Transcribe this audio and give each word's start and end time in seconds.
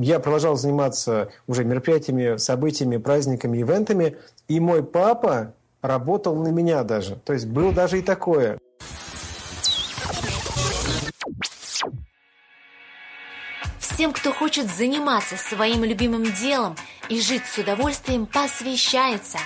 я 0.00 0.18
продолжал 0.18 0.56
заниматься 0.56 1.30
уже 1.46 1.64
мероприятиями, 1.64 2.36
событиями, 2.36 2.96
праздниками, 2.96 3.60
ивентами, 3.60 4.16
и 4.48 4.60
мой 4.60 4.82
папа 4.82 5.54
работал 5.82 6.36
на 6.36 6.48
меня 6.48 6.82
даже. 6.82 7.16
То 7.16 7.32
есть 7.32 7.46
было 7.46 7.72
даже 7.72 7.98
и 7.98 8.02
такое. 8.02 8.58
Всем, 13.78 14.12
кто 14.12 14.32
хочет 14.32 14.68
заниматься 14.68 15.36
своим 15.36 15.84
любимым 15.84 16.24
делом 16.24 16.74
и 17.08 17.20
жить 17.20 17.44
с 17.46 17.58
удовольствием, 17.58 18.26
посвящается 18.26 19.38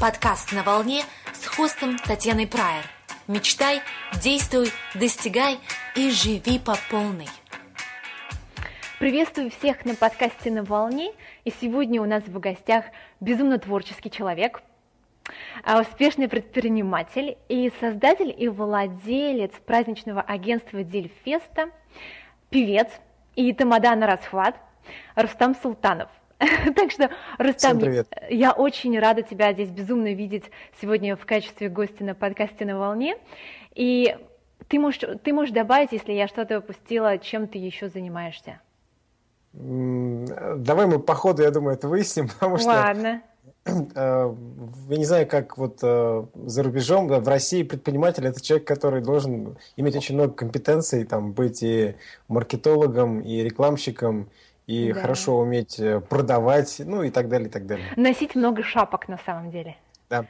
подкаст 0.00 0.52
«На 0.52 0.62
волне» 0.62 1.04
с 1.38 1.46
хостом 1.46 1.98
Татьяной 1.98 2.46
Прайер. 2.46 2.84
Мечтай, 3.26 3.82
действуй, 4.22 4.72
достигай 4.94 5.58
и 5.94 6.10
живи 6.10 6.58
по 6.58 6.76
полной. 6.90 7.28
Приветствую 9.00 9.48
всех 9.48 9.86
на 9.86 9.94
подкасте 9.94 10.50
«На 10.50 10.62
волне». 10.62 11.14
И 11.46 11.50
сегодня 11.50 12.02
у 12.02 12.04
нас 12.04 12.22
в 12.24 12.38
гостях 12.38 12.84
безумно 13.18 13.58
творческий 13.58 14.10
человек, 14.10 14.60
а, 15.64 15.80
успешный 15.80 16.28
предприниматель 16.28 17.38
и 17.48 17.72
создатель 17.80 18.34
и 18.36 18.46
владелец 18.48 19.52
праздничного 19.64 20.20
агентства 20.20 20.84
Дельфеста, 20.84 21.70
певец 22.50 22.88
и 23.36 23.54
тамада 23.54 23.96
на 23.96 24.06
расхват 24.06 24.56
Рустам 25.14 25.54
Султанов. 25.54 26.10
Так 26.76 26.90
что, 26.90 27.08
Рустам, 27.38 27.80
я 28.28 28.52
очень 28.52 28.98
рада 28.98 29.22
тебя 29.22 29.54
здесь 29.54 29.70
безумно 29.70 30.12
видеть 30.12 30.44
сегодня 30.78 31.16
в 31.16 31.24
качестве 31.24 31.70
гостя 31.70 32.04
на 32.04 32.14
подкасте 32.14 32.66
«На 32.66 32.78
волне». 32.78 33.16
И 33.74 34.14
ты 34.68 34.78
можешь, 34.78 35.00
ты 35.24 35.32
можешь 35.32 35.54
добавить, 35.54 35.92
если 35.92 36.12
я 36.12 36.28
что-то 36.28 36.58
упустила, 36.58 37.16
чем 37.16 37.48
ты 37.48 37.56
еще 37.56 37.88
занимаешься? 37.88 38.60
Давай 39.52 40.86
мы 40.86 41.00
по 41.00 41.14
ходу, 41.14 41.42
я 41.42 41.50
думаю, 41.50 41.76
это 41.76 41.88
выясним, 41.88 42.28
потому 42.38 42.58
что... 42.58 42.68
Ладно. 42.68 43.22
Э, 43.94 44.34
я 44.88 44.96
не 44.96 45.04
знаю, 45.04 45.26
как 45.26 45.58
вот 45.58 45.80
э, 45.82 46.24
за 46.34 46.62
рубежом, 46.62 47.08
в 47.08 47.28
России 47.28 47.62
предприниматель 47.62 48.26
это 48.26 48.40
человек, 48.40 48.66
который 48.66 49.02
должен 49.02 49.58
иметь 49.76 49.96
очень 49.96 50.14
много 50.14 50.32
компетенций, 50.32 51.04
там, 51.04 51.32
быть 51.32 51.62
и 51.62 51.94
маркетологом, 52.26 53.20
и 53.20 53.42
рекламщиком, 53.42 54.30
и 54.66 54.92
да. 54.92 55.00
хорошо 55.00 55.38
уметь 55.38 55.78
э, 55.78 56.00
продавать, 56.00 56.80
ну 56.84 57.02
и 57.02 57.10
так 57.10 57.28
далее, 57.28 57.48
и 57.48 57.50
так 57.50 57.66
далее. 57.66 57.86
Носить 57.96 58.34
много 58.34 58.62
шапок 58.62 59.08
на 59.08 59.18
самом 59.18 59.50
деле. 59.50 59.76
Да. 60.08 60.24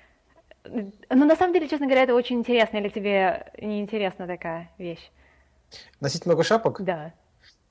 Но 0.65 1.25
на 1.25 1.37
самом 1.37 1.53
деле, 1.53 1.69
честно 1.69 1.87
говоря, 1.87 2.03
это 2.03 2.15
очень 2.15 2.39
интересно, 2.39 2.79
или 2.79 2.89
тебе 2.89 3.53
не 3.61 3.81
интересна 3.81 4.27
такая 4.27 4.71
вещь? 4.77 5.11
Носить 6.01 6.27
много 6.27 6.43
шапок? 6.43 6.83
Да. 6.83 7.13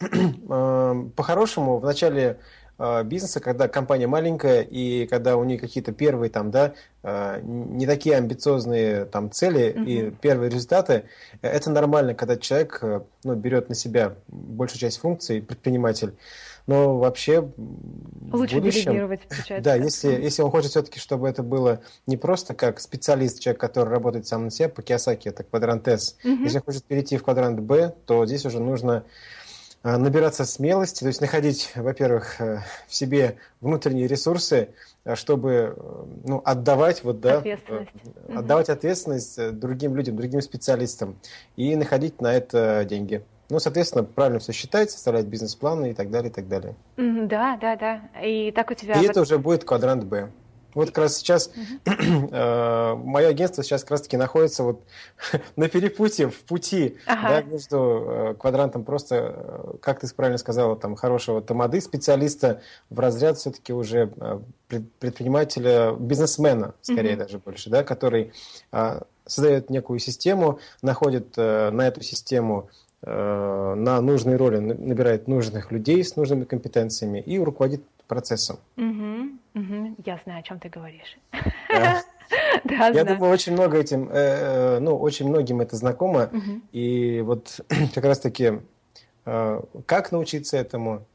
Эм, 0.02 1.12
по-хорошему, 1.12 1.78
в 1.78 1.84
начале 1.84 2.40
э, 2.78 3.04
бизнеса, 3.04 3.42
когда 3.42 3.68
компания 3.68 4.08
маленькая 4.08 4.62
и 4.62 5.06
когда 5.08 5.36
у 5.36 5.44
нее 5.44 5.60
какие-то 5.60 5.92
первые 5.92 6.30
там, 6.30 6.52
да, 6.52 6.74
э, 7.04 7.42
не 7.44 7.86
такие 7.86 8.16
амбициозные 8.16 9.04
там 9.06 9.30
цели 9.30 9.76
uh-huh. 9.76 9.86
и 9.86 10.12
первые 10.12 10.50
результаты, 10.50 11.04
это 11.42 11.70
нормально, 11.70 12.14
когда 12.14 12.38
человек 12.38 12.80
э, 12.82 13.02
ну, 13.26 13.36
берет 13.36 13.68
на 13.68 13.76
себя 13.76 14.16
большую 14.30 14.80
часть 14.80 15.00
функций, 15.00 15.42
предприниматель. 15.42 16.16
Но 16.66 16.98
вообще 16.98 17.40
Лучше 18.32 18.56
в 18.56 18.60
будущем, 18.60 18.84
делегировать, 18.84 19.22
получается. 19.28 19.64
Да, 19.64 19.76
если, 19.76 20.12
если 20.12 20.44
он 20.44 20.52
хочет 20.52 20.70
все-таки, 20.72 21.00
чтобы 21.00 21.28
это 21.28 21.44
было 21.44 21.82
не 22.06 22.16
просто 22.16 22.54
как 22.54 22.80
специалист, 22.80 23.42
человек, 23.42 23.60
который 23.60 23.90
работает 23.90 24.28
сам 24.28 24.46
на 24.46 24.52
себе, 24.52 24.70
по 24.70 24.82
Киосаки, 24.82 25.28
это 25.28 25.44
квадрант 25.44 25.90
S. 25.90 26.16
Uh-huh. 26.24 26.44
Если 26.44 26.58
он 26.60 26.64
хочет 26.64 26.86
перейти 26.86 27.18
в 27.18 27.24
квадрант 27.24 27.60
B, 27.60 27.94
то 28.06 28.26
здесь 28.26 28.46
уже 28.46 28.60
нужно 28.60 29.04
набираться 29.84 30.46
смелости, 30.46 31.02
то 31.02 31.08
есть 31.08 31.22
находить, 31.22 31.72
во-первых, 31.76 32.42
э, 32.42 32.60
в 32.88 32.94
себе 32.94 33.38
внутренние 33.62 34.08
ресурсы, 34.08 34.70
э, 35.06 35.16
чтобы 35.16 35.76
ну, 36.26 36.42
отдавать, 36.44 37.04
вот, 37.04 37.22
да, 37.22 37.38
ответственность. 37.38 37.92
отдавать 38.34 38.70
ответственность 38.70 39.52
другим 39.60 39.96
людям, 39.96 40.18
другим 40.18 40.42
специалистам 40.42 41.18
и 41.56 41.76
находить 41.76 42.22
на 42.22 42.34
это 42.34 42.86
деньги. 42.88 43.24
Ну, 43.50 43.60
соответственно, 43.60 44.04
правильно 44.04 44.40
все 44.40 44.52
считать, 44.52 44.92
составлять 44.92 45.26
бизнес-планы 45.26 45.92
и 45.92 45.94
так 45.94 46.12
далее, 46.12 46.30
и 46.30 46.34
так 46.34 46.48
далее. 46.48 46.76
Да, 46.98 47.58
да, 47.60 47.76
да. 47.76 48.02
И 48.22 48.52
так 48.52 48.70
у 48.70 48.76
тебя... 48.76 49.02
И 49.02 49.06
это 49.06 49.22
уже 49.22 49.40
будет 49.40 49.64
квадрант 49.64 50.04
Б. 50.04 50.30
Вот 50.74 50.90
как 50.90 51.00
раз 51.00 51.18
сейчас 51.18 51.52
uh 51.86 52.96
мое 53.04 53.28
агентство 53.28 53.64
сейчас 53.64 53.82
как 53.82 53.92
раз 53.92 54.02
таки 54.02 54.18
находится 54.18 54.64
вот 54.64 54.84
на 55.56 55.68
перепутье, 55.68 56.30
в 56.30 56.40
пути 56.42 56.98
ага. 57.06 57.30
да, 57.30 57.42
между 57.42 57.78
э, 57.78 58.36
квадрантом 58.38 58.84
просто, 58.84 59.36
э, 59.36 59.74
как 59.82 60.00
ты 60.00 60.08
правильно 60.14 60.38
сказала, 60.38 60.76
там 60.76 60.96
хорошего 60.96 61.42
тамады, 61.42 61.82
специалиста 61.82 62.62
в 62.90 63.00
разряд 63.00 63.38
все-таки 63.38 63.74
уже 63.74 64.12
предпринимателя, 65.00 65.94
бизнесмена, 65.94 66.76
скорее 66.82 67.14
uh 67.14 67.18
даже 67.18 67.40
больше, 67.40 67.70
да, 67.70 67.84
который 67.84 68.32
создает 69.26 69.70
некую 69.70 70.00
систему, 70.00 70.60
находит 70.82 71.36
на 71.38 71.88
эту 71.88 72.02
систему 72.02 72.70
на 73.02 74.02
нужные 74.02 74.36
роли, 74.36 74.58
набирает 74.58 75.28
нужных 75.28 75.72
людей 75.72 76.04
с 76.04 76.16
нужными 76.16 76.44
компетенциями 76.44 77.20
и 77.20 77.40
руководит 77.40 77.84
процессом. 78.10 78.60
Угу. 78.76 79.30
Угу, 79.56 79.96
я 80.06 80.20
знаю, 80.26 80.40
о 80.40 80.44
чем 80.44 80.60
ты 80.60 80.68
говоришь. 80.70 81.18
Да. 81.70 82.04
Да, 82.64 82.88
я 82.90 82.92
знаю. 82.92 83.08
думаю, 83.08 83.34
очень 83.34 83.54
много 83.54 83.80
этим, 83.80 84.08
э, 84.08 84.14
э, 84.14 84.80
ну, 84.80 84.96
очень 84.96 85.28
многим 85.28 85.62
это 85.62 85.76
знакомо. 85.76 86.30
Угу. 86.32 86.62
И 86.74 87.22
вот 87.22 87.60
как 87.96 88.04
раз-таки, 88.04 88.60
э, 89.26 89.62
как 89.88 90.12
научиться 90.12 90.56
этому? 90.58 91.08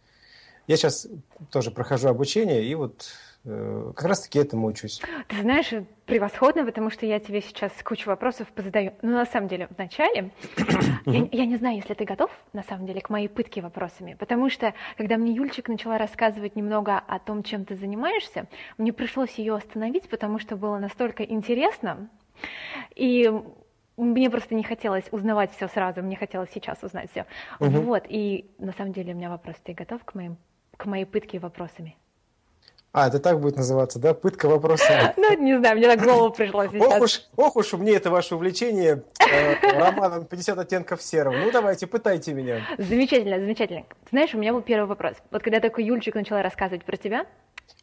Я 0.67 0.77
сейчас 0.77 1.07
тоже 1.51 1.71
прохожу 1.71 2.09
обучение, 2.09 2.65
и 2.65 2.75
вот 2.75 3.13
как 3.45 4.05
раз-таки 4.05 4.39
этому 4.39 4.69
учусь. 4.69 5.03
Ты 5.29 5.41
знаешь, 5.43 5.71
превосходно, 6.07 6.65
потому 6.65 6.91
что 6.91 7.05
я 7.05 7.21
тебе 7.21 7.43
сейчас 7.43 7.73
кучу 7.83 8.09
вопросов 8.09 8.49
позадаю. 8.49 8.95
Ну, 9.03 9.13
на 9.13 9.27
самом 9.27 9.49
деле, 9.49 9.69
вначале, 9.77 10.31
я, 11.07 11.29
я 11.31 11.47
не 11.47 11.57
знаю, 11.57 11.77
если 11.77 11.93
ты 11.93 12.05
готов, 12.05 12.31
на 12.55 12.63
самом 12.63 12.87
деле, 12.87 13.03
к 13.03 13.11
моей 13.11 13.29
пытке 13.29 13.61
вопросами, 13.61 14.17
потому 14.19 14.49
что, 14.49 14.73
когда 14.97 15.19
мне 15.19 15.33
Юльчик 15.33 15.69
начала 15.69 15.99
рассказывать 15.99 16.57
немного 16.57 16.99
о 16.99 17.19
том, 17.19 17.43
чем 17.43 17.67
ты 17.67 17.77
занимаешься, 17.77 18.49
мне 18.79 18.95
пришлось 18.95 19.33
ее 19.35 19.55
остановить, 19.55 20.09
потому 20.09 20.39
что 20.39 20.57
было 20.57 20.79
настолько 20.79 21.23
интересно, 21.23 22.09
и 22.95 23.31
мне 23.99 24.31
просто 24.31 24.55
не 24.55 24.63
хотелось 24.63 25.05
узнавать 25.11 25.53
все 25.53 25.69
сразу, 25.69 26.03
мне 26.03 26.17
хотелось 26.17 26.51
сейчас 26.51 26.83
узнать 26.83 27.11
все. 27.11 27.27
Угу. 27.61 27.81
Вот, 27.83 28.05
и 28.09 28.51
на 28.59 28.73
самом 28.73 28.95
деле 28.95 29.13
у 29.13 29.17
меня 29.17 29.29
вопрос, 29.29 29.57
ты 29.63 29.75
готов 29.75 30.03
к, 30.03 30.15
моим, 30.15 30.39
к 30.79 30.87
моей 30.87 31.05
пытке 31.05 31.39
вопросами? 31.39 31.97
А, 32.95 33.09
это 33.09 33.19
так 33.19 33.41
будет 33.41 33.57
называться, 33.57 33.99
да? 33.99 34.15
Пытка 34.15 34.49
вопросами. 34.49 35.13
Ну, 35.17 35.37
не 35.37 35.59
знаю, 35.59 35.77
мне 35.77 35.89
так 35.89 36.01
в 36.01 36.05
голову 36.05 36.33
пришло 36.33 36.65
сейчас. 36.69 36.81
Ох 36.81 37.01
уж, 37.01 37.23
ох 37.37 37.57
уж 37.57 37.73
мне 37.73 37.93
это 37.95 38.09
ваше 38.09 38.37
увлечение 38.37 39.03
э, 39.19 39.79
романом 39.79 40.29
«50 40.31 40.61
оттенков 40.61 41.03
серого». 41.03 41.35
Ну, 41.37 41.51
давайте, 41.51 41.89
пытайте 41.89 42.33
меня. 42.35 42.61
Замечательно, 42.79 43.41
замечательно. 43.41 43.85
Знаешь, 44.11 44.33
у 44.35 44.39
меня 44.39 44.53
был 44.53 44.63
первый 44.63 44.87
вопрос. 44.87 45.17
Вот 45.33 45.43
когда 45.43 45.59
такой 45.59 45.85
Юльчик 45.85 46.15
начала 46.15 46.41
рассказывать 46.41 46.85
про 46.85 46.97
тебя, 46.97 47.27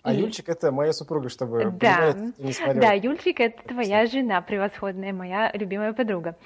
а 0.01 0.13
и... 0.13 0.17
Юльчик 0.17 0.47
это 0.47 0.71
моя 0.71 0.93
супруга, 0.93 1.27
чтобы 1.27 1.71
да. 1.71 2.13
не 2.37 2.53
смотрел. 2.53 2.81
Да, 2.81 2.93
Юльчик 2.93 3.41
это 3.41 3.61
твоя 3.67 4.05
жена 4.05 4.41
превосходная, 4.41 5.11
моя 5.11 5.51
любимая 5.53 5.91
подруга. 5.91 6.37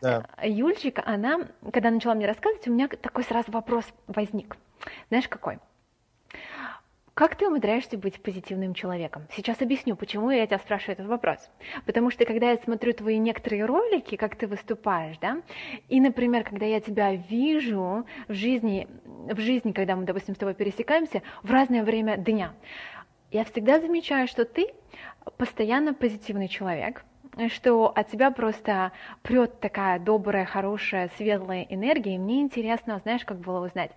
Да. 0.00 0.24
Юльчик, 0.42 1.00
она, 1.04 1.40
когда 1.72 1.90
начала 1.90 2.14
мне 2.14 2.26
рассказывать, 2.26 2.66
у 2.68 2.72
меня 2.72 2.88
такой 2.88 3.24
сразу 3.24 3.52
вопрос 3.52 3.84
возник. 4.06 4.56
Знаешь, 5.10 5.28
какой? 5.28 5.58
Как 7.14 7.36
ты 7.36 7.46
умудряешься 7.46 7.96
быть 7.96 8.20
позитивным 8.20 8.74
человеком? 8.74 9.22
Сейчас 9.36 9.62
объясню, 9.62 9.94
почему 9.94 10.30
я 10.30 10.48
тебя 10.48 10.58
спрашиваю 10.58 10.94
этот 10.94 11.06
вопрос. 11.06 11.38
Потому 11.86 12.10
что 12.10 12.24
когда 12.24 12.50
я 12.50 12.56
смотрю 12.56 12.92
твои 12.92 13.18
некоторые 13.18 13.66
ролики, 13.66 14.16
как 14.16 14.34
ты 14.34 14.48
выступаешь, 14.48 15.16
да, 15.18 15.40
и, 15.88 16.00
например, 16.00 16.42
когда 16.42 16.66
я 16.66 16.80
тебя 16.80 17.14
вижу 17.14 18.04
в 18.26 18.34
жизни, 18.34 18.88
в 19.04 19.38
жизни, 19.38 19.70
когда 19.70 19.94
мы, 19.94 20.04
допустим, 20.04 20.34
с 20.34 20.38
тобой 20.38 20.54
пересекаемся, 20.54 21.22
в 21.44 21.52
разное 21.52 21.84
время 21.84 22.16
дня, 22.16 22.52
я 23.30 23.44
всегда 23.44 23.78
замечаю, 23.78 24.26
что 24.26 24.44
ты 24.44 24.66
постоянно 25.36 25.94
позитивный 25.94 26.48
человек, 26.48 27.04
что 27.48 27.92
от 27.94 28.10
тебя 28.10 28.32
просто 28.32 28.90
прет 29.22 29.60
такая 29.60 30.00
добрая, 30.00 30.46
хорошая, 30.46 31.12
светлая 31.16 31.64
энергия, 31.70 32.16
и 32.16 32.18
мне 32.18 32.40
интересно, 32.40 32.98
знаешь, 33.04 33.24
как 33.24 33.38
было 33.38 33.64
узнать, 33.64 33.92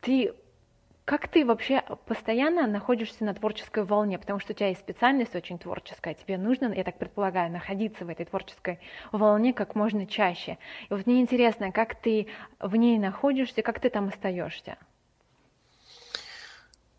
ты 0.00 0.32
как 1.08 1.26
ты 1.26 1.46
вообще 1.46 1.82
постоянно 2.04 2.66
находишься 2.66 3.24
на 3.24 3.32
творческой 3.32 3.84
волне, 3.84 4.18
потому 4.18 4.40
что 4.40 4.52
у 4.52 4.54
тебя 4.54 4.68
есть 4.68 4.80
специальность 4.80 5.34
очень 5.34 5.58
творческая, 5.58 6.12
тебе 6.12 6.36
нужно, 6.36 6.70
я 6.70 6.84
так 6.84 6.98
предполагаю, 6.98 7.50
находиться 7.50 8.04
в 8.04 8.10
этой 8.10 8.26
творческой 8.26 8.78
волне 9.10 9.54
как 9.54 9.74
можно 9.74 10.06
чаще. 10.06 10.58
И 10.90 10.92
вот 10.92 11.06
мне 11.06 11.22
интересно, 11.22 11.72
как 11.72 11.94
ты 11.94 12.26
в 12.60 12.76
ней 12.76 12.98
находишься, 12.98 13.62
как 13.62 13.80
ты 13.80 13.88
там 13.88 14.08
остаешься? 14.08 14.76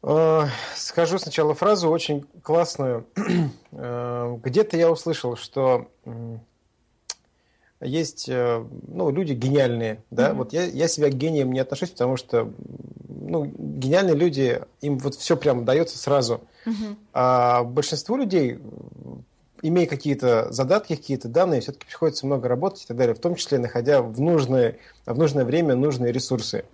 Э, 0.01 0.45
скажу 0.73 1.19
сначала 1.19 1.53
фразу 1.53 1.87
очень 1.91 2.25
классную. 2.41 3.05
Э, 3.71 4.37
где-то 4.43 4.75
я 4.75 4.89
услышал, 4.89 5.35
что 5.35 5.91
есть 7.79 8.27
э, 8.27 8.65
ну, 8.87 9.11
люди 9.11 9.33
гениальные, 9.33 10.03
да, 10.09 10.31
mm-hmm. 10.31 10.33
вот 10.33 10.53
я, 10.53 10.63
я 10.63 10.87
себя 10.87 11.09
к 11.09 11.13
гением 11.13 11.51
не 11.51 11.59
отношусь, 11.59 11.91
потому 11.91 12.17
что 12.17 12.51
ну, 13.29 13.45
гениальные 13.57 14.15
люди, 14.15 14.61
им 14.81 14.97
вот 14.97 15.15
все 15.15 15.37
прям 15.37 15.65
дается 15.65 15.97
сразу. 15.97 16.41
А 17.13 17.63
большинству 17.63 18.17
людей, 18.17 18.59
имея 19.61 19.87
какие-то 19.87 20.51
задатки, 20.51 20.95
какие-то 20.95 21.27
данные, 21.27 21.61
все-таки 21.61 21.85
приходится 21.85 22.25
много 22.25 22.47
работать 22.47 22.83
и 22.83 22.87
так 22.87 22.97
далее, 22.97 23.15
в 23.15 23.19
том 23.19 23.35
числе 23.35 23.59
находя 23.59 24.01
в 24.01 24.19
нужное, 24.19 24.77
в 25.05 25.17
нужное 25.17 25.45
время 25.45 25.75
нужные 25.75 26.11
ресурсы. 26.11 26.65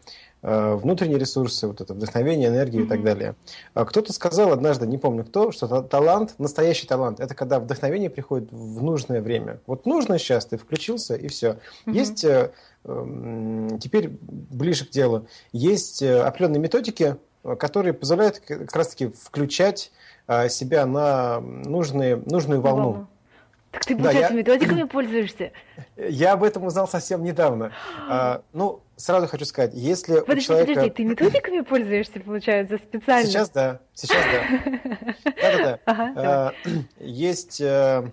Э, 0.48 0.76
внутренние 0.76 1.18
ресурсы, 1.18 1.66
вот 1.66 1.82
это 1.82 1.96
вдохновение, 1.96 2.50
энергию 2.50 2.84
mm-hmm. 2.84 2.86
и 2.86 2.90
так 2.90 3.04
далее. 3.04 3.36
А 3.74 3.84
кто-то 3.84 4.14
сказал 4.14 4.52
однажды, 4.52 4.86
не 4.86 5.00
помню 5.00 5.24
кто, 5.24 5.52
что 5.52 5.82
талант, 5.82 6.36
настоящий 6.38 6.86
талант, 6.86 7.20
это 7.20 7.34
когда 7.34 7.60
вдохновение 7.60 8.12
приходит 8.12 8.52
в 8.52 8.84
нужное 8.84 9.24
время. 9.24 9.60
Вот 9.66 9.88
нужно 9.88 10.20
сейчас, 10.20 10.46
ты 10.46 10.58
включился 10.58 11.16
и 11.16 11.30
все. 11.30 11.58
Mm-hmm. 11.88 11.94
Есть 11.94 12.24
э, 12.26 12.52
теперь 13.80 14.10
ближе 14.22 14.86
к 14.86 14.90
делу. 14.90 15.28
Есть 15.52 16.02
э, 16.02 16.22
определенные 16.22 16.60
методики, 16.60 17.18
которые 17.60 17.94
позволяют 17.94 18.40
как 18.40 18.76
раз-таки 18.76 19.08
включать 19.08 19.92
себя 20.50 20.88
на 20.88 21.40
нужные, 21.40 22.16
нужную 22.16 22.60
волну. 22.60 22.84
волну. 22.84 23.08
Так 23.76 23.86
ты, 23.86 23.96
получается, 23.98 24.30
да, 24.30 24.36
я... 24.36 24.40
методиками 24.40 24.84
пользуешься? 24.92 25.52
Я 25.98 26.34
об 26.34 26.44
этом 26.44 26.64
узнал 26.66 26.88
совсем 26.88 27.24
недавно. 27.24 27.74
а, 28.10 28.42
ну, 28.54 28.82
сразу 28.96 29.28
хочу 29.28 29.44
сказать, 29.44 29.72
если 29.74 30.22
подожди, 30.22 30.40
у 30.40 30.44
человека... 30.44 30.74
Подожди, 30.74 30.90
ты 30.92 31.04
методиками 31.04 31.60
пользуешься, 31.62 32.20
получается, 32.22 32.78
специально? 32.78 33.28
Сейчас 33.28 33.50
да, 33.50 33.82
сейчас 33.94 34.24
да. 34.32 35.24
Да-да-да. 35.26 35.80
А, 35.86 36.54
есть 37.00 37.60
э, 37.60 38.10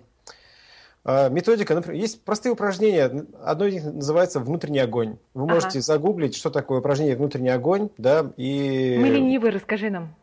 методика, 1.05 1.75
например, 1.75 1.99
есть 1.99 2.23
простые 2.23 2.53
упражнения. 2.53 3.25
Одно 3.43 3.65
из 3.65 3.73
них 3.73 3.83
называется 3.85 4.39
внутренний 4.39 4.79
огонь. 4.79 5.17
Вы 5.33 5.47
можете 5.47 5.81
загуглить, 5.81 6.35
что 6.35 6.49
такое 6.49 6.79
упражнение 6.79 7.15
внутренний 7.15 7.49
огонь, 7.49 7.89
да, 7.97 8.31
и... 8.37 8.97
Мы 8.99 9.09
ленивы, 9.09 9.51
расскажи 9.51 9.89
нам 9.89 10.15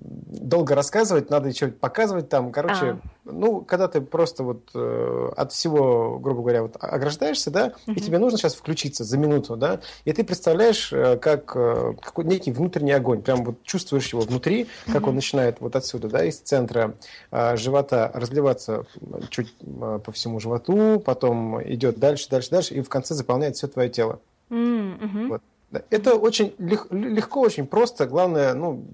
долго 0.00 0.74
рассказывать, 0.74 1.30
надо 1.30 1.48
еще 1.48 1.68
показывать 1.68 2.28
там. 2.28 2.52
Короче, 2.52 2.86
а. 2.86 3.00
ну, 3.24 3.60
когда 3.60 3.88
ты 3.88 4.00
просто 4.00 4.42
вот 4.42 4.70
э, 4.74 5.30
от 5.36 5.52
всего, 5.52 6.18
грубо 6.18 6.40
говоря, 6.40 6.62
вот 6.62 6.76
ограждаешься, 6.80 7.50
да, 7.50 7.74
угу. 7.86 7.96
и 7.96 8.00
тебе 8.00 8.18
нужно 8.18 8.38
сейчас 8.38 8.54
включиться 8.54 9.04
за 9.04 9.18
минуту, 9.18 9.56
да, 9.56 9.80
и 10.04 10.12
ты 10.12 10.24
представляешь, 10.24 10.92
э, 10.92 11.16
как 11.18 11.52
э, 11.54 11.94
какой 12.00 12.24
некий 12.24 12.52
внутренний 12.52 12.92
огонь, 12.92 13.22
прям 13.22 13.44
вот 13.44 13.62
чувствуешь 13.62 14.12
его 14.12 14.22
внутри, 14.22 14.68
как 14.86 15.02
угу. 15.02 15.10
он 15.10 15.16
начинает 15.16 15.60
вот 15.60 15.76
отсюда, 15.76 16.08
да, 16.08 16.24
из 16.24 16.38
центра 16.38 16.94
э, 17.30 17.56
живота 17.56 18.10
разливаться 18.14 18.86
чуть 19.28 19.54
э, 19.60 20.00
по 20.04 20.12
всему 20.12 20.40
животу, 20.40 21.00
потом 21.00 21.62
идет 21.62 21.98
дальше, 21.98 22.28
дальше, 22.30 22.50
дальше, 22.50 22.74
и 22.74 22.80
в 22.80 22.88
конце 22.88 23.14
заполняет 23.14 23.56
все 23.56 23.68
твое 23.68 23.90
тело. 23.90 24.20
Угу. 24.50 25.28
Вот. 25.28 25.42
Это 25.88 26.16
очень 26.16 26.52
легко, 26.58 27.40
очень 27.40 27.66
просто. 27.66 28.06
Главное, 28.06 28.54
ну, 28.54 28.84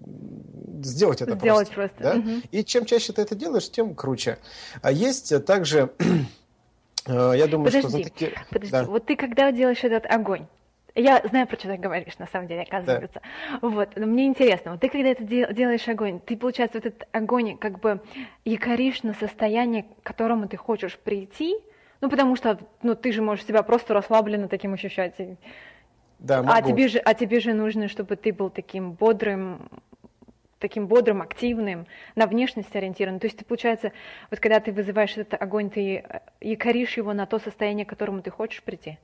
сделать 0.86 1.22
это 1.22 1.36
сделать 1.36 1.70
просто. 1.70 1.96
просто. 1.96 2.20
Да? 2.20 2.32
Угу. 2.32 2.42
И 2.52 2.64
чем 2.64 2.84
чаще 2.84 3.12
ты 3.12 3.22
это 3.22 3.34
делаешь, 3.34 3.70
тем 3.70 3.94
круче. 3.94 4.38
А 4.82 4.92
есть 4.92 5.44
также, 5.44 5.90
э, 7.06 7.32
я 7.36 7.46
думаю, 7.46 7.66
подожди, 7.66 7.80
что 7.80 7.88
за 7.88 8.02
такие... 8.02 8.32
Подожди, 8.50 8.72
да. 8.72 8.84
вот 8.84 9.06
ты 9.06 9.16
когда 9.16 9.52
делаешь 9.52 9.82
этот 9.82 10.06
огонь, 10.06 10.46
я 10.96 11.22
знаю, 11.28 11.46
про 11.46 11.56
что 11.56 11.68
ты 11.68 11.76
говоришь, 11.76 12.18
на 12.18 12.26
самом 12.26 12.48
деле, 12.48 12.62
оказывается. 12.62 13.20
Да. 13.60 13.68
Вот, 13.68 13.90
но 13.96 14.06
мне 14.06 14.26
интересно, 14.26 14.72
вот 14.72 14.80
ты 14.80 14.88
когда 14.88 15.10
это 15.10 15.24
делаешь 15.24 15.86
огонь, 15.88 16.20
ты, 16.20 16.36
получается, 16.36 16.78
вот 16.78 16.86
этот 16.86 17.06
огонь 17.12 17.58
как 17.58 17.80
бы 17.80 18.00
якоришь 18.44 19.02
на 19.02 19.12
состояние, 19.12 19.82
к 19.82 20.06
которому 20.06 20.48
ты 20.48 20.56
хочешь 20.56 20.96
прийти, 20.98 21.56
ну, 22.00 22.08
потому 22.08 22.34
что, 22.36 22.58
ну, 22.82 22.94
ты 22.94 23.12
же 23.12 23.22
можешь 23.22 23.44
себя 23.44 23.62
просто 23.62 23.94
расслабленно 23.94 24.48
таким 24.48 24.72
ощущать. 24.74 25.14
Да, 26.18 26.42
могу. 26.42 26.58
А 26.58 26.62
тебе 26.62 26.88
же, 26.88 26.98
а 26.98 27.12
тебе 27.14 27.40
же 27.40 27.52
нужно, 27.52 27.88
чтобы 27.88 28.16
ты 28.16 28.32
был 28.32 28.48
таким 28.48 28.92
бодрым, 28.92 29.68
таким 30.58 30.86
бодрым, 30.86 31.22
активным, 31.22 31.86
на 32.14 32.26
внешность 32.26 32.74
ориентированным. 32.74 33.20
То 33.20 33.26
есть 33.26 33.38
ты, 33.38 33.44
получается, 33.44 33.92
вот 34.30 34.40
когда 34.40 34.60
ты 34.60 34.72
вызываешь 34.72 35.16
этот 35.16 35.40
огонь, 35.40 35.70
ты 35.70 35.96
э, 35.96 36.20
якоришь 36.40 36.96
его 36.96 37.12
на 37.12 37.26
то 37.26 37.38
состояние, 37.38 37.86
к 37.86 37.88
которому 37.88 38.22
ты 38.22 38.30
хочешь 38.30 38.62
прийти? 38.62 38.98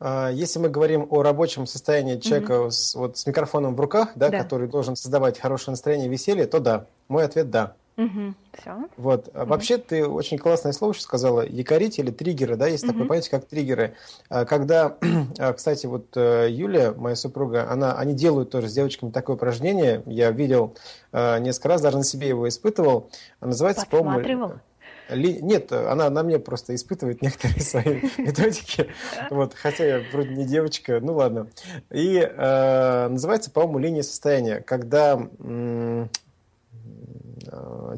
А, 0.00 0.30
если 0.30 0.58
мы 0.58 0.68
говорим 0.68 1.06
о 1.10 1.22
рабочем 1.22 1.66
состоянии 1.66 2.18
человека 2.18 2.52
mm-hmm. 2.52 2.70
с, 2.70 2.94
вот, 2.94 3.18
с 3.18 3.26
микрофоном 3.26 3.74
в 3.74 3.80
руках, 3.80 4.12
да, 4.14 4.28
да. 4.28 4.42
который 4.42 4.68
должен 4.68 4.96
создавать 4.96 5.38
хорошее 5.38 5.72
настроение, 5.72 6.08
веселье, 6.08 6.46
то 6.46 6.60
да. 6.60 6.86
Мой 7.08 7.24
ответ– 7.24 7.50
да. 7.50 7.74
Угу, 7.98 8.34
все. 8.52 8.76
Вот. 8.96 9.26
Угу. 9.28 9.46
Вообще 9.46 9.76
ты 9.76 10.06
очень 10.06 10.38
классное 10.38 10.72
слово 10.72 10.94
что 10.94 11.02
сказала. 11.02 11.44
Якорить 11.44 11.98
или 11.98 12.12
триггеры, 12.12 12.54
да, 12.54 12.68
есть 12.68 12.84
угу. 12.84 12.92
такое 12.92 13.08
понятие, 13.08 13.30
как 13.32 13.46
триггеры. 13.46 13.94
А, 14.28 14.44
когда, 14.44 14.96
а, 15.38 15.52
кстати, 15.52 15.86
вот 15.86 16.16
э, 16.16 16.46
Юля, 16.48 16.92
моя 16.92 17.16
супруга, 17.16 17.68
она, 17.68 17.94
они 17.94 18.14
делают 18.14 18.50
тоже 18.50 18.68
с 18.68 18.72
девочками 18.72 19.10
такое 19.10 19.34
упражнение. 19.34 20.02
Я 20.06 20.30
видел 20.30 20.76
э, 21.10 21.40
несколько 21.40 21.68
раз, 21.70 21.82
даже 21.82 21.96
на 21.96 22.04
себе 22.04 22.28
его 22.28 22.48
испытывал. 22.48 23.10
Называется, 23.40 23.84
по-моему... 23.90 24.60
Ли... 25.08 25.40
Нет, 25.42 25.72
она 25.72 26.08
на 26.10 26.22
мне 26.22 26.38
просто 26.38 26.76
испытывает 26.76 27.20
некоторые 27.22 27.60
свои 27.62 28.02
методики. 28.18 28.88
Вот, 29.30 29.54
хотя 29.54 29.84
я 29.84 30.02
вроде 30.12 30.36
не 30.36 30.46
девочка, 30.46 31.00
ну 31.00 31.14
ладно. 31.14 31.48
И 31.90 32.16
э, 32.16 33.08
называется, 33.08 33.50
по-моему, 33.50 33.78
линия 33.80 34.02
состояния, 34.02 34.60
когда 34.60 35.18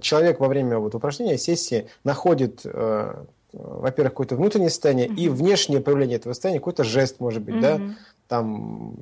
человек 0.00 0.40
во 0.40 0.48
время 0.48 0.78
вот 0.78 0.94
упражнения, 0.94 1.38
сессии 1.38 1.88
находит, 2.04 2.62
э, 2.64 3.24
во-первых, 3.52 4.12
какое-то 4.12 4.36
внутреннее 4.36 4.70
состояние 4.70 5.08
mm-hmm. 5.08 5.16
и 5.16 5.28
внешнее 5.28 5.80
проявление 5.80 6.16
этого 6.16 6.32
состояния, 6.32 6.60
какой-то 6.60 6.84
жест, 6.84 7.20
может 7.20 7.42
быть, 7.42 7.56
mm-hmm. 7.56 7.60
да, 7.60 7.80
там 8.28 8.94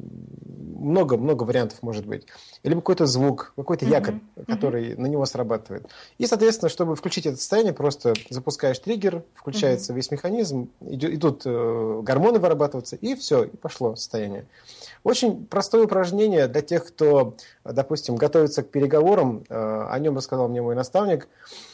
много-много 0.78 1.42
вариантов 1.42 1.82
может 1.82 2.06
быть. 2.06 2.26
Или 2.62 2.74
какой-то 2.74 3.04
звук, 3.06 3.52
какой-то 3.56 3.84
mm-hmm. 3.84 3.90
якорь, 3.90 4.14
который 4.46 4.90
mm-hmm. 4.90 5.00
на 5.00 5.06
него 5.06 5.26
срабатывает. 5.26 5.86
И, 6.16 6.26
соответственно, 6.26 6.70
чтобы 6.70 6.96
включить 6.96 7.26
это 7.26 7.36
состояние, 7.36 7.74
просто 7.74 8.14
запускаешь 8.30 8.78
триггер, 8.78 9.22
включается 9.34 9.92
mm-hmm. 9.92 9.96
весь 9.96 10.10
механизм, 10.10 10.70
идут 10.80 11.42
э, 11.44 12.00
гормоны 12.02 12.38
вырабатываться, 12.38 12.96
и 12.96 13.14
все, 13.14 13.44
и 13.44 13.56
пошло 13.56 13.96
состояние. 13.96 14.46
Очень 15.04 15.46
простое 15.46 15.84
упражнение 15.84 16.48
для 16.48 16.62
тех, 16.62 16.86
кто, 16.86 17.34
допустим, 17.64 18.16
готовится 18.16 18.62
к 18.62 18.70
переговорам. 18.70 19.44
Э, 19.48 19.88
о 19.90 19.98
нем 19.98 20.16
рассказал 20.16 20.48
мне 20.48 20.62
мой 20.62 20.74
наставник, 20.74 21.24
э, 21.24 21.67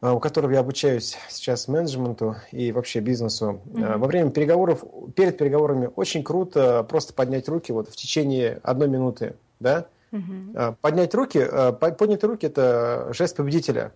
у 0.00 0.20
которого 0.20 0.52
я 0.52 0.60
обучаюсь 0.60 1.16
сейчас 1.28 1.66
менеджменту 1.68 2.36
и 2.52 2.72
вообще 2.72 3.00
бизнесу. 3.00 3.60
Mm-hmm. 3.66 3.96
Во 3.98 4.06
время 4.06 4.30
переговоров, 4.30 4.84
перед 5.16 5.36
переговорами 5.36 5.90
очень 5.96 6.22
круто 6.22 6.84
просто 6.88 7.12
поднять 7.12 7.48
руки 7.48 7.72
вот 7.72 7.88
в 7.88 7.96
течение 7.96 8.60
одной 8.62 8.88
минуты, 8.88 9.34
да? 9.60 9.86
Mm-hmm. 10.12 10.76
Поднять 10.80 11.14
руки, 11.14 11.44
поднятые 11.80 12.30
руки– 12.30 12.46
это 12.48 13.08
жест 13.12 13.36
победителя. 13.36 13.92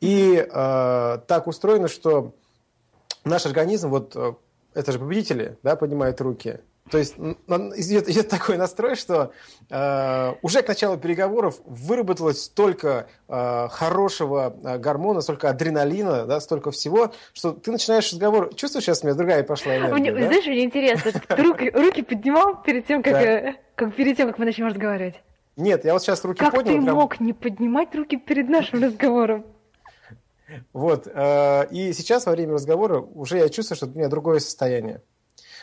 И 0.00 0.34
э, 0.34 1.18
так 1.28 1.46
устроено, 1.46 1.86
что 1.86 2.34
наш 3.24 3.46
организм, 3.46 3.90
вот 3.90 4.16
это 4.74 4.92
же 4.92 4.98
победители, 4.98 5.58
да, 5.62 5.76
поднимают 5.76 6.20
руки– 6.20 6.60
то 6.92 6.98
есть 6.98 7.16
идет, 7.16 8.06
идет 8.10 8.28
такой 8.28 8.58
настрой, 8.58 8.96
что 8.96 9.32
э, 9.70 10.34
уже 10.42 10.60
к 10.60 10.68
началу 10.68 10.98
переговоров 10.98 11.58
выработалось 11.64 12.42
столько 12.42 13.08
э, 13.28 13.68
хорошего 13.70 14.54
э, 14.62 14.76
гормона, 14.76 15.22
столько 15.22 15.48
адреналина, 15.48 16.26
да, 16.26 16.38
столько 16.38 16.70
всего, 16.70 17.14
что 17.32 17.52
ты 17.52 17.72
начинаешь 17.72 18.12
разговор. 18.12 18.54
Чувствуешь, 18.54 18.84
сейчас 18.84 19.02
у 19.02 19.06
меня 19.06 19.16
другая 19.16 19.42
пошла 19.42 19.74
энергия, 19.74 19.94
мне, 19.94 20.12
да? 20.12 20.26
Знаешь, 20.26 20.44
мне 20.44 20.64
интересно, 20.64 21.12
ты 21.12 21.42
руки, 21.42 21.70
руки 21.70 22.02
поднимал 22.02 22.62
перед 22.62 22.86
тем, 22.86 23.02
как, 23.02 23.14
да. 23.14 23.54
как, 23.74 23.94
перед 23.94 24.18
тем, 24.18 24.28
как 24.28 24.38
мы 24.38 24.44
начнем 24.44 24.66
разговаривать? 24.66 25.14
Нет, 25.56 25.86
я 25.86 25.94
вот 25.94 26.02
сейчас 26.02 26.22
руки 26.26 26.40
как 26.40 26.52
поднял. 26.52 26.74
Как 26.74 26.80
ты 26.80 26.84
прям... 26.84 26.94
мог 26.94 27.20
не 27.20 27.32
поднимать 27.32 27.94
руки 27.94 28.18
перед 28.18 28.50
нашим 28.50 28.84
разговором? 28.84 29.46
Вот, 30.74 31.06
э, 31.06 31.68
и 31.70 31.94
сейчас 31.94 32.26
во 32.26 32.32
время 32.32 32.52
разговора 32.52 33.00
уже 33.00 33.38
я 33.38 33.48
чувствую, 33.48 33.78
что 33.78 33.86
у 33.86 33.90
меня 33.98 34.08
другое 34.08 34.40
состояние. 34.40 35.00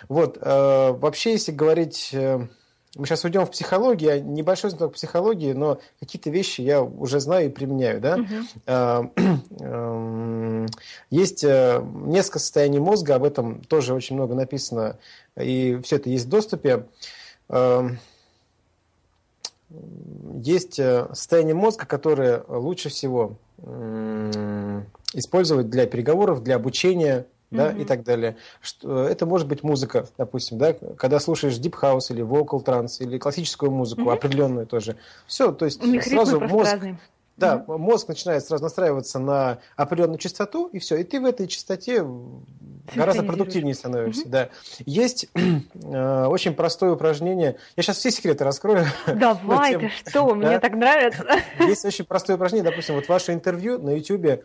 Вот, 0.08 0.38
э, 0.40 0.92
вообще, 0.92 1.34
если 1.34 1.52
говорить, 1.52 2.12
э, 2.14 2.48
мы 2.96 3.06
сейчас 3.06 3.24
уйдем 3.24 3.46
в 3.46 3.52
психологию, 3.52 4.16
я 4.16 4.20
небольшой 4.20 4.72
знаток 4.72 4.94
психологии, 4.94 5.54
но 5.54 5.80
какие-то 6.00 6.32
вещи 6.32 6.62
я 6.62 6.82
уже 6.82 7.20
знаю 7.20 7.48
и 7.48 7.50
применяю, 7.50 8.02
да. 8.02 8.18
Э, 8.66 9.04
есть 11.10 11.44
э, 11.44 11.84
несколько 11.84 12.40
состояний 12.40 12.80
мозга, 12.80 13.16
об 13.16 13.24
этом 13.24 13.62
тоже 13.62 13.94
очень 13.94 14.16
много 14.16 14.34
написано, 14.34 14.98
и 15.40 15.80
все 15.84 15.98
это 15.98 16.10
есть 16.10 16.26
в 16.26 16.30
доступе. 16.30 16.88
Э, 17.50 17.90
есть 20.44 20.80
э, 20.80 21.08
состояние 21.14 21.54
мозга, 21.54 21.86
которое 21.86 22.44
лучше 22.48 22.90
всего 22.90 23.38
использовать 25.14 25.70
для 25.70 25.86
переговоров, 25.86 26.44
для 26.44 26.56
обучения, 26.56 27.26
да, 27.52 27.72
mm-hmm. 27.72 27.82
и 27.82 27.86
так 27.86 28.04
далее. 28.04 28.38
Что, 28.62 29.04
это 29.04 29.26
может 29.26 29.48
быть 29.48 29.64
музыка, 29.64 30.08
допустим, 30.18 30.58
да, 30.58 30.74
когда 30.74 31.20
слушаешь 31.20 31.56
deep 31.56 31.76
house 31.82 32.08
или 32.10 32.24
vocal 32.24 32.64
trance 32.64 32.98
или 33.00 33.18
классическую 33.18 33.72
музыку, 33.72 34.04
mm-hmm. 34.04 34.14
определенную 34.14 34.68
тоже. 34.68 34.96
Все, 35.28 35.52
то 35.52 35.66
есть 35.66 35.84
У 35.84 35.88
них 35.88 36.04
сразу 36.04 36.40
мозг, 36.40 36.72
разные. 36.72 37.00
Да, 37.40 37.64
mm-hmm. 37.68 37.78
мозг 37.78 38.08
начинает 38.08 38.46
сразу 38.46 38.64
настраиваться 38.64 39.20
на 39.20 39.60
определенную 39.76 40.20
частоту, 40.20 40.68
и 40.68 40.80
все. 40.80 40.98
И 40.98 41.04
ты 41.04 41.20
в 41.20 41.26
этой 41.26 41.48
частоте 41.48 42.06
гораздо 42.96 43.24
продуктивнее 43.24 43.74
становишься. 43.74 44.24
Mm-hmm. 44.24 44.30
Да. 44.30 44.50
Есть 44.86 45.28
э, 45.36 46.26
очень 46.26 46.54
простое 46.54 46.92
упражнение. 46.92 47.58
Я 47.76 47.84
сейчас 47.84 47.98
все 47.98 48.12
секреты 48.12 48.44
раскрою. 48.44 48.86
Давай, 49.08 49.78
ты 49.78 49.90
что, 49.90 50.34
мне 50.36 50.60
так 50.60 50.74
нравится. 50.74 51.26
Есть 51.60 51.86
очень 51.86 52.06
простое 52.06 52.36
упражнение. 52.36 52.70
Допустим, 52.70 52.96
вот 52.96 53.08
ваше 53.08 53.34
интервью 53.34 53.80
на 53.80 53.92
YouTube 53.96 54.44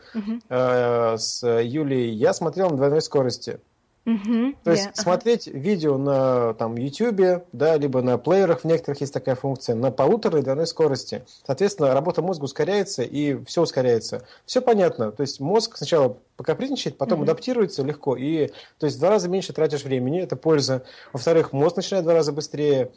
э, 0.48 1.16
с 1.18 1.46
Юлией 1.60 2.12
я 2.12 2.32
смотрел 2.32 2.70
на 2.70 2.76
двойной 2.76 3.02
скорости. 3.02 3.60
Mm-hmm, 4.06 4.56
То 4.62 4.70
есть 4.70 4.86
yeah, 4.88 4.94
смотреть 4.94 5.48
uh-huh. 5.48 5.58
видео 5.58 5.96
на 5.96 6.52
там, 6.54 6.76
YouTube, 6.76 7.42
да, 7.52 7.76
либо 7.78 8.02
на 8.02 8.18
плеерах, 8.18 8.60
в 8.60 8.64
некоторых 8.64 9.00
есть 9.00 9.14
такая 9.14 9.34
функция, 9.34 9.74
на 9.74 9.90
полуторной 9.90 10.42
двойной 10.42 10.66
скорости. 10.66 11.24
Соответственно, 11.46 11.94
работа 11.94 12.20
мозга 12.20 12.44
ускоряется 12.44 13.02
и 13.02 13.42
все 13.44 13.62
ускоряется. 13.62 14.26
Все 14.44 14.60
понятно. 14.60 15.10
То 15.10 15.22
есть 15.22 15.40
мозг 15.40 15.78
сначала 15.78 16.18
покапризничает, 16.36 16.98
потом 16.98 17.20
mm-hmm. 17.20 17.24
адаптируется 17.24 17.82
легко. 17.82 18.14
И, 18.16 18.48
то 18.78 18.84
есть 18.84 18.98
в 18.98 19.00
два 19.00 19.08
раза 19.08 19.30
меньше 19.30 19.54
тратишь 19.54 19.84
времени, 19.84 20.20
это 20.20 20.36
польза. 20.36 20.84
Во-вторых, 21.14 21.54
мозг 21.54 21.76
начинает 21.76 22.04
в 22.04 22.06
два 22.06 22.14
раза 22.14 22.32
быстрее 22.32 22.90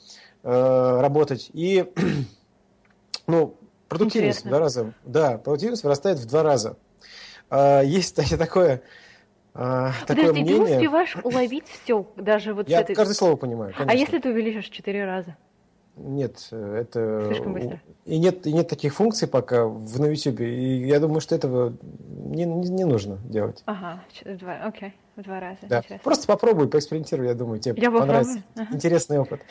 э, 0.43 0.99
работать. 0.99 1.49
И 1.53 1.85
ну, 3.27 3.55
продуктивность 3.87 4.39
Интересно. 4.39 4.49
в 4.49 4.51
два 4.51 4.59
раза. 4.59 4.93
Да, 5.05 5.37
продуктивность 5.37 5.83
вырастает 5.83 6.19
в 6.19 6.25
два 6.25 6.43
раза. 6.43 6.75
Э, 7.49 7.81
есть 7.85 8.13
такое 8.37 8.81
а, 9.59 9.91
такое 10.05 10.27
Подожди, 10.27 10.43
мнение... 10.43 10.67
ты 10.67 10.73
успеваешь 10.75 11.17
уловить 11.23 11.65
все, 11.67 12.05
даже 12.15 12.53
вот 12.53 12.69
Я 12.69 12.81
этой... 12.81 12.95
каждое 12.95 13.15
слово 13.15 13.35
понимаю, 13.37 13.73
конечно. 13.73 13.91
А 13.91 13.95
если 13.95 14.19
ты 14.19 14.29
увеличишь 14.29 14.69
четыре 14.69 15.03
раза? 15.03 15.35
Нет, 15.95 16.47
это... 16.51 17.23
Слишком 17.25 17.53
быстро. 17.53 17.81
И 18.05 18.19
нет, 18.19 18.45
и 18.45 18.53
нет 18.53 18.67
таких 18.67 18.93
функций 18.93 19.27
пока 19.27 19.65
в, 19.65 19.99
на 19.99 20.05
YouTube. 20.05 20.41
И 20.41 20.85
я 20.85 20.99
думаю, 20.99 21.21
что 21.21 21.33
этого 21.33 21.73
не, 21.91 22.45
не, 22.45 22.69
не 22.69 22.85
нужно 22.85 23.17
делать. 23.25 23.63
Ага, 23.65 24.03
два, 24.23 24.57
окей, 24.63 24.93
в 25.15 25.23
два 25.23 25.39
раза. 25.39 25.61
Да. 25.63 25.83
Просто 26.03 26.27
попробуй, 26.27 26.67
поэкспериментируй, 26.67 27.25
я 27.25 27.33
думаю, 27.33 27.59
тебе 27.59 27.81
я 27.81 27.89
понравится. 27.89 28.43
Ага. 28.55 28.67
Интересный 28.75 29.17
опыт. 29.17 29.41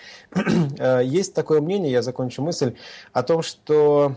Э, 0.78 1.00
есть 1.04 1.34
такое 1.34 1.60
мнение, 1.60 1.90
я 1.90 2.02
закончу 2.02 2.42
мысль, 2.42 2.76
о 3.12 3.24
том, 3.24 3.42
что 3.42 4.14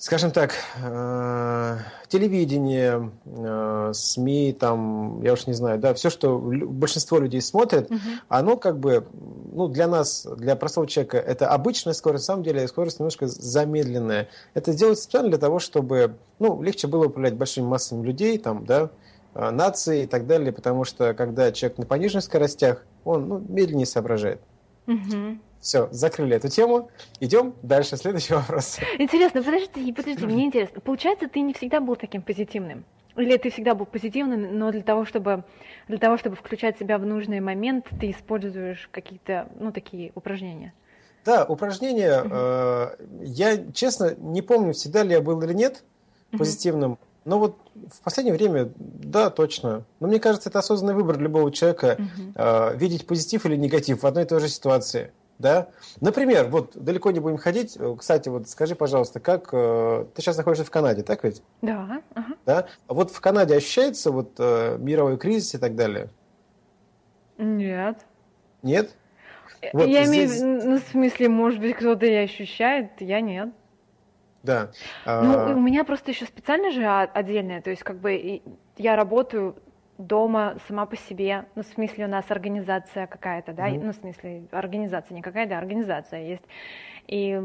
скажем 0.00 0.30
так, 0.30 0.54
э, 0.82 1.78
телевидение, 2.08 3.12
э, 3.26 3.90
СМИ, 3.92 4.56
там, 4.58 5.20
я 5.22 5.34
уж 5.34 5.46
не 5.46 5.52
знаю, 5.52 5.78
да, 5.78 5.92
все, 5.92 6.08
что 6.08 6.38
большинство 6.38 7.18
людей 7.18 7.42
смотрят, 7.42 7.90
угу. 7.90 8.00
оно 8.28 8.56
как 8.56 8.78
бы, 8.78 9.06
ну, 9.52 9.68
для 9.68 9.86
нас, 9.86 10.26
для 10.38 10.56
простого 10.56 10.86
человека, 10.86 11.18
это 11.18 11.48
обычная 11.48 11.92
скорость, 11.92 12.24
на 12.24 12.32
самом 12.32 12.44
деле 12.44 12.66
скорость 12.66 12.98
немножко 12.98 13.26
замедленная. 13.26 14.28
Это 14.54 14.72
делается 14.72 15.04
специально 15.04 15.28
для 15.28 15.38
того, 15.38 15.58
чтобы, 15.58 16.16
ну, 16.38 16.62
легче 16.62 16.88
было 16.88 17.04
управлять 17.06 17.34
большими 17.34 17.66
массами 17.66 18.02
людей, 18.02 18.38
там, 18.38 18.64
да, 18.64 18.88
э, 19.34 19.50
нации 19.50 20.04
и 20.04 20.06
так 20.06 20.26
далее, 20.26 20.50
потому 20.50 20.84
что 20.84 21.12
когда 21.12 21.52
человек 21.52 21.76
на 21.76 21.84
пониженных 21.84 22.24
скоростях, 22.24 22.86
он, 23.04 23.28
ну, 23.28 23.38
медленнее 23.38 23.86
соображает. 23.86 24.40
Угу. 24.86 25.40
Все, 25.60 25.88
закрыли 25.90 26.36
эту 26.36 26.48
тему. 26.48 26.90
Идем 27.20 27.54
дальше. 27.62 27.96
Следующий 27.96 28.32
вопрос. 28.34 28.78
Интересно, 28.98 29.42
подожди, 29.42 29.92
подожди, 29.92 30.26
мне 30.26 30.46
интересно. 30.46 30.80
Получается, 30.80 31.28
ты 31.28 31.40
не 31.40 31.52
всегда 31.52 31.80
был 31.80 31.96
таким 31.96 32.22
позитивным? 32.22 32.84
Или 33.16 33.36
ты 33.36 33.50
всегда 33.50 33.74
был 33.74 33.84
позитивным, 33.84 34.58
но 34.58 34.70
для 34.70 34.82
того, 34.82 35.04
чтобы, 35.04 35.44
для 35.88 35.98
того, 35.98 36.16
чтобы 36.16 36.36
включать 36.36 36.78
себя 36.78 36.96
в 36.96 37.04
нужный 37.04 37.40
момент, 37.40 37.86
ты 38.00 38.10
используешь 38.10 38.88
какие-то, 38.90 39.48
ну, 39.58 39.72
такие 39.72 40.12
упражнения? 40.14 40.72
Да, 41.24 41.44
упражнения. 41.44 42.24
Э, 42.24 42.96
я, 43.20 43.58
честно, 43.72 44.14
не 44.16 44.40
помню, 44.40 44.72
всегда 44.72 45.02
ли 45.02 45.12
я 45.12 45.20
был 45.20 45.42
или 45.42 45.52
нет 45.52 45.84
позитивным. 46.30 46.98
Но 47.26 47.38
вот 47.38 47.58
в 47.74 48.00
последнее 48.00 48.34
время, 48.34 48.72
да, 48.76 49.28
точно. 49.28 49.84
Но 49.98 50.08
мне 50.08 50.18
кажется, 50.18 50.48
это 50.48 50.60
осознанный 50.60 50.94
выбор 50.94 51.18
любого 51.18 51.52
человека 51.52 51.98
э, 52.34 52.76
видеть 52.76 53.06
позитив 53.06 53.44
или 53.44 53.56
негатив 53.56 54.02
в 54.02 54.06
одной 54.06 54.24
и 54.24 54.26
той 54.26 54.40
же 54.40 54.48
ситуации 54.48 55.12
да? 55.40 55.68
Например, 56.00 56.48
вот 56.48 56.76
далеко 56.76 57.10
не 57.10 57.18
будем 57.18 57.38
ходить. 57.38 57.78
Кстати, 57.98 58.28
вот 58.28 58.48
скажи, 58.48 58.74
пожалуйста, 58.74 59.20
как 59.20 59.48
э, 59.52 60.04
ты 60.14 60.22
сейчас 60.22 60.36
находишься 60.36 60.64
в 60.64 60.70
Канаде, 60.70 61.02
так 61.02 61.24
ведь? 61.24 61.42
Да. 61.62 62.02
Ага. 62.14 62.34
Да. 62.44 62.66
А 62.86 62.94
вот 62.94 63.10
в 63.10 63.20
Канаде 63.20 63.56
ощущается 63.56 64.10
вот 64.10 64.34
э, 64.38 64.76
мировой 64.78 65.16
кризис 65.16 65.54
и 65.54 65.58
так 65.58 65.74
далее? 65.74 66.10
Нет. 67.38 68.04
Нет? 68.62 68.94
Вот 69.72 69.86
я 69.86 70.04
здесь... 70.04 70.40
имею, 70.40 70.64
ну, 70.64 70.78
в 70.78 70.82
смысле, 70.90 71.28
может 71.28 71.60
быть, 71.60 71.74
кто-то 71.74 72.06
и 72.06 72.14
ощущает, 72.14 72.90
я 73.00 73.20
нет. 73.20 73.48
Да. 74.42 74.70
Ну, 75.06 75.38
а... 75.38 75.54
у 75.54 75.60
меня 75.60 75.84
просто 75.84 76.12
еще 76.12 76.26
специально 76.26 76.70
же 76.70 76.86
отдельное, 76.86 77.60
то 77.60 77.70
есть 77.70 77.82
как 77.82 77.98
бы 77.98 78.42
я 78.76 78.96
работаю 78.96 79.56
дома 80.00 80.56
сама 80.66 80.86
по 80.86 80.96
себе, 80.96 81.46
ну, 81.54 81.62
в 81.62 81.66
смысле, 81.66 82.06
у 82.06 82.08
нас 82.08 82.24
организация 82.30 83.06
какая-то, 83.06 83.52
да, 83.52 83.68
mm-hmm. 83.68 83.84
ну, 83.84 83.92
в 83.92 83.96
смысле, 83.96 84.42
организация 84.50 85.14
не 85.14 85.22
какая-то, 85.22 85.58
организация 85.58 86.22
есть. 86.22 86.44
И 87.06 87.40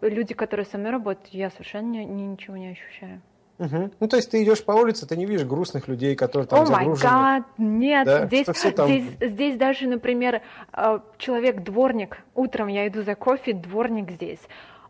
люди, 0.00 0.34
которые 0.34 0.66
со 0.66 0.78
мной 0.78 0.92
работают, 0.92 1.28
я 1.28 1.50
совершенно 1.50 1.90
не, 1.90 2.04
ничего 2.04 2.56
не 2.56 2.70
ощущаю. 2.70 3.20
Угу. 3.58 3.90
Ну, 4.00 4.08
то 4.08 4.16
есть 4.16 4.30
ты 4.30 4.42
идешь 4.42 4.64
по 4.64 4.72
улице, 4.72 5.06
ты 5.06 5.16
не 5.16 5.26
видишь 5.26 5.44
грустных 5.44 5.86
людей, 5.86 6.16
которые 6.16 6.48
там 6.48 6.62
oh 6.62 6.66
загружены. 6.66 7.10
God, 7.10 7.44
нет, 7.58 8.06
да? 8.06 8.26
здесь, 8.26 8.46
там... 8.74 8.88
здесь, 8.88 9.04
здесь 9.20 9.56
даже, 9.56 9.86
например, 9.86 10.42
э, 10.72 10.98
человек-дворник, 11.18 12.18
утром 12.34 12.68
я 12.68 12.88
иду 12.88 13.02
за 13.02 13.14
кофе, 13.14 13.52
дворник 13.52 14.10
здесь, 14.10 14.40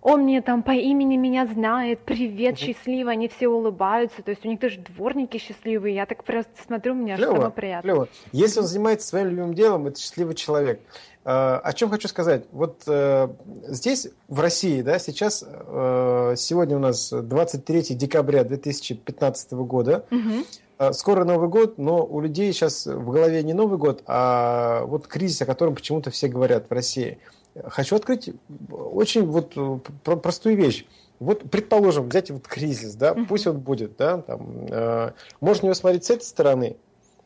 он 0.02 0.23
мне 0.23 0.42
там 0.42 0.64
по 0.64 0.73
имени 0.73 1.16
меня 1.16 1.47
знает, 1.47 2.00
привет, 2.00 2.59
счастливо, 2.59 3.12
они 3.12 3.28
все 3.28 3.47
улыбаются, 3.47 4.23
то 4.23 4.32
есть 4.32 4.44
у 4.44 4.49
них 4.49 4.59
даже 4.59 4.80
дворники 4.80 5.38
счастливые, 5.38 5.94
я 5.94 6.06
так 6.06 6.25
просто 6.25 6.50
смотрю, 6.66 6.94
мне 6.94 7.16
клево, 7.16 7.35
самое 7.35 7.50
приятно. 7.52 7.88
Клево. 7.88 8.09
Если 8.32 8.61
он 8.61 8.66
занимается 8.66 9.06
своим 9.06 9.28
любимым 9.28 9.54
делом, 9.54 9.87
это 9.87 10.00
счастливый 10.00 10.35
человек. 10.35 10.80
Uh, 11.25 11.59
о 11.59 11.73
чем 11.73 11.88
хочу 11.88 12.09
сказать? 12.09 12.47
Вот 12.50 12.82
uh, 12.87 13.32
здесь, 13.68 14.09
в 14.26 14.40
России, 14.40 14.82
да, 14.82 14.99
сейчас, 14.99 15.44
uh, 15.44 16.35
сегодня 16.35 16.76
у 16.76 16.80
нас 16.80 17.12
23 17.12 17.94
декабря 17.94 18.42
2015 18.42 19.52
года, 19.52 20.04
угу. 20.11 20.92
скоро 20.92 21.23
Новый 21.23 21.49
год, 21.49 21.78
но 21.78 22.04
у 22.04 22.21
людей 22.21 22.52
сейчас 22.52 22.87
в 22.87 23.09
голове 23.12 23.44
не 23.44 23.52
Новый 23.52 23.78
год, 23.78 24.02
а 24.06 24.85
вот 24.87 25.06
кризис, 25.06 25.42
о 25.42 25.47
котором 25.47 25.76
почему-то 25.76 26.11
все 26.11 26.26
говорят 26.26 26.68
в 26.68 26.73
России– 26.73 27.18
хочу 27.68 27.97
открыть 27.97 28.30
очень 28.71 29.26
вот 29.26 29.52
э, 29.56 30.16
простую 30.16 30.56
вещь. 30.56 30.87
Вот, 31.21 31.49
предположим, 31.50 32.09
взять 32.09 32.30
вот 32.30 32.49
кризис, 32.49 32.97
да, 32.97 33.14
пусть 33.14 33.47
он 33.47 33.61
будет, 33.61 33.97
да, 33.97 34.18
там, 34.18 34.66
э, 34.68 35.12
можно 35.40 35.66
его 35.66 35.75
смотреть 35.75 36.04
с 36.04 36.11
этой 36.11 36.25
стороны, 36.25 36.76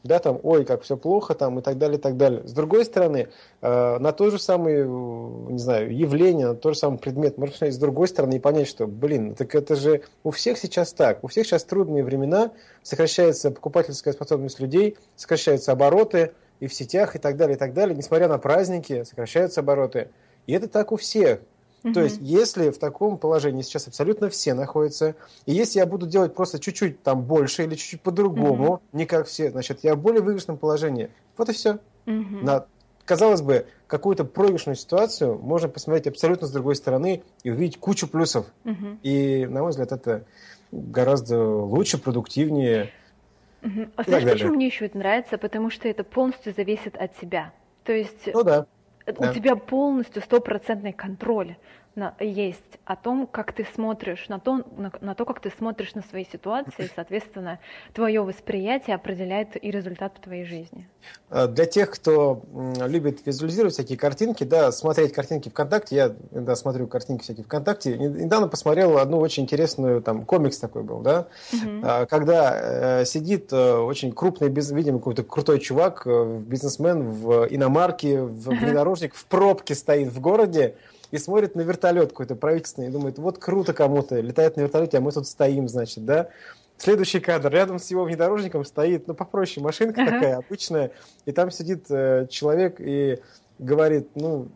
да, 0.02 0.18
там, 0.18 0.38
ой, 0.42 0.66
как 0.66 0.82
все 0.82 0.98
плохо, 0.98 1.34
там, 1.34 1.58
и 1.58 1.62
так 1.62 1.78
далее, 1.78 1.98
и 1.98 2.00
так 2.00 2.18
далее. 2.18 2.46
С 2.46 2.52
другой 2.52 2.84
стороны, 2.84 3.28
э, 3.62 3.98
на 3.98 4.12
то 4.12 4.30
же 4.30 4.38
самое, 4.38 4.86
не 4.86 5.58
знаю, 5.58 5.96
явление, 5.96 6.48
на 6.48 6.54
тот 6.54 6.74
же 6.74 6.78
самый 6.78 6.98
предмет, 6.98 7.38
можно 7.38 7.56
смотреть 7.56 7.76
с 7.76 7.78
другой 7.78 8.08
стороны 8.08 8.34
и 8.34 8.38
понять, 8.38 8.68
что, 8.68 8.86
блин, 8.86 9.34
так 9.34 9.54
это 9.54 9.76
же 9.76 10.02
у 10.24 10.30
всех 10.30 10.58
сейчас 10.58 10.92
так, 10.92 11.24
у 11.24 11.28
всех 11.28 11.46
сейчас 11.46 11.64
трудные 11.64 12.04
времена, 12.04 12.52
сокращается 12.82 13.50
покупательская 13.50 14.12
способность 14.12 14.60
людей, 14.60 14.98
сокращаются 15.16 15.72
обороты, 15.72 16.32
и 16.60 16.66
в 16.66 16.74
сетях 16.74 17.16
и 17.16 17.18
так 17.18 17.36
далее, 17.36 17.56
и 17.56 17.58
так 17.58 17.74
далее, 17.74 17.96
несмотря 17.96 18.28
на 18.28 18.38
праздники, 18.38 19.04
сокращаются 19.04 19.60
обороты. 19.60 20.10
И 20.46 20.52
это 20.52 20.68
так 20.68 20.92
у 20.92 20.96
всех. 20.96 21.40
Угу. 21.84 21.92
То 21.92 22.02
есть, 22.02 22.18
если 22.20 22.70
в 22.70 22.78
таком 22.78 23.18
положении 23.18 23.62
сейчас 23.62 23.86
абсолютно 23.86 24.28
все 24.28 24.54
находятся, 24.54 25.14
и 25.44 25.52
если 25.52 25.78
я 25.78 25.86
буду 25.86 26.06
делать 26.06 26.34
просто 26.34 26.58
чуть-чуть 26.58 27.02
там 27.02 27.22
больше 27.22 27.64
или 27.64 27.74
чуть-чуть 27.74 28.00
по-другому, 28.00 28.66
угу. 28.66 28.80
не 28.92 29.06
как 29.06 29.26
все, 29.26 29.50
значит, 29.50 29.80
я 29.82 29.94
в 29.94 29.98
более 29.98 30.22
выигрышном 30.22 30.56
положении. 30.56 31.10
Вот 31.36 31.48
и 31.48 31.52
все. 31.52 31.78
Угу. 32.06 32.38
На, 32.42 32.66
казалось 33.04 33.42
бы, 33.42 33.66
какую-то 33.86 34.24
проигрышную 34.24 34.76
ситуацию 34.76 35.38
можно 35.38 35.68
посмотреть 35.68 36.08
абсолютно 36.08 36.46
с 36.46 36.50
другой 36.50 36.74
стороны 36.74 37.22
и 37.44 37.50
увидеть 37.50 37.78
кучу 37.78 38.08
плюсов. 38.08 38.46
Угу. 38.64 38.98
И, 39.02 39.46
на 39.46 39.62
мой 39.62 39.70
взгляд, 39.70 39.92
это 39.92 40.24
гораздо 40.72 41.38
лучше, 41.44 41.98
продуктивнее. 41.98 42.90
Угу. 43.66 43.88
А 43.96 44.02
знаешь, 44.04 44.24
почему 44.24 44.54
мне 44.54 44.66
еще 44.66 44.86
это 44.86 44.98
нравится? 44.98 45.38
Потому 45.38 45.70
что 45.70 45.88
это 45.88 46.04
полностью 46.04 46.52
зависит 46.52 46.96
от 46.96 47.16
тебя. 47.18 47.52
То 47.84 47.92
есть 47.92 48.28
ну, 48.32 48.42
да. 48.42 48.66
у 49.06 49.32
тебя 49.32 49.56
полностью 49.56 50.22
стопроцентный 50.22 50.92
контроль 50.92 51.56
есть 52.20 52.60
о 52.84 52.94
том, 52.94 53.26
как 53.26 53.52
ты 53.52 53.66
смотришь, 53.74 54.28
на 54.28 54.38
то, 54.38 54.62
на, 54.76 54.92
на 55.00 55.14
то, 55.14 55.24
как 55.24 55.40
ты 55.40 55.50
смотришь 55.50 55.94
на 55.94 56.02
свои 56.02 56.24
ситуации, 56.24 56.84
и, 56.84 56.90
соответственно, 56.94 57.58
твое 57.94 58.20
восприятие 58.22 58.96
определяет 58.96 59.62
и 59.62 59.70
результат 59.70 60.12
в 60.16 60.20
твоей 60.20 60.44
жизни. 60.44 60.88
А, 61.30 61.46
для 61.46 61.64
тех, 61.64 61.90
кто 61.90 62.42
любит 62.86 63.24
визуализировать 63.26 63.74
всякие 63.74 63.98
картинки, 63.98 64.44
да, 64.44 64.72
смотреть 64.72 65.12
картинки 65.12 65.48
ВКонтакте, 65.48 65.96
я 65.96 66.14
иногда 66.32 66.54
смотрю 66.54 66.86
картинки 66.86 67.22
всякие 67.22 67.44
ВКонтакте, 67.44 67.96
недавно 67.96 68.48
посмотрел 68.48 68.98
одну 68.98 69.18
очень 69.18 69.44
интересную, 69.44 70.02
там, 70.02 70.24
комикс 70.24 70.58
такой 70.58 70.82
был, 70.82 71.00
да, 71.00 71.28
угу. 71.52 72.06
когда 72.08 73.00
э, 73.00 73.04
сидит 73.06 73.52
э, 73.52 73.76
очень 73.76 74.12
крупный, 74.12 74.48
видимо, 74.48 74.98
какой-то 74.98 75.22
крутой 75.22 75.60
чувак, 75.60 76.02
э, 76.06 76.40
бизнесмен 76.46 77.08
в 77.10 77.46
иномарке, 77.48 78.20
в 78.20 78.50
внедорожник, 78.50 79.14
в 79.14 79.24
пробке 79.26 79.74
стоит 79.74 80.08
в 80.08 80.20
городе, 80.20 80.76
и 81.10 81.18
смотрит 81.18 81.54
на 81.54 81.62
вертолет 81.62 82.10
какой-то 82.10 82.34
правительственный, 82.34 82.88
и 82.88 82.90
думает, 82.90 83.18
вот 83.18 83.38
круто 83.38 83.72
кому-то, 83.72 84.20
летает 84.20 84.56
на 84.56 84.62
вертолете, 84.62 84.98
а 84.98 85.00
мы 85.00 85.12
тут 85.12 85.26
стоим, 85.26 85.68
значит, 85.68 86.04
да. 86.04 86.28
Следующий 86.78 87.20
кадр. 87.20 87.50
Рядом 87.50 87.78
с 87.78 87.90
его 87.90 88.04
внедорожником 88.04 88.64
стоит, 88.64 89.06
ну, 89.08 89.14
попроще, 89.14 89.64
машинка 89.64 90.02
uh-huh. 90.02 90.10
такая 90.10 90.36
обычная, 90.36 90.90
и 91.24 91.32
там 91.32 91.50
сидит 91.50 91.86
э, 91.88 92.26
человек 92.28 92.76
и 92.78 93.18
говорит, 93.58 94.10
ну, 94.14 94.48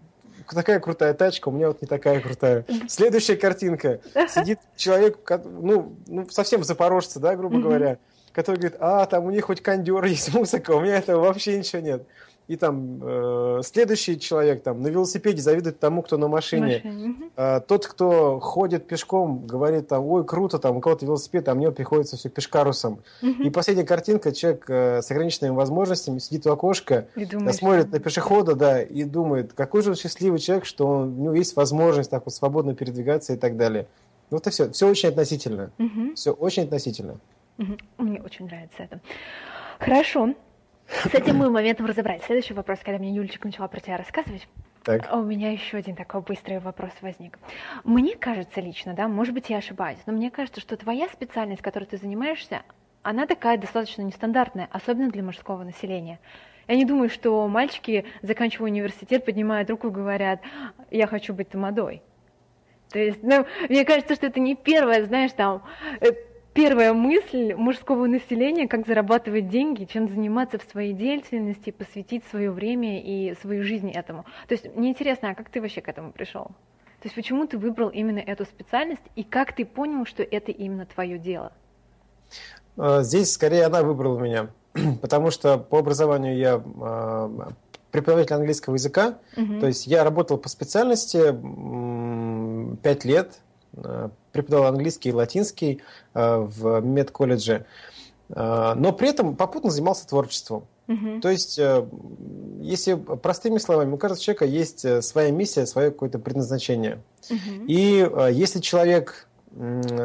такая 0.47 0.81
крутая 0.81 1.15
тачка, 1.15 1.49
у 1.49 1.53
меня 1.53 1.69
вот 1.69 1.81
не 1.81 1.89
такая 1.89 2.21
крутая. 2.21 2.67
Следующая 2.89 3.37
картинка. 3.37 4.01
Сидит 4.29 4.59
человек, 4.77 5.19
ну, 5.45 5.95
ну 6.07 6.29
совсем 6.29 6.63
запорожцы, 6.63 7.21
да, 7.21 7.37
грубо 7.37 7.59
говоря, 7.59 7.99
который 8.33 8.57
говорит, 8.57 8.77
а, 8.81 9.07
там 9.07 9.25
у 9.25 9.31
них 9.31 9.47
хоть 9.47 9.63
кондер 9.63 10.05
есть, 10.05 10.35
музыка, 10.35 10.73
у 10.73 10.81
меня 10.81 10.99
этого 10.99 11.21
вообще 11.21 11.59
ничего 11.59 11.81
нет 11.81 12.03
и 12.51 12.57
там 12.57 12.99
э, 13.01 13.61
следующий 13.63 14.19
человек 14.19 14.65
там 14.65 14.83
на 14.83 14.89
велосипеде 14.89 15.41
завидует 15.41 15.79
тому, 15.79 16.03
кто 16.03 16.17
на 16.17 16.27
машине. 16.27 16.83
машине. 16.85 17.15
Э, 17.37 17.61
тот, 17.61 17.87
кто 17.87 18.41
ходит 18.41 18.89
пешком, 18.89 19.47
говорит 19.47 19.87
там, 19.87 20.05
ой, 20.05 20.25
круто, 20.25 20.59
там 20.59 20.79
у 20.79 20.81
кого-то 20.81 21.07
велосипед, 21.07 21.49
а 21.49 21.55
мне 21.55 21.71
приходится 21.71 22.17
все 22.17 22.29
пешкарусом. 22.29 23.03
Угу. 23.23 23.45
И 23.45 23.51
последняя 23.51 23.85
картинка, 23.85 24.33
человек 24.33 24.69
э, 24.69 25.01
с 25.01 25.09
ограниченными 25.13 25.55
возможностями 25.55 26.19
сидит 26.19 26.45
у 26.49 26.51
окошка, 26.51 27.07
думаешь, 27.15 27.55
смотрит 27.55 27.87
что... 27.87 27.93
на 27.93 28.01
пешехода, 28.01 28.57
да, 28.57 28.83
и 28.83 29.05
думает, 29.05 29.53
какой 29.53 29.83
же 29.83 29.91
он 29.91 29.95
счастливый 29.95 30.41
человек, 30.41 30.65
что 30.65 30.89
он, 30.89 31.21
у 31.21 31.23
него 31.23 31.35
есть 31.35 31.55
возможность 31.55 32.11
так 32.11 32.25
вот 32.25 32.35
свободно 32.35 32.75
передвигаться 32.75 33.33
и 33.33 33.37
так 33.37 33.57
далее. 33.57 33.87
Ну, 34.33 34.39
это 34.39 34.51
все. 34.51 34.69
Все 34.73 34.89
очень 34.89 35.11
относительно. 35.11 35.71
Угу. 35.79 36.15
Все 36.17 36.33
очень 36.33 36.65
относительно. 36.65 37.21
Угу. 37.59 37.77
Мне 37.99 38.21
очень 38.21 38.47
нравится 38.47 38.83
это. 38.83 39.01
Хорошо. 39.79 40.35
С 40.91 41.15
этим 41.15 41.37
мы 41.37 41.51
моментом 41.51 41.87
разобрались. 41.87 42.25
Следующий 42.25 42.53
вопрос, 42.53 42.81
когда 42.83 42.99
мне 42.99 43.15
Юлечка 43.15 43.47
начала 43.47 43.69
про 43.69 43.81
тебя 43.81 43.97
рассказывать. 43.97 44.47
Так. 44.83 45.07
А 45.09 45.19
у 45.19 45.25
меня 45.25 45.53
еще 45.53 45.77
один 45.77 45.95
такой 45.95 46.23
быстрый 46.23 46.59
вопрос 46.59 46.91
возник. 47.01 47.39
Мне 47.85 48.17
кажется 48.17 48.61
лично, 48.61 48.95
да, 48.95 49.09
может 49.09 49.35
быть, 49.35 49.51
я 49.51 49.59
ошибаюсь, 49.59 49.99
но 50.07 50.13
мне 50.13 50.31
кажется, 50.31 50.61
что 50.61 50.77
твоя 50.77 51.09
специальность, 51.09 51.63
которой 51.63 51.85
ты 51.85 51.97
занимаешься, 51.97 52.63
она 53.03 53.27
такая 53.27 53.59
достаточно 53.59 54.03
нестандартная, 54.03 54.69
особенно 54.73 55.11
для 55.11 55.23
мужского 55.23 55.63
населения. 55.65 56.19
Я 56.67 56.77
не 56.77 56.85
думаю, 56.85 57.11
что 57.11 57.47
мальчики, 57.49 58.05
заканчивая 58.23 58.71
университет, 58.71 59.25
поднимают 59.25 59.69
руку 59.71 59.89
и 59.89 59.91
говорят, 59.91 60.41
я 60.91 61.07
хочу 61.07 61.35
быть 61.35 61.51
тамадой. 61.51 62.03
То 62.91 62.99
есть, 62.99 63.23
ну, 63.23 63.47
мне 63.69 63.85
кажется, 63.85 64.15
что 64.15 64.27
это 64.27 64.41
не 64.41 64.57
первое, 64.57 65.05
знаешь, 65.05 65.33
там, 65.33 65.63
э, 66.01 66.13
первая 66.53 66.93
мысль 66.93 67.55
мужского 67.55 68.07
населения, 68.07 68.69
как 68.69 68.87
зарабатывать 68.87 69.49
деньги, 69.49 69.85
чем 69.85 70.09
заниматься 70.09 70.59
в 70.59 70.63
своей 70.71 70.93
деятельности, 70.93 71.71
посвятить 71.71 72.25
свое 72.31 72.51
время 72.51 73.01
и 73.03 73.35
свою 73.41 73.65
жизнь 73.65 73.91
этому. 73.91 74.25
То 74.49 74.55
есть 74.55 74.75
мне 74.77 74.91
интересно, 74.91 75.31
а 75.31 75.35
как 75.35 75.51
ты 75.51 75.61
вообще 75.61 75.81
к 75.81 75.89
этому 75.89 76.13
пришел? 76.13 76.45
То 77.01 77.07
есть 77.07 77.15
почему 77.15 77.47
ты 77.47 77.57
выбрал 77.57 77.89
именно 77.89 78.19
эту 78.19 78.45
специальность 78.45 79.03
и 79.17 79.23
как 79.23 79.55
ты 79.55 79.65
понял, 79.65 80.05
что 80.05 80.23
это 80.23 80.53
именно 80.53 80.85
твое 80.85 81.19
дело? 81.19 81.53
А, 82.77 83.03
здесь 83.03 83.33
скорее 83.33 83.65
она 83.65 83.83
выбрала 83.83 84.19
меня, 84.19 84.51
потому 85.01 85.31
что 85.31 85.59
по 85.59 85.79
образованию 85.79 86.37
я 86.37 86.63
а, 86.81 87.53
преподаватель 87.91 88.35
английского 88.35 88.75
языка, 88.75 89.19
угу. 89.37 89.61
то 89.61 89.67
есть 89.67 89.87
я 89.87 90.05
работал 90.05 90.37
по 90.39 90.49
специальности 90.49 91.35
пять 92.83 93.05
лет, 93.05 93.41
а, 93.77 94.11
преподавал 94.33 94.67
английский 94.67 95.11
и 95.11 95.13
латинский 95.13 95.83
э, 96.15 96.37
в 96.37 96.81
медколледже, 96.81 97.67
э, 98.29 98.75
но 98.77 98.93
при 98.93 99.09
этом 99.11 99.37
попутно 99.37 99.71
занимался 99.71 100.07
творчеством. 100.07 100.67
Uh-huh. 100.87 101.21
То 101.21 101.31
есть, 101.31 101.59
э, 101.59 101.87
если 102.61 102.95
простыми 102.95 103.59
словами, 103.59 103.93
у 103.93 103.97
каждого 103.97 104.21
человека 104.21 104.45
есть 104.45 105.05
своя 105.05 105.31
миссия, 105.31 105.67
свое 105.67 105.91
какое-то 105.91 106.19
предназначение. 106.19 107.01
Uh-huh. 107.29 107.67
И 107.67 108.35
если 108.35 108.61
человек 108.61 109.29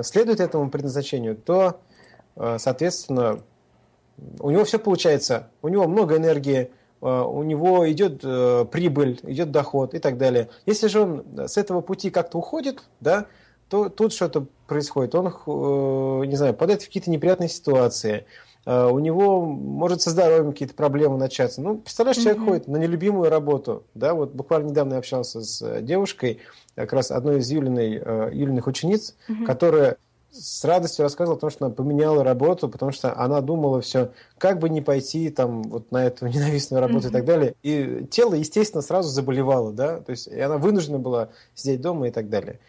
следует 0.04 0.40
этому 0.40 0.72
предназначению, 0.72 1.36
то, 1.36 1.80
соответственно, 2.36 3.42
у 4.40 4.50
него 4.50 4.64
все 4.64 4.80
получается. 4.80 5.50
У 5.62 5.68
него 5.68 5.88
много 5.88 6.18
энергии, 6.18 6.72
у 7.00 7.44
него 7.44 7.88
идет 7.92 8.22
прибыль, 8.72 9.20
идет 9.22 9.52
доход 9.52 9.94
и 9.94 10.00
так 10.00 10.18
далее. 10.18 10.50
Если 10.66 10.88
же 10.88 11.02
он 11.02 11.24
с 11.38 11.58
этого 11.58 11.82
пути 11.82 12.10
как-то 12.10 12.40
уходит, 12.40 12.82
да, 13.00 13.28
то 13.70 13.90
тут 13.90 14.14
что-то 14.14 14.46
происходит. 14.68 15.16
Он, 15.16 15.28
э, 15.28 16.26
не 16.28 16.36
знаю, 16.36 16.54
попадает 16.54 16.82
в 16.82 16.86
какие-то 16.86 17.10
неприятные 17.10 17.50
ситуации. 17.50 18.26
Э, 18.66 18.88
у 18.88 19.00
него 19.00 19.46
может 19.46 20.02
со 20.02 20.12
здоровьем 20.12 20.52
какие-то 20.52 20.76
проблемы 20.76 21.18
начаться. 21.18 21.62
Ну, 21.62 21.78
представляешь, 21.78 22.18
человек 22.18 22.38
mm-hmm. 22.42 22.46
ходит 22.46 22.68
на 22.68 22.78
нелюбимую 22.78 23.30
работу. 23.30 23.84
Да, 23.94 24.14
вот 24.14 24.34
буквально 24.34 24.70
недавно 24.70 24.94
я 24.94 25.00
общался 25.00 25.42
с 25.42 25.62
э, 25.62 25.82
девушкой, 25.82 26.40
как 26.76 26.94
раз 26.94 27.12
одной 27.12 27.40
из 27.40 27.50
Юлиной, 27.50 28.34
Юлиных 28.36 28.68
учениц, 28.68 29.16
mm-hmm. 29.30 29.46
которая 29.46 29.98
с 30.38 30.66
радостью 30.66 31.04
рассказывала 31.04 31.38
о 31.38 31.40
том, 31.40 31.50
что 31.50 31.66
она 31.66 31.74
поменяла 31.74 32.24
работу, 32.24 32.68
потому 32.68 32.92
что 32.92 33.18
она 33.18 33.40
думала 33.40 33.80
все, 33.80 34.12
как 34.38 34.60
бы 34.60 34.70
не 34.70 34.82
пойти 34.82 35.30
там 35.30 35.64
вот 35.64 35.92
на 35.92 36.06
эту 36.06 36.28
ненавистную 36.28 36.82
работу 36.82 37.08
mm-hmm. 37.08 37.10
и 37.10 37.14
так 37.14 37.26
далее. 37.26 37.56
И 37.64 38.06
тело, 38.12 38.34
естественно, 38.36 38.82
сразу 38.82 39.10
заболевало, 39.10 39.72
да, 39.72 40.02
то 40.02 40.12
есть 40.12 40.28
и 40.28 40.40
она 40.40 40.58
вынуждена 40.58 41.00
была 41.00 41.30
сидеть 41.54 41.82
дома 41.82 42.10
и 42.10 42.12
так 42.12 42.30
далее. 42.30 42.60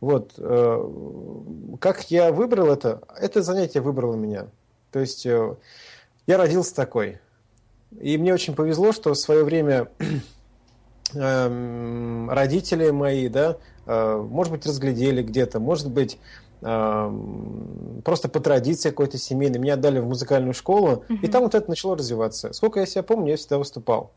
Вот. 0.00 0.34
Э, 0.38 1.76
как 1.80 2.10
я 2.10 2.32
выбрал 2.32 2.68
это? 2.68 3.02
Это 3.18 3.42
занятие 3.42 3.80
выбрало 3.80 4.14
меня. 4.14 4.48
То 4.92 5.00
есть 5.00 5.26
э, 5.26 5.56
я 6.26 6.36
родился 6.36 6.74
такой. 6.74 7.18
И 7.98 8.18
мне 8.18 8.34
очень 8.34 8.54
повезло, 8.54 8.92
что 8.92 9.14
в 9.14 9.18
свое 9.18 9.44
время 9.44 9.88
эм, 11.14 12.28
родители 12.30 12.90
мои, 12.90 13.28
да, 13.28 13.56
э, 13.86 14.16
может 14.16 14.52
быть, 14.52 14.66
разглядели 14.66 15.22
где-то, 15.22 15.60
может 15.60 15.90
быть, 15.90 16.18
просто 16.60 18.28
по 18.28 18.40
традиции 18.40 18.90
какой-то 18.90 19.18
семейной. 19.18 19.58
Меня 19.58 19.74
отдали 19.74 19.98
в 19.98 20.06
музыкальную 20.06 20.54
школу, 20.54 21.04
uh-huh. 21.08 21.18
и 21.22 21.28
там 21.28 21.42
вот 21.42 21.54
это 21.54 21.68
начало 21.68 21.96
развиваться. 21.96 22.52
Сколько 22.52 22.80
я 22.80 22.86
себя 22.86 23.02
помню, 23.02 23.30
я 23.30 23.36
всегда 23.36 23.58
выступал. 23.58 24.12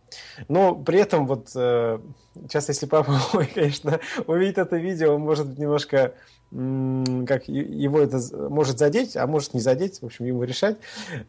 Но 0.47 0.75
при 0.75 0.99
этом 0.99 1.27
вот 1.27 1.49
сейчас, 1.49 2.69
если 2.69 2.85
папа 2.85 3.13
мой, 3.33 3.45
конечно, 3.45 3.99
увидит 4.27 4.57
это 4.57 4.77
видео, 4.77 5.15
он 5.15 5.21
может 5.21 5.57
немножко 5.57 6.13
как 6.51 7.47
его 7.47 7.99
это 7.99 8.19
может 8.49 8.79
задеть, 8.79 9.15
а 9.15 9.27
может 9.27 9.53
не 9.53 9.59
задеть, 9.59 10.01
в 10.01 10.05
общем, 10.05 10.25
ему 10.25 10.43
решать. 10.43 10.77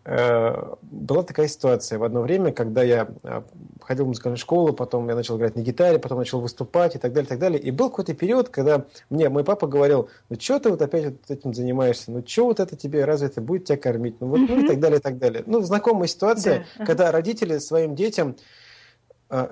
Э, 0.04 0.74
была 0.83 1.22
такая 1.22 1.46
ситуация 1.46 1.98
в 1.98 2.04
одно 2.04 2.22
время, 2.22 2.52
когда 2.52 2.83
я 2.83 3.09
э, 3.22 3.42
ходил 3.83 4.06
в 4.06 4.09
музыкальную 4.09 4.38
школу, 4.38 4.72
потом 4.72 5.09
я 5.11 5.14
начал 5.14 5.37
играть 5.37 5.56
на 5.56 5.61
гитаре, 5.61 5.98
потом 5.98 6.18
начал 6.18 6.40
выступать 6.40 6.96
и 6.96 6.98
так 6.98 7.12
далее, 7.12 7.26
и 7.26 7.28
так 7.28 7.38
далее. 7.38 7.61
И 7.61 7.70
был 7.70 7.90
какой-то 7.90 8.14
период, 8.14 8.48
когда 8.48 8.87
мне 9.11 9.28
мой 9.28 9.44
папа 9.44 9.66
говорил, 9.66 10.09
ну 10.30 10.37
что 10.40 10.59
ты 10.59 10.70
вот 10.70 10.80
опять 10.80 11.04
вот 11.04 11.16
этим 11.28 11.52
занимаешься, 11.52 12.11
ну 12.11 12.24
что 12.26 12.46
вот 12.46 12.59
это 12.59 12.74
тебе, 12.74 13.04
разве 13.04 13.28
это 13.28 13.42
будет 13.42 13.66
тебя 13.66 13.76
кормить, 13.76 14.16
ну 14.20 14.28
вот, 14.28 14.38
ну 14.38 14.64
и 14.64 14.66
так 14.66 14.80
далее, 14.80 15.00
и 15.00 15.02
так 15.02 15.18
далее. 15.18 15.42
Ну, 15.46 15.61
знакомая 15.61 16.09
ситуация, 16.09 16.64
да. 16.78 16.87
когда 16.87 17.12
родители 17.12 17.59
своим 17.59 17.94
детям 17.94 18.37
а, 18.37 18.42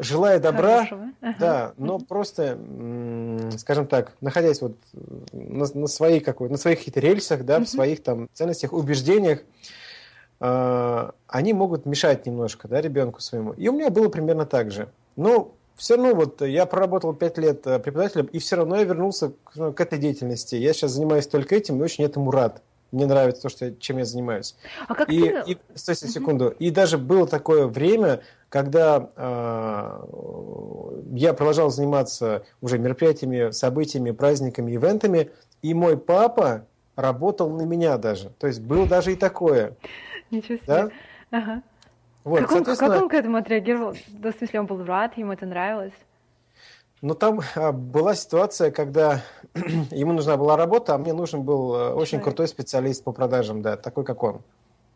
желая 0.01 0.41
добра, 0.41 0.89
ага. 0.91 1.37
да, 1.39 1.73
но 1.77 1.99
просто, 1.99 2.59
скажем 3.59 3.87
так, 3.87 4.13
находясь 4.21 4.61
вот 4.61 4.77
на, 5.33 5.67
на 5.73 5.87
своей 5.87 6.21
какой, 6.21 6.49
на 6.49 6.57
своих 6.57 6.79
каких-то 6.79 7.01
рельсах, 7.01 7.45
да, 7.45 7.61
в 7.61 7.67
своих 7.67 8.03
там 8.03 8.29
ценностях, 8.33 8.73
убеждениях, 8.73 9.41
э, 10.41 11.11
они 11.29 11.53
могут 11.53 11.87
мешать 11.87 12.27
немножко, 12.27 12.67
да, 12.67 12.81
ребенку 12.81 13.21
своему. 13.21 13.53
И 13.53 13.69
у 13.69 13.73
меня 13.73 13.91
было 13.91 14.09
примерно 14.09 14.47
так 14.47 14.73
же. 14.73 14.89
Но 15.17 15.55
все 15.77 15.95
равно 15.95 16.15
вот 16.15 16.43
я 16.43 16.67
проработал 16.67 17.15
пять 17.15 17.39
лет 17.39 17.67
э, 17.67 17.79
преподавателем, 17.79 18.27
и 18.27 18.39
все 18.41 18.57
равно 18.57 18.77
я 18.77 18.85
вернулся 18.85 19.31
к, 19.45 19.55
ну, 19.55 19.73
к 19.73 19.81
этой 19.81 19.99
деятельности. 19.99 20.57
Я 20.57 20.73
сейчас 20.73 20.91
занимаюсь 20.91 21.29
только 21.29 21.55
этим 21.55 21.81
и 21.81 21.85
очень 21.85 22.05
этому 22.05 22.33
рад. 22.33 22.63
Мне 22.91 23.07
нравится 23.07 23.43
то, 23.43 23.49
что, 23.49 23.73
чем 23.75 23.99
я 23.99 24.05
занимаюсь. 24.05 24.57
А 24.89 24.95
как 24.95 25.11
и, 25.11 25.21
ты... 25.21 25.43
и, 25.47 25.59
стойте 25.75 26.09
секунду. 26.09 26.47
Угу. 26.47 26.55
И 26.59 26.71
даже 26.71 26.99
было 26.99 27.27
такое 27.27 27.67
время, 27.67 28.23
когда 28.49 29.11
э, 29.17 30.01
я 31.13 31.35
продолжал 31.35 31.71
заниматься 31.71 32.45
уже 32.61 32.79
мероприятиями, 32.79 33.51
событиями, 33.51 34.11
праздниками, 34.13 34.75
ивентами, 34.75 35.31
и 35.63 35.75
мой 35.75 35.99
папа 35.99 36.67
работал 36.97 37.51
на 37.51 37.63
меня 37.63 37.99
даже. 37.99 38.31
То 38.39 38.47
есть 38.47 38.61
было 38.61 38.87
даже 38.87 39.13
и 39.13 39.17
такое. 39.17 39.77
Ничего 40.31 40.57
себе. 40.57 40.67
Да? 40.67 40.91
Ага. 41.31 41.63
Вот, 42.25 42.41
как, 42.41 42.51
он, 42.51 42.57
соответственно... 42.57 42.95
как 42.95 43.03
он 43.03 43.09
к 43.09 43.15
этому 43.15 43.37
отреагировал? 43.39 43.93
В 43.93 44.33
смысле, 44.33 44.61
он 44.61 44.67
был 44.67 44.85
рад, 44.85 45.17
ему 45.17 45.33
это 45.33 45.47
нравилось? 45.47 45.95
Ну, 47.01 47.15
там 47.15 47.41
а, 47.55 47.73
была 47.73 48.15
ситуация, 48.15 48.71
когда 48.71 49.23
ему 49.91 50.13
нужна 50.13 50.37
была 50.37 50.57
работа, 50.57 50.95
а 50.95 50.99
мне 50.99 51.13
нужен 51.13 51.43
был 51.43 51.75
а, 51.75 51.95
очень 51.95 52.21
крутой 52.21 52.49
специалист 52.49 53.05
по 53.05 53.13
продажам, 53.13 53.63
да, 53.63 53.77
такой, 53.77 54.05
как 54.05 54.23
он. 54.23 54.43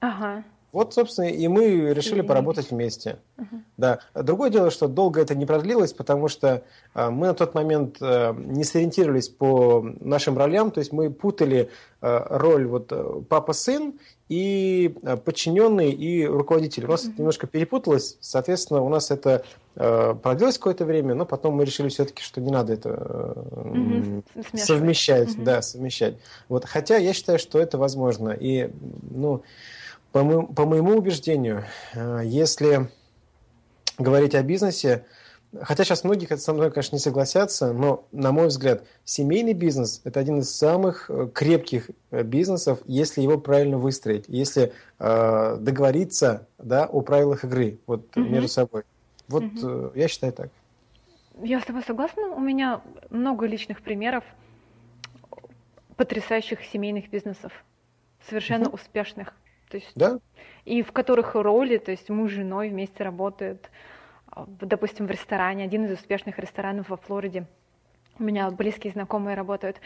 Ага. 0.00 0.42
Вот, 0.72 0.94
собственно, 0.94 1.26
и 1.26 1.48
мы 1.48 1.92
решили 1.92 2.22
поработать 2.22 2.70
вместе. 2.70 3.18
Uh-huh. 3.36 3.60
Да. 3.76 3.98
Другое 4.14 4.48
дело, 4.48 4.70
что 4.70 4.88
долго 4.88 5.20
это 5.20 5.34
не 5.34 5.44
продлилось, 5.44 5.92
потому 5.92 6.28
что 6.28 6.62
э, 6.94 7.10
мы 7.10 7.26
на 7.26 7.34
тот 7.34 7.54
момент 7.54 7.98
э, 8.00 8.32
не 8.34 8.64
сориентировались 8.64 9.28
по 9.28 9.84
нашим 10.00 10.38
ролям, 10.38 10.70
то 10.70 10.80
есть 10.80 10.90
мы 10.90 11.10
путали 11.10 11.68
э, 12.00 12.26
роль 12.30 12.66
вот 12.66 12.90
папа-сын 13.28 13.98
и 14.30 14.94
подчиненный 15.26 15.90
и 15.90 16.26
руководитель. 16.26 16.86
У 16.86 16.88
нас 16.88 17.04
uh-huh. 17.04 17.18
немножко 17.18 17.46
перепуталось, 17.46 18.16
соответственно, 18.20 18.80
у 18.80 18.88
нас 18.88 19.10
это 19.10 19.44
продлилось 19.74 20.58
какое-то 20.58 20.84
время, 20.84 21.14
но 21.14 21.24
потом 21.24 21.54
мы 21.54 21.64
решили 21.64 21.88
все-таки, 21.88 22.22
что 22.22 22.42
не 22.42 22.50
надо 22.50 22.74
это 22.74 22.90
uh-huh. 22.90 24.22
совмещать, 24.54 25.42
да, 25.42 25.62
совмещать. 25.62 26.16
Вот, 26.48 26.66
хотя 26.66 26.96
я 26.98 27.14
считаю, 27.14 27.38
что 27.38 27.58
это 27.58 27.78
возможно. 27.78 28.30
И, 28.30 28.70
ну, 29.10 29.42
по, 30.12 30.22
мо 30.22 30.46
по 30.46 30.66
моему 30.66 30.96
убеждению, 30.96 31.64
э, 31.94 32.22
если 32.24 32.90
говорить 33.98 34.34
о 34.34 34.42
бизнесе, 34.42 35.04
хотя 35.60 35.84
сейчас 35.84 36.04
многие 36.04 36.36
со 36.36 36.52
мной, 36.52 36.70
конечно, 36.70 36.96
не 36.96 37.00
согласятся, 37.00 37.72
но, 37.72 38.06
на 38.12 38.32
мой 38.32 38.48
взгляд, 38.48 38.84
семейный 39.04 39.52
бизнес– 39.52 40.00
это 40.04 40.20
один 40.20 40.40
из 40.40 40.54
самых 40.54 41.10
э, 41.10 41.28
крепких 41.32 41.90
э, 42.10 42.22
бизнесов, 42.22 42.80
если 42.86 43.22
его 43.22 43.38
правильно 43.38 43.78
выстроить, 43.78 44.24
если 44.28 44.72
э, 44.98 45.56
договориться 45.58 46.46
да, 46.58 46.86
о 46.86 47.00
правилах 47.00 47.44
игры 47.44 47.78
вот, 47.86 48.16
угу. 48.16 48.26
между 48.26 48.48
собой. 48.48 48.84
Вот 49.28 49.44
угу. 49.44 49.92
я 49.94 50.08
считаю 50.08 50.32
так. 50.32 50.50
Я 51.42 51.60
с 51.60 51.64
тобой 51.64 51.82
согласна. 51.82 52.28
У 52.28 52.40
меня 52.40 52.82
много 53.08 53.46
личных 53.46 53.80
примеров 53.80 54.24
потрясающих 55.96 56.62
семейных 56.64 57.08
бизнесов, 57.10 57.52
совершенно 58.28 58.68
угу. 58.68 58.76
успешных. 58.76 59.34
То 59.72 59.78
есть, 59.78 59.92
да? 59.94 60.18
И 60.66 60.82
в 60.82 60.92
которых 60.92 61.34
роли, 61.34 61.78
то 61.78 61.92
есть 61.92 62.10
муж 62.10 62.30
с 62.30 62.34
женой 62.34 62.68
вместе 62.68 63.02
работают, 63.02 63.70
а, 64.26 64.44
допустим, 64.60 65.06
в 65.06 65.10
ресторане, 65.10 65.64
один 65.64 65.86
из 65.86 65.92
успешных 65.92 66.38
ресторанов 66.38 66.90
во 66.90 66.98
Флориде. 66.98 67.46
У 68.18 68.22
меня 68.22 68.50
близкие 68.50 68.92
знакомые 68.92 69.34
работают. 69.34 69.80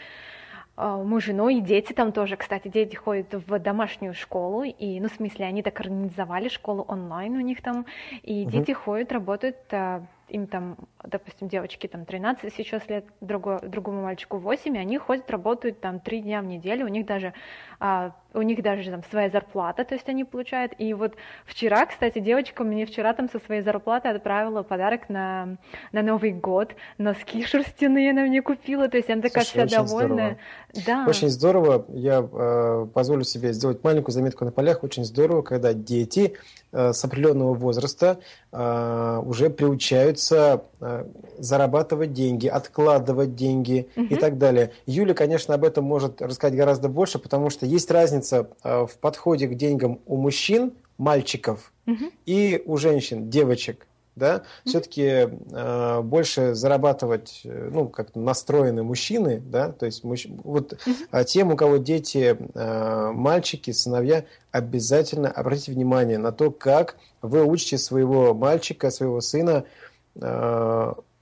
А, 0.75 0.97
муж 0.97 1.23
с 1.23 1.27
женой 1.27 1.55
и 1.55 1.61
дети 1.61 1.93
там 1.93 2.11
тоже, 2.11 2.35
кстати, 2.35 2.67
дети 2.67 2.97
ходят 2.97 3.33
в 3.33 3.59
домашнюю 3.59 4.13
школу, 4.13 4.63
и, 4.63 4.99
ну, 4.99 5.07
в 5.07 5.13
смысле, 5.13 5.45
они 5.45 5.63
так 5.63 5.79
организовали 5.79 6.49
школу 6.49 6.83
онлайн 6.85 7.37
у 7.37 7.39
них 7.39 7.61
там, 7.61 7.85
и 8.23 8.41
угу. 8.41 8.51
дети 8.51 8.73
ходят, 8.73 9.13
работают 9.13 9.55
а, 9.71 10.05
им 10.27 10.47
там, 10.47 10.75
допустим, 11.09 11.47
девочки 11.47 11.87
там 11.87 12.05
13 12.05 12.53
сейчас 12.53 12.87
лет, 12.87 13.05
другой, 13.21 13.59
другому 13.61 14.03
мальчику 14.03 14.37
8, 14.37 14.75
и 14.75 14.79
они 14.79 14.97
ходят, 14.97 15.29
работают 15.31 15.79
там 15.79 15.99
3 15.99 16.21
дня 16.21 16.41
в 16.41 16.45
неделю, 16.45 16.85
у 16.85 16.89
них 16.89 17.05
даже, 17.05 17.33
а, 17.79 18.13
у 18.33 18.41
них 18.41 18.61
даже 18.61 18.89
там 18.91 19.03
своя 19.09 19.29
зарплата, 19.29 19.85
то 19.85 19.95
есть 19.95 20.07
они 20.09 20.23
получают. 20.23 20.73
И 20.77 20.93
вот 20.93 21.15
вчера, 21.45 21.85
кстати, 21.85 22.19
девочка 22.19 22.63
мне 22.63 22.85
вчера 22.85 23.13
там 23.13 23.29
со 23.29 23.39
своей 23.39 23.61
зарплаты 23.61 24.09
отправила 24.09 24.63
подарок 24.63 25.09
на, 25.09 25.57
на 25.91 26.01
Новый 26.01 26.31
год, 26.31 26.75
носки 26.97 27.43
шерстяные 27.45 28.11
она 28.11 28.23
мне 28.23 28.41
купила, 28.41 28.87
то 28.89 28.97
есть 28.97 29.09
она 29.09 29.21
такая 29.21 29.43
Слушай, 29.43 29.67
вся 29.67 29.83
довольная. 29.83 30.37
Здорово. 30.73 31.05
Да. 31.05 31.09
Очень 31.09 31.29
здорово, 31.29 31.85
я 31.89 32.19
э, 32.19 32.87
позволю 32.93 33.23
себе 33.23 33.53
сделать 33.53 33.83
маленькую 33.83 34.13
заметку 34.13 34.45
на 34.45 34.51
полях, 34.51 34.83
очень 34.83 35.05
здорово, 35.05 35.41
когда 35.41 35.73
дети 35.73 36.35
Э, 36.73 36.91
с 36.91 37.03
определенного 37.05 37.53
возраста 37.53 38.19
э, 38.51 39.21
уже 39.25 39.49
приучаются 39.49 40.63
э, 40.81 40.96
зарабатывать 41.37 42.13
деньги, 42.13 42.47
откладывать 42.47 43.35
деньги 43.35 43.87
угу. 43.95 44.05
и 44.05 44.15
так 44.15 44.37
далее. 44.37 44.71
Юля, 44.85 45.13
конечно, 45.13 45.53
об 45.53 45.63
этом 45.63 45.85
может 45.85 46.21
рассказать 46.21 46.55
гораздо 46.55 46.89
больше, 46.89 47.19
потому 47.19 47.49
что 47.49 47.65
есть 47.65 47.91
разница 47.91 48.49
в 48.63 48.91
подходе 48.99 49.47
к 49.47 49.55
деньгам 49.55 49.99
у 50.05 50.17
мужчин, 50.17 50.73
мальчиков, 50.97 51.71
угу. 51.85 52.11
и 52.25 52.61
у 52.65 52.77
женщин, 52.77 53.29
девочек 53.29 53.87
да, 54.17 54.35
mm-hmm. 54.35 54.69
все-таки 54.69 55.03
э, 55.03 56.01
больше 56.01 56.55
зарабатывать, 56.55 57.41
э, 57.43 57.69
ну, 57.71 57.87
как 57.87 58.15
настроены 58.15 58.83
мужчины, 58.83 59.39
да, 59.39 59.71
то 59.71 59.85
есть 59.85 60.03
мужч... 60.03 60.27
вот 60.43 60.73
mm-hmm. 60.73 61.25
тем, 61.25 61.51
у 61.51 61.55
кого 61.55 61.77
дети, 61.77 62.35
э, 62.55 63.11
мальчики, 63.13 63.71
сыновья, 63.71 64.25
обязательно 64.51 65.29
обратите 65.29 65.71
внимание 65.71 66.17
на 66.17 66.31
то, 66.31 66.49
как 66.49 66.95
вы 67.21 67.45
учите 67.45 67.77
своего 67.77 68.33
мальчика, 68.33 68.89
своего 68.89 69.21
сына 69.21 69.65
э, 69.65 69.86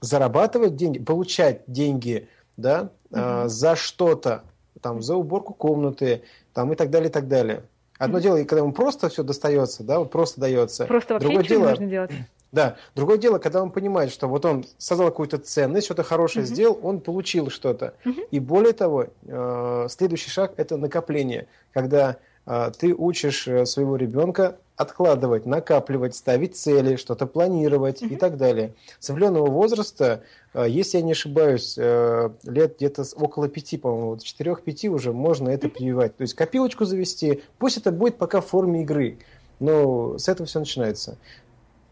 зарабатывать 0.00 0.76
деньги, 0.76 0.98
получать 0.98 1.62
деньги, 1.66 2.28
да, 2.56 2.90
mm-hmm. 3.10 3.44
э, 3.44 3.48
за 3.48 3.76
что-то, 3.76 4.44
там, 4.80 5.02
за 5.02 5.16
уборку 5.16 5.54
комнаты, 5.54 6.22
там, 6.52 6.72
и 6.72 6.76
так 6.76 6.90
далее, 6.90 7.08
и 7.08 7.12
так 7.12 7.28
далее. 7.28 7.62
Одно 7.98 8.18
mm-hmm. 8.18 8.22
дело, 8.22 8.36
когда 8.38 8.58
ему 8.58 8.72
просто 8.72 9.08
все 9.08 9.22
достается, 9.22 9.82
да, 9.82 9.98
вот 9.98 10.10
просто 10.10 10.40
дается. 10.40 10.86
Просто 10.86 11.14
вообще 11.14 11.28
Другое 11.28 11.48
дело, 11.48 11.70
нужно 11.70 11.86
делать. 11.86 12.10
Да. 12.52 12.76
Другое 12.94 13.18
дело, 13.18 13.38
когда 13.38 13.62
он 13.62 13.70
понимает, 13.70 14.10
что 14.10 14.28
вот 14.28 14.44
он 14.44 14.64
создал 14.78 15.08
какую-то 15.08 15.38
ценность, 15.38 15.86
что-то 15.86 16.02
хорошее 16.02 16.44
угу. 16.44 16.54
сделал, 16.54 16.78
он 16.82 17.00
получил 17.00 17.50
что-то. 17.50 17.94
Угу. 18.04 18.20
И 18.30 18.40
более 18.40 18.72
того, 18.72 19.08
э, 19.26 19.86
следующий 19.90 20.30
шаг– 20.30 20.52
это 20.56 20.76
накопление, 20.76 21.48
когда 21.72 22.16
э, 22.46 22.70
ты 22.78 22.94
учишь 22.94 23.48
э, 23.48 23.66
своего 23.66 23.96
ребенка 23.96 24.56
откладывать, 24.76 25.46
накапливать, 25.46 26.14
ставить 26.14 26.56
цели, 26.56 26.96
что-то 26.96 27.26
планировать 27.26 28.02
угу. 28.02 28.14
и 28.14 28.16
так 28.16 28.36
далее. 28.36 28.74
С 28.98 29.10
определенного 29.10 29.50
возраста, 29.50 30.22
если 30.54 30.98
я 30.98 31.04
не 31.04 31.12
ошибаюсь, 31.12 31.76
лет 31.76 32.76
где-то 32.76 33.04
около 33.16 33.48
пяти, 33.48 33.78
по-моему, 33.78 34.10
вот 34.10 34.22
четырех-пяти 34.22 34.88
уже 34.88 35.12
можно 35.12 35.48
это 35.48 35.68
прививать. 35.68 36.16
То 36.16 36.22
есть 36.22 36.34
копилочку 36.34 36.84
завести, 36.84 37.42
пусть 37.58 37.78
это 37.78 37.90
будет 37.90 38.16
пока 38.18 38.40
в 38.40 38.46
форме 38.46 38.82
игры, 38.82 39.18
но 39.60 40.18
с 40.18 40.28
этого 40.28 40.46
все 40.46 40.58
начинается. 40.58 41.16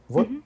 Вот. 0.08 0.28
Угу. 0.28 0.42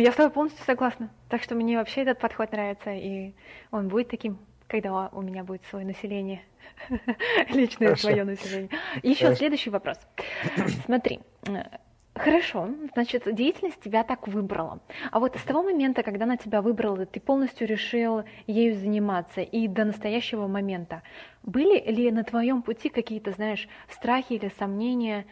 Я 0.00 0.12
с 0.12 0.16
тобой 0.16 0.30
полностью 0.30 0.62
согласна. 0.66 1.10
Так 1.30 1.42
что 1.42 1.54
мне 1.54 1.78
вообще 1.78 2.02
этот 2.02 2.18
подход 2.18 2.52
нравится, 2.52 2.90
и 2.92 3.32
он 3.70 3.88
будет 3.88 4.08
таким, 4.08 4.38
когда 4.68 5.08
у 5.08 5.22
меня 5.22 5.42
будет 5.42 5.64
свое 5.64 5.84
население, 5.84 6.42
личное 7.48 7.96
свое 7.96 8.24
население. 8.24 8.70
Еще 9.02 9.34
следующий 9.34 9.70
вопрос. 9.70 9.98
Смотри, 10.84 11.20
Хорошо, 12.14 12.68
значит, 12.94 13.32
деятельность 13.32 13.80
тебя 13.80 14.02
так 14.02 14.26
выбрала. 14.26 14.80
А 15.12 15.20
вот 15.20 15.36
с 15.36 15.42
того 15.42 15.62
момента, 15.62 16.02
когда 16.02 16.24
она 16.24 16.36
тебя 16.36 16.62
выбрала, 16.62 17.06
ты 17.06 17.20
полностью 17.20 17.68
решил 17.68 18.24
ею 18.48 18.74
заниматься, 18.74 19.40
и 19.40 19.68
до 19.68 19.84
настоящего 19.84 20.48
момента, 20.48 21.02
были 21.44 21.78
ли 21.90 22.10
на 22.10 22.24
твоем 22.24 22.62
пути 22.62 22.88
какие-то, 22.88 23.30
знаешь, 23.30 23.68
страхи 23.88 24.32
или 24.32 24.50
сомнения, 24.58 25.26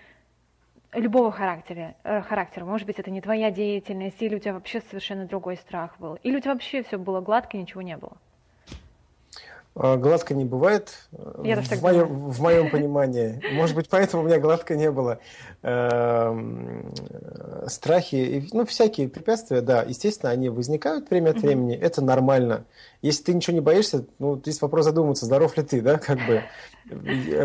любого 0.92 1.33
характера, 1.33 1.96
э, 2.05 2.22
характера. 2.22 2.64
Может 2.64 2.87
быть, 2.87 3.01
это 3.01 3.11
не 3.11 3.20
твоя 3.20 3.51
деятельность, 3.51 4.22
или 4.22 4.37
у 4.37 4.38
тебя 4.38 4.55
вообще 4.55 4.81
совершенно 4.81 5.27
другой 5.27 5.57
страх 5.57 5.99
был, 5.99 6.14
или 6.22 6.37
у 6.37 6.40
тебя 6.40 6.53
вообще 6.53 6.85
все 6.85 6.99
было 6.99 7.20
гладко, 7.20 7.57
ничего 7.57 7.83
не 7.83 7.96
было. 7.96 8.16
А, 9.78 9.98
гладко 9.98 10.32
не 10.34 10.46
бывает, 10.46 10.94
Я 11.44 11.60
в, 11.60 11.82
моем, 11.82 12.30
в 12.30 12.40
моем 12.40 12.70
понимании. 12.72 13.42
Может 13.52 13.76
быть, 13.76 13.88
поэтому 13.90 14.22
у 14.22 14.26
меня 14.26 14.38
гладко 14.38 14.74
не 14.74 14.90
было. 14.90 15.18
Эм, 15.62 16.94
страхи, 17.66 18.48
ну, 18.52 18.64
всякие 18.64 19.08
препятствия, 19.08 19.60
да, 19.60 19.82
естественно, 19.82 20.32
они 20.32 20.48
возникают 20.48 21.10
время 21.10 21.30
от 21.30 21.42
времени, 21.42 21.76
это 21.76 22.02
нормально. 22.02 22.64
Если 23.02 23.24
ты 23.24 23.34
ничего 23.34 23.54
не 23.54 23.60
боишься, 23.60 24.06
ну, 24.18 24.38
здесь 24.38 24.62
вопрос 24.62 24.86
задуматься, 24.86 25.26
здоров 25.26 25.54
ли 25.58 25.62
ты, 25.62 25.82
да, 25.82 25.98
как 25.98 26.18
бы. 26.26 26.42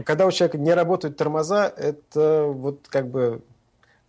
Когда 0.06 0.26
у 0.26 0.32
человека 0.32 0.58
не 0.58 0.74
работают 0.74 1.17
тормоза, 1.17 1.67
это 1.67 2.46
вот 2.46 2.88
как 2.88 3.10
бы 3.10 3.41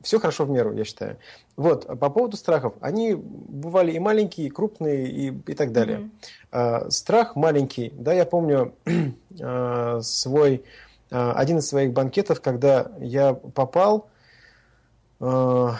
все 0.02 0.18
хорошо 0.18 0.44
в 0.44 0.50
меру, 0.50 0.72
я 0.72 0.84
считаю. 0.84 1.18
Вот, 1.56 1.86
по 1.86 2.10
поводу 2.10 2.36
страхов. 2.36 2.74
Они 2.80 3.14
бывали 3.14 3.92
и 3.92 3.98
маленькие, 3.98 4.46
и 4.46 4.50
крупные, 4.50 5.08
и, 5.08 5.28
и 5.28 5.54
так 5.54 5.72
далее. 5.72 5.98
Mm-hmm. 5.98 6.10
А, 6.52 6.90
страх 6.90 7.36
маленький. 7.36 7.92
Да, 7.94 8.12
я 8.12 8.24
помню 8.24 8.74
а, 9.40 10.00
свой, 10.00 10.64
а, 11.10 11.32
один 11.32 11.58
из 11.58 11.68
своих 11.68 11.92
банкетов, 11.92 12.40
когда 12.40 12.92
я 12.98 13.34
попал, 13.34 14.08
а, 15.20 15.76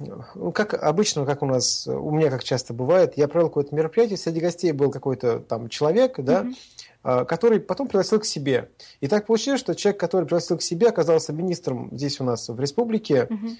ну, 0.00 0.52
как 0.52 0.74
обычно, 0.74 1.24
как 1.24 1.42
у 1.42 1.46
нас, 1.46 1.86
у 1.86 2.10
меня 2.10 2.30
как 2.30 2.42
часто 2.42 2.74
бывает, 2.74 3.14
я 3.16 3.28
провел 3.28 3.48
какое-то 3.48 3.74
мероприятие, 3.74 4.16
среди 4.16 4.40
гостей 4.40 4.72
был 4.72 4.90
какой-то 4.90 5.40
там 5.40 5.68
человек, 5.68 6.18
да, 6.18 6.42
mm-hmm 6.42 6.54
который 7.02 7.60
потом 7.60 7.86
пригласил 7.86 8.20
к 8.20 8.26
себе. 8.26 8.68
И 9.00 9.08
так 9.08 9.24
получилось, 9.24 9.60
что 9.60 9.74
человек, 9.74 9.98
который 9.98 10.26
пригласил 10.26 10.58
к 10.58 10.62
себе, 10.62 10.88
оказался 10.88 11.32
министром 11.32 11.88
здесь 11.92 12.20
у 12.20 12.24
нас 12.24 12.50
в 12.50 12.60
республике, 12.60 13.26
mm-hmm. 13.30 13.56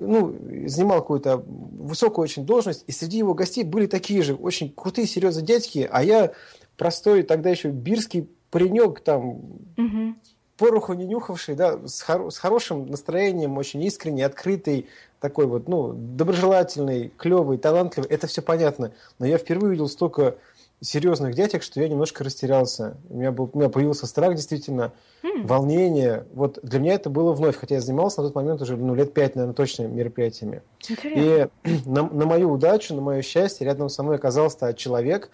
Ну, 0.00 0.36
занимал 0.66 1.00
какую-то 1.00 1.38
высокую 1.46 2.24
очень 2.24 2.44
должность, 2.44 2.84
и 2.86 2.92
среди 2.92 3.18
его 3.18 3.34
гостей 3.34 3.64
были 3.64 3.86
такие 3.86 4.22
же 4.22 4.34
очень 4.34 4.70
крутые, 4.70 5.06
серьезные 5.06 5.46
дядьки, 5.46 5.88
а 5.90 6.04
я 6.04 6.32
простой 6.76 7.22
тогда 7.22 7.50
еще 7.50 7.70
бирский 7.70 8.28
паренек, 8.50 9.00
там, 9.00 9.30
угу. 9.78 10.14
Пороху 10.62 10.92
не 10.92 11.06
нюхавший, 11.06 11.56
да, 11.56 11.76
с, 11.84 12.02
хор- 12.02 12.30
с 12.30 12.38
хорошим 12.38 12.86
настроением, 12.86 13.58
очень 13.58 13.82
искренний, 13.82 14.22
открытый, 14.22 14.86
такой 15.18 15.46
вот, 15.46 15.66
ну, 15.66 15.92
доброжелательный, 15.92 17.12
клевый, 17.16 17.58
талантливый, 17.58 18.08
это 18.08 18.28
все 18.28 18.42
понятно. 18.42 18.92
Но 19.18 19.26
я 19.26 19.38
впервые 19.38 19.70
увидел 19.70 19.88
столько 19.88 20.36
серьезных 20.80 21.34
дядек, 21.34 21.64
что 21.64 21.80
я 21.80 21.88
немножко 21.88 22.22
растерялся. 22.22 22.96
У 23.10 23.16
меня, 23.16 23.32
был, 23.32 23.50
у 23.52 23.58
меня 23.58 23.70
появился 23.70 24.06
страх, 24.06 24.36
действительно, 24.36 24.92
mm. 25.24 25.48
волнение. 25.48 26.26
Вот 26.32 26.60
для 26.62 26.78
меня 26.78 26.94
это 26.94 27.10
было 27.10 27.32
вновь, 27.32 27.56
хотя 27.56 27.76
я 27.76 27.80
занимался 27.80 28.22
на 28.22 28.28
тот 28.28 28.36
момент 28.36 28.62
уже 28.62 28.76
ну, 28.76 28.94
лет 28.94 29.12
пять, 29.12 29.34
наверное, 29.34 29.54
точно 29.54 29.88
мероприятиями. 29.88 30.62
Интересно. 30.88 31.50
И 31.64 31.80
на, 31.86 32.08
на 32.08 32.24
мою 32.24 32.52
удачу, 32.52 32.94
на 32.94 33.00
мое 33.00 33.22
счастье, 33.22 33.64
рядом 33.64 33.88
со 33.88 34.04
мной 34.04 34.14
оказался 34.14 34.74
человек, 34.74 35.28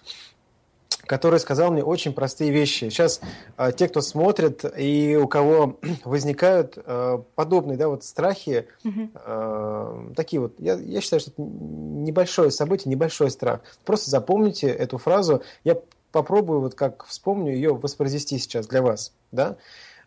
который 1.08 1.40
сказал 1.40 1.72
мне 1.72 1.82
очень 1.82 2.12
простые 2.12 2.52
вещи. 2.52 2.90
Сейчас 2.90 3.20
э, 3.56 3.72
те, 3.76 3.88
кто 3.88 4.00
смотрит 4.00 4.64
и 4.76 5.16
у 5.16 5.26
кого 5.26 5.78
возникают 6.04 6.74
э, 6.76 7.18
подобные 7.34 7.76
да, 7.76 7.88
вот 7.88 8.04
страхи, 8.04 8.68
э, 8.84 10.10
такие 10.14 10.40
вот, 10.40 10.54
я, 10.58 10.74
я 10.74 11.00
считаю, 11.00 11.20
что 11.20 11.32
это 11.32 11.42
небольшое 11.42 12.50
событие, 12.50 12.90
небольшой 12.90 13.30
страх. 13.30 13.60
Просто 13.84 14.10
запомните 14.10 14.68
эту 14.68 14.98
фразу. 14.98 15.42
Я 15.64 15.78
попробую, 16.12 16.60
вот 16.60 16.74
как 16.74 17.04
вспомню 17.06 17.52
ее, 17.54 17.74
воспроизвести 17.74 18.38
сейчас 18.38 18.66
для 18.66 18.82
вас. 18.82 19.12
Да? 19.32 19.56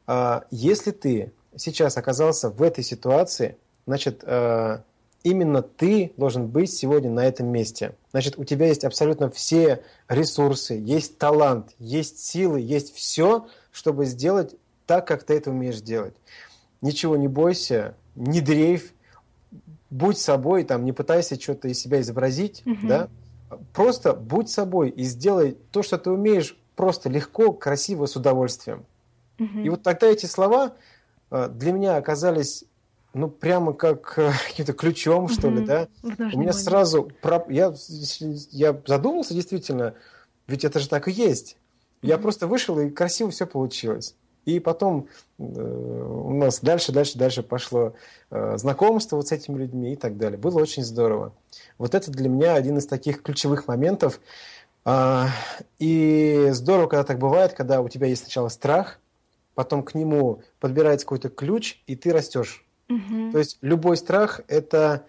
Э, 0.08 0.42
если 0.52 0.92
ты 0.92 1.34
сейчас 1.58 1.98
оказался 1.98 2.50
в 2.50 2.62
этой 2.62 2.84
ситуации, 2.84 3.58
значит, 3.88 4.24
э, 4.24 4.80
именно 5.24 5.62
ты 5.62 6.14
должен 6.18 6.48
быть 6.48 6.72
сегодня 6.72 7.10
на 7.10 7.26
этом 7.26 7.48
месте. 7.48 7.96
Значит, 8.12 8.38
у 8.38 8.44
тебя 8.44 8.68
есть 8.68 8.84
абсолютно 8.84 9.30
все 9.30 9.84
ресурсы, 10.08 10.74
есть 10.74 11.18
талант, 11.18 11.74
есть 11.80 12.20
силы, 12.20 12.60
есть 12.60 12.94
все, 12.96 13.48
чтобы 13.72 14.06
сделать 14.06 14.56
так, 14.86 15.08
как 15.08 15.24
ты 15.24 15.36
это 15.36 15.52
умеешь 15.52 15.82
делать. 15.82 16.16
Ничего 16.82 17.16
не 17.16 17.28
бойся, 17.28 17.96
не 18.16 18.42
дрейф, 18.42 18.94
будь 19.90 20.18
собой, 20.18 20.64
там, 20.64 20.86
не 20.86 20.92
пытайся 20.92 21.40
что-то 21.40 21.68
из 21.68 21.80
себя 21.80 22.02
изобразить, 22.02 22.64
угу. 22.66 22.88
да, 22.88 23.10
просто 23.74 24.14
будь 24.14 24.50
собой 24.50 24.90
и 24.90 25.04
сделай 25.04 25.58
то, 25.72 25.84
что 25.84 25.98
ты 25.98 26.10
умеешь, 26.10 26.58
просто 26.76 27.10
легко, 27.10 27.52
красиво, 27.52 28.06
с 28.06 28.16
удовольствием. 28.16 28.86
Угу. 29.40 29.60
И 29.60 29.70
вот 29.70 29.84
тогда 29.84 30.08
эти 30.08 30.26
слова 30.26 30.74
э, 31.30 31.50
для 31.50 31.74
меня 31.74 31.98
оказались 31.98 32.64
ну, 33.14 33.30
прямо 33.30 33.74
как 33.74 34.18
э, 34.18 34.32
каким-то 34.48 34.74
ключом, 34.74 35.28
что 35.28 35.50
ли, 35.50 35.66
да. 35.66 35.88
У 36.04 36.40
меня 36.40 36.54
сразу... 36.54 37.12
Я, 37.50 37.74
я 38.52 38.82
задумался 38.86 39.34
действительно, 39.34 39.96
ведь 40.48 40.64
это 40.64 40.80
же 40.80 40.88
так 40.88 41.08
и 41.08 41.12
есть. 41.12 41.58
Я 42.02 42.18
просто 42.18 42.48
вышел, 42.48 42.80
и 42.80 42.90
красиво 42.90 43.30
все 43.32 43.46
получилось. 43.46 44.16
И 44.46 44.60
потом 44.60 45.08
э, 45.38 45.44
у 45.44 46.34
нас 46.34 46.62
дальше, 46.62 46.92
дальше, 46.92 47.18
дальше 47.18 47.44
пошло 47.44 47.94
э, 48.32 48.58
знакомство 48.58 49.18
вот 49.18 49.28
с 49.28 49.32
этими 49.32 49.58
людьми 49.58 49.94
и 49.94 49.96
так 49.96 50.18
далее. 50.18 50.40
Было 50.40 50.60
очень 50.60 50.84
здорово. 50.84 51.34
Вот 51.78 51.94
это 51.94 52.10
для 52.10 52.28
меня 52.28 52.56
один 52.56 52.78
из 52.78 52.88
таких 52.88 53.22
ключевых 53.22 53.68
моментов. 53.68 54.20
Э, 54.84 55.26
и 55.78 56.50
здорово, 56.54 56.88
когда 56.88 57.04
так 57.04 57.20
бывает, 57.20 57.54
когда 57.54 57.82
у 57.82 57.90
тебя 57.90 58.08
есть 58.08 58.24
сначала 58.24 58.50
страх, 58.50 59.00
потом 59.54 59.84
к 59.84 59.94
нему 59.94 60.42
подбирается 60.60 61.06
какой-то 61.06 61.30
ключ, 61.30 61.80
и 61.86 61.96
ты 61.96 62.12
растешь. 62.12 62.66
Угу. 62.92 63.32
То 63.32 63.38
есть 63.38 63.58
любой 63.62 63.98
страх 63.98 64.42
это, 64.48 65.06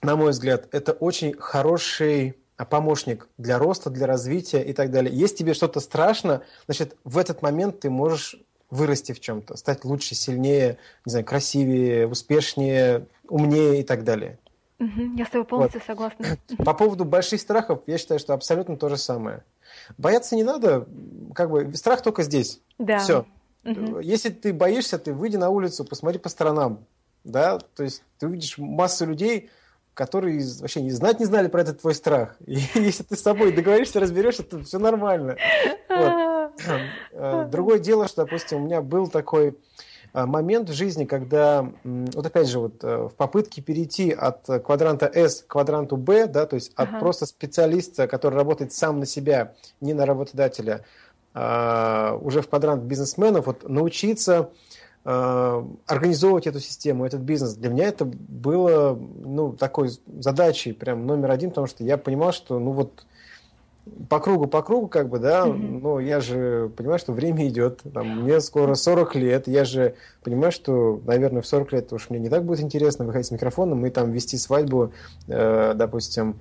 на 0.00 0.16
мой 0.16 0.30
взгляд, 0.30 0.68
это 0.72 0.92
очень 0.92 1.34
хороший 1.34 2.36
помощник 2.70 3.28
для 3.38 3.58
роста, 3.58 3.90
для 3.90 4.06
развития 4.06 4.62
и 4.62 4.72
так 4.72 4.90
далее. 4.90 5.14
Если 5.14 5.36
тебе 5.36 5.54
что-то 5.54 5.80
страшно, 5.80 6.42
значит, 6.66 6.96
в 7.04 7.18
этот 7.18 7.42
момент 7.42 7.80
ты 7.80 7.90
можешь 7.90 8.36
вырасти 8.70 9.12
в 9.12 9.20
чем-то, 9.20 9.56
стать 9.56 9.84
лучше, 9.84 10.14
сильнее, 10.14 10.78
не 11.04 11.10
знаю, 11.10 11.24
красивее, 11.24 12.06
успешнее, 12.06 13.06
умнее 13.28 13.80
и 13.80 13.82
так 13.82 14.04
далее. 14.04 14.38
Угу, 14.78 15.16
я 15.16 15.26
с 15.26 15.28
тобой 15.28 15.44
полностью 15.44 15.80
вот. 15.80 15.86
согласна. 15.86 16.38
По 16.58 16.72
поводу 16.74 17.04
больших 17.04 17.40
страхов, 17.40 17.82
я 17.86 17.98
считаю, 17.98 18.18
что 18.18 18.32
абсолютно 18.32 18.76
то 18.76 18.88
же 18.88 18.96
самое. 18.96 19.44
Бояться 19.98 20.36
не 20.36 20.44
надо, 20.44 20.86
как 21.34 21.50
бы 21.50 21.74
страх 21.74 22.02
только 22.02 22.22
здесь. 22.22 22.60
Да. 22.78 22.98
Все. 22.98 23.26
Угу. 23.64 24.00
Если 24.00 24.30
ты 24.30 24.52
боишься, 24.52 24.98
ты 24.98 25.12
выйди 25.12 25.36
на 25.36 25.50
улицу, 25.50 25.84
посмотри 25.84 26.18
по 26.18 26.28
сторонам. 26.28 26.84
Да? 27.24 27.58
То 27.58 27.84
есть 27.84 28.02
ты 28.18 28.26
увидишь 28.26 28.58
массу 28.58 29.06
людей, 29.06 29.50
которые 29.94 30.42
вообще 30.60 30.80
не 30.80 30.90
знать 30.90 31.20
не 31.20 31.26
знали 31.26 31.48
про 31.48 31.62
этот 31.62 31.80
твой 31.80 31.94
страх. 31.94 32.36
И 32.46 32.60
если 32.74 33.02
ты 33.02 33.16
с 33.16 33.22
собой 33.22 33.52
договоришься, 33.52 34.00
разберешься, 34.00 34.42
то 34.42 34.62
все 34.62 34.78
нормально. 34.78 35.36
Вот. 35.88 36.52
Э, 37.12 37.48
другое 37.50 37.78
дело, 37.78 38.08
что, 38.08 38.24
допустим, 38.24 38.62
у 38.62 38.64
меня 38.66 38.82
был 38.82 39.08
такой 39.08 39.56
э, 40.12 40.26
момент 40.26 40.68
в 40.68 40.74
жизни, 40.74 41.04
когда, 41.04 41.66
вот 41.84 42.26
опять 42.26 42.48
же, 42.48 42.58
вот 42.58 42.82
в 42.82 43.12
попытке 43.16 43.62
перейти 43.62 44.10
от 44.10 44.44
квадранта 44.64 45.06
S 45.06 45.42
к 45.42 45.52
квадранту 45.52 45.96
B, 45.96 46.26
да, 46.26 46.46
то 46.46 46.56
есть 46.56 46.72
от 46.74 46.88
ага. 46.88 46.98
просто 46.98 47.26
специалиста, 47.26 48.06
который 48.06 48.34
работает 48.34 48.72
сам 48.72 49.00
на 49.00 49.06
себя, 49.06 49.54
не 49.80 49.94
на 49.94 50.04
работодателя, 50.04 50.84
уже 51.34 52.42
в 52.42 52.48
квадрант 52.48 52.82
бизнесменов, 52.82 53.46
вот 53.46 53.68
научиться 53.68 54.50
а, 55.04 55.66
организовывать 55.86 56.46
эту 56.46 56.60
систему, 56.60 57.04
этот 57.04 57.22
бизнес. 57.22 57.54
Для 57.54 57.70
меня 57.70 57.86
это 57.86 58.04
было 58.04 58.94
ну, 58.94 59.52
такой 59.52 59.90
задачей 60.06 60.72
прям 60.72 61.06
номер 61.06 61.32
один, 61.32 61.50
потому 61.50 61.66
что 61.66 61.82
я 61.82 61.98
понимал, 61.98 62.32
что 62.32 62.60
ну 62.60 62.70
вот 62.70 63.04
по 64.08 64.20
кругу, 64.20 64.46
по 64.46 64.62
кругу, 64.62 64.86
как 64.86 65.08
бы, 65.08 65.18
да, 65.18 65.44
mm-hmm. 65.44 65.80
но 65.80 65.98
я 65.98 66.20
же 66.20 66.70
понимаю, 66.76 67.00
что 67.00 67.12
время 67.12 67.48
идет, 67.48 67.80
там, 67.92 68.22
мне 68.22 68.40
скоро 68.40 68.76
40 68.76 69.16
лет, 69.16 69.48
я 69.48 69.64
же 69.64 69.96
понимаю, 70.22 70.52
что, 70.52 71.00
наверное, 71.04 71.42
в 71.42 71.48
40 71.48 71.72
лет 71.72 71.92
уж 71.92 72.08
мне 72.08 72.20
не 72.20 72.28
так 72.28 72.44
будет 72.44 72.60
интересно 72.60 73.04
выходить 73.04 73.26
с 73.26 73.30
микрофоном 73.32 73.84
и 73.84 73.90
там 73.90 74.12
вести 74.12 74.38
свадьбу, 74.38 74.92
э, 75.26 75.72
допустим, 75.74 76.38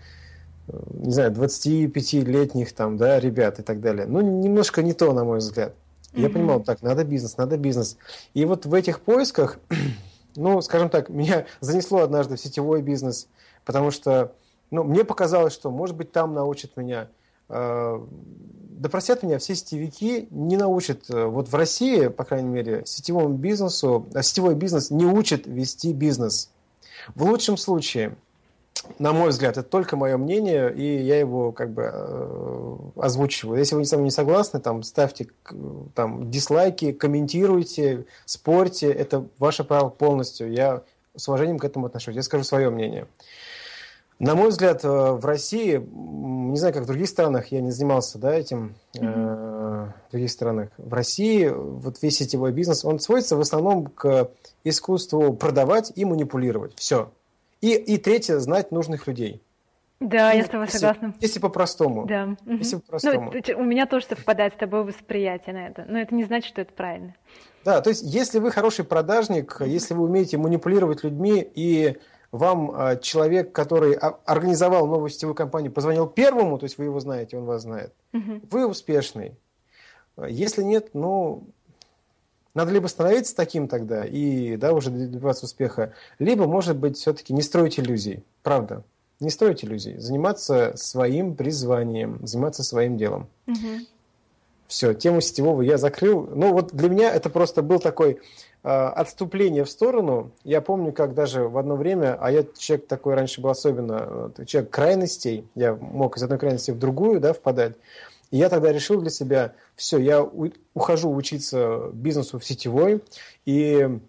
не 0.93 1.11
знаю, 1.11 1.31
25-летних 1.31 2.73
там, 2.73 2.97
да, 2.97 3.19
ребят 3.19 3.59
и 3.59 3.63
так 3.63 3.81
далее. 3.81 4.05
Ну, 4.05 4.21
немножко 4.21 4.81
не 4.81 4.93
то, 4.93 5.13
на 5.13 5.23
мой 5.23 5.39
взгляд. 5.39 5.73
Я 6.13 6.27
mm-hmm. 6.27 6.33
понимал, 6.33 6.59
так, 6.61 6.81
надо 6.81 7.03
бизнес, 7.03 7.37
надо 7.37 7.57
бизнес. 7.57 7.97
И 8.33 8.45
вот 8.45 8.65
в 8.65 8.73
этих 8.73 9.01
поисках, 9.01 9.59
ну, 10.35 10.61
скажем 10.61 10.89
так, 10.89 11.09
меня 11.09 11.45
занесло 11.59 11.99
однажды 11.99 12.35
в 12.35 12.39
сетевой 12.39 12.81
бизнес, 12.81 13.27
потому 13.65 13.91
что, 13.91 14.33
ну, 14.69 14.83
мне 14.83 15.03
показалось, 15.03 15.53
что, 15.53 15.71
может 15.71 15.95
быть, 15.95 16.11
там 16.11 16.33
научат 16.33 16.77
меня. 16.77 17.09
Э, 17.49 17.99
да 18.69 18.89
просят 18.89 19.23
меня 19.23 19.37
все 19.37 19.55
сетевики, 19.55 20.27
не 20.31 20.57
научат. 20.57 21.09
Э, 21.09 21.25
вот 21.25 21.49
в 21.49 21.55
России, 21.55 22.07
по 22.07 22.23
крайней 22.23 22.49
мере, 22.49 22.83
сетевому 22.85 23.35
бизнесу, 23.35 24.07
а 24.13 24.21
сетевой 24.21 24.55
бизнес 24.55 24.91
не 24.91 25.05
учит 25.05 25.47
вести 25.47 25.93
бизнес. 25.93 26.51
В 27.15 27.23
лучшем 27.23 27.57
случае– 27.57 28.15
на 28.99 29.13
мой 29.13 29.29
взгляд, 29.29 29.57
это 29.57 29.67
только 29.67 29.95
мое 29.95 30.17
мнение, 30.17 30.73
и 30.73 31.03
я 31.03 31.19
его 31.19 31.51
как 31.51 31.71
бы 31.71 31.89
э, 31.93 32.77
озвучиваю. 32.95 33.59
Если 33.59 33.75
вы 33.75 33.85
со 33.85 33.95
мной 33.95 34.05
не 34.05 34.11
согласны, 34.11 34.59
там 34.59 34.83
ставьте 34.83 35.27
там 35.93 36.31
дизлайки, 36.31 36.91
комментируйте, 36.91 38.05
спорьте, 38.25 38.91
это 38.91 39.27
ваше 39.37 39.63
право 39.63 39.89
полностью. 39.89 40.51
Я 40.51 40.83
с 41.15 41.27
уважением 41.27 41.59
к 41.59 41.65
этому 41.65 41.87
отношусь. 41.87 42.15
Я 42.15 42.23
скажу 42.23 42.43
свое 42.43 42.69
мнение. 42.69 43.07
На 44.19 44.35
мой 44.35 44.49
взгляд, 44.49 44.83
э, 44.83 44.87
в 44.87 45.25
России, 45.25 45.77
не 45.77 46.57
знаю, 46.57 46.73
как 46.73 46.83
в 46.83 46.87
других 46.87 47.07
странах, 47.07 47.47
я 47.47 47.59
не 47.59 47.71
занимался 47.71 48.19
да, 48.19 48.33
этим, 48.33 48.75
mm-hmm. 48.93 49.01
э, 49.01 49.91
в 50.07 50.11
других 50.11 50.29
странах. 50.31 50.69
В 50.77 50.93
России 50.93 51.47
вот 51.47 52.01
весь 52.01 52.17
сетевой 52.17 52.51
бизнес, 52.51 52.85
он 52.85 52.99
сводится 52.99 53.35
в 53.35 53.41
основном 53.41 53.87
к 53.87 54.29
искусству 54.63 55.33
продавать 55.33 55.91
и 55.95 56.05
манипулировать. 56.05 56.73
Все. 56.75 57.11
И, 57.61 57.73
и 57.75 57.97
третье, 57.97 58.39
знать 58.39 58.71
нужных 58.71 59.07
людей. 59.07 59.41
Да, 59.99 60.31
я 60.31 60.43
с 60.43 60.49
тобой 60.49 60.65
если, 60.65 60.79
согласна. 60.79 61.13
Если 61.19 61.39
по-простому. 61.39 62.05
Да. 62.07 62.35
Если 62.47 62.77
по-простому. 62.77 63.31
Ну, 63.31 63.59
у 63.59 63.63
меня 63.63 63.85
тоже 63.85 64.07
совпадает 64.07 64.53
с 64.53 64.57
тобой 64.57 64.83
восприятие 64.83 65.53
на 65.53 65.67
это. 65.67 65.85
Но 65.87 65.99
это 65.99 66.15
не 66.15 66.23
значит, 66.23 66.49
что 66.49 66.61
это 66.61 66.73
правильно. 66.73 67.15
Да, 67.63 67.81
то 67.81 67.91
есть 67.91 68.01
если 68.03 68.39
вы 68.39 68.49
хороший 68.49 68.83
продажник, 68.83 69.61
если 69.63 69.93
вы 69.93 70.05
умеете 70.05 70.37
манипулировать 70.37 71.03
людьми, 71.03 71.47
и 71.53 71.97
вам 72.31 72.71
э, 72.71 72.99
человек, 72.99 73.51
который 73.51 73.93
организовал 73.93 74.87
новую 74.87 75.09
сетевую 75.09 75.35
компанию, 75.35 75.71
позвонил 75.71 76.07
первому, 76.07 76.57
то 76.57 76.63
есть 76.63 76.79
вы 76.79 76.85
его 76.85 76.99
знаете, 76.99 77.37
он 77.37 77.45
вас 77.45 77.61
знает, 77.61 77.93
угу. 78.11 78.41
вы 78.49 78.65
успешный. 78.65 79.35
Если 80.27 80.63
нет, 80.63 80.89
ну, 80.93 81.43
надо 82.53 82.71
либо 82.71 82.87
становиться 82.87 83.35
таким 83.35 83.67
тогда 83.67 84.05
и 84.05 84.57
да, 84.57 84.73
уже 84.73 84.89
добиваться 84.89 85.45
успеха, 85.45 85.93
либо, 86.19 86.45
может 86.45 86.77
быть, 86.77 86.97
все-таки 86.97 87.33
не 87.33 87.41
строить 87.41 87.79
иллюзий. 87.79 88.23
Правда. 88.43 88.83
Не 89.19 89.29
строить 89.29 89.63
иллюзий. 89.63 89.97
Заниматься 89.97 90.73
своим 90.75 91.35
призванием, 91.35 92.19
заниматься 92.23 92.63
своим 92.63 92.97
делом. 92.97 93.27
Угу. 93.47 93.85
Все, 94.67 94.93
тему 94.93 95.21
сетевого 95.21 95.61
я 95.61 95.77
закрыл. 95.77 96.29
Ну, 96.33 96.53
вот 96.53 96.73
для 96.73 96.89
меня 96.89 97.13
это 97.13 97.29
просто 97.29 97.61
был 97.61 97.79
такой 97.79 98.19
э, 98.63 98.69
отступление 98.69 99.63
в 99.63 99.69
сторону. 99.69 100.31
Я 100.43 100.61
помню, 100.61 100.91
как 100.91 101.13
даже 101.13 101.43
в 101.47 101.57
одно 101.57 101.75
время, 101.75 102.17
а 102.19 102.31
я 102.31 102.45
человек 102.57 102.87
такой 102.87 103.15
раньше 103.15 103.41
был 103.41 103.49
особенно, 103.49 104.31
человек 104.45 104.71
крайностей, 104.71 105.45
я 105.55 105.75
мог 105.75 106.17
из 106.17 106.23
одной 106.23 106.39
крайности 106.39 106.71
в 106.71 106.79
другую 106.79 107.19
да, 107.19 107.33
впадать. 107.33 107.73
И 108.31 108.37
я 108.37 108.49
тогда 108.49 108.71
решил 108.71 109.01
для 109.01 109.09
себя, 109.09 109.53
все, 109.75 109.97
я 109.97 110.23
ухожу 110.73 111.13
учиться 111.13 111.89
бизнесу 111.93 112.39
в 112.39 112.45
сетевой, 112.45 113.03
и 113.45 113.99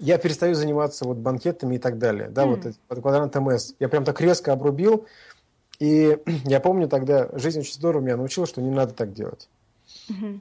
я 0.00 0.18
перестаю 0.18 0.54
заниматься 0.54 1.04
вот 1.04 1.18
банкетами 1.18 1.76
и 1.76 1.78
так 1.78 1.98
далее, 1.98 2.28
да, 2.28 2.44
mm. 2.44 2.48
вот 2.48 2.74
под 2.88 3.00
квадрант 3.00 3.34
МС. 3.36 3.74
Я 3.78 3.88
прям 3.88 4.04
так 4.04 4.20
резко 4.20 4.52
обрубил, 4.52 5.06
И 5.78 6.18
я 6.44 6.60
помню 6.60 6.88
тогда, 6.88 7.28
жизнь 7.32 7.60
очень 7.60 7.74
здорово 7.74 8.02
меня 8.02 8.16
научила, 8.16 8.46
что 8.46 8.60
не 8.60 8.70
надо 8.70 8.94
так 8.94 9.12
делать. 9.12 9.48
Угу. 10.10 10.40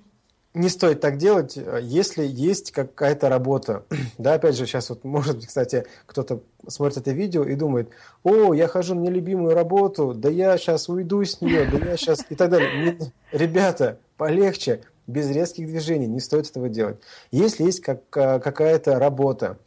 Не 0.53 0.69
стоит 0.69 1.01
так 1.01 1.17
делать, 1.17 1.57
если 1.81 2.25
есть 2.25 2.71
какая-то 2.71 3.29
работа. 3.29 3.83
Да, 4.17 4.33
опять 4.33 4.55
же, 4.55 4.65
сейчас 4.65 4.89
вот, 4.89 5.03
может 5.03 5.35
быть, 5.35 5.47
кстати, 5.47 5.85
кто-то 6.05 6.41
смотрит 6.67 6.97
это 6.97 7.11
видео 7.11 7.43
и 7.43 7.55
думает, 7.55 7.89
о, 8.23 8.53
я 8.53 8.67
хожу 8.67 8.95
на 8.95 9.01
нелюбимую 9.01 9.53
работу, 9.53 10.13
да 10.15 10.29
я 10.29 10.57
сейчас 10.57 10.89
уйду 10.89 11.23
с 11.23 11.41
нее, 11.41 11.67
да 11.71 11.77
я 11.77 11.97
сейчас... 11.97 12.25
И 12.29 12.35
так 12.35 12.49
далее. 12.49 12.97
Ребята, 13.31 13.99
полегче, 14.17 14.81
без 15.05 15.29
резких 15.29 15.67
движений, 15.67 16.07
не 16.07 16.19
стоит 16.19 16.49
этого 16.49 16.69
делать. 16.69 16.97
Если 17.31 17.63
есть 17.63 17.81
как, 17.81 18.09
какая-то 18.09 18.99
работа, 18.99 19.57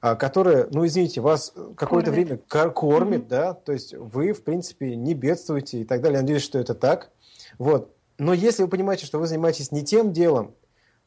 а, 0.00 0.14
которая, 0.14 0.68
ну 0.70 0.86
извините, 0.86 1.20
вас 1.20 1.52
какое-то 1.76 2.12
время 2.12 2.38
кормит, 2.48 3.22
mm-hmm. 3.22 3.28
да, 3.28 3.54
то 3.54 3.72
есть 3.72 3.94
вы, 3.94 4.32
в 4.32 4.44
принципе, 4.44 4.94
не 4.94 5.14
бедствуете 5.14 5.80
и 5.80 5.84
так 5.84 6.00
далее. 6.00 6.16
Я 6.16 6.22
надеюсь, 6.22 6.42
что 6.42 6.58
это 6.58 6.74
так. 6.74 7.10
Вот. 7.58 7.92
Но 8.18 8.34
если 8.34 8.62
вы 8.62 8.68
понимаете, 8.68 9.06
что 9.06 9.18
вы 9.18 9.26
занимаетесь 9.26 9.72
не 9.72 9.84
тем 9.84 10.12
делом, 10.12 10.54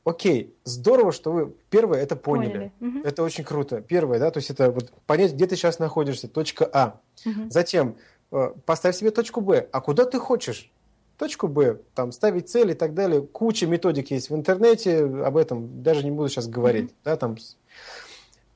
окей, 0.04 0.56
здорово, 0.64 1.12
что 1.12 1.32
вы 1.32 1.54
первое 1.70 2.02
это 2.02 2.16
поняли. 2.16 2.72
поняли. 2.80 2.98
Угу. 3.00 3.08
Это 3.08 3.24
очень 3.24 3.44
круто. 3.44 3.82
Первое, 3.82 4.20
да, 4.20 4.32
то 4.32 4.38
есть 4.38 4.50
это 4.50 4.72
вот 4.72 4.92
понять, 5.06 5.34
где 5.34 5.46
ты 5.46 5.56
сейчас 5.56 5.80
находишься, 5.80 6.28
точка 6.28 6.70
А. 6.72 7.00
Угу. 7.26 7.50
Затем 7.50 7.98
э, 8.32 8.54
поставь 8.66 8.96
себе 8.96 9.12
точку 9.12 9.42
Б. 9.42 9.68
А 9.72 9.82
куда 9.82 10.06
ты 10.06 10.20
хочешь? 10.20 10.72
Точку 11.18 11.48
Б, 11.48 11.78
там 11.94 12.12
ставить 12.12 12.50
цель 12.50 12.72
и 12.72 12.74
так 12.74 12.94
далее. 12.96 13.22
Куча 13.22 13.68
методик 13.68 14.10
есть 14.10 14.30
в 14.30 14.36
интернете, 14.36 15.04
об 15.04 15.38
этом 15.38 15.84
даже 15.84 16.04
не 16.04 16.12
буду 16.12 16.30
сейчас 16.30 16.48
говорить. 16.48 16.86
Угу. 16.86 16.96
Да, 17.04 17.18
там 17.18 17.38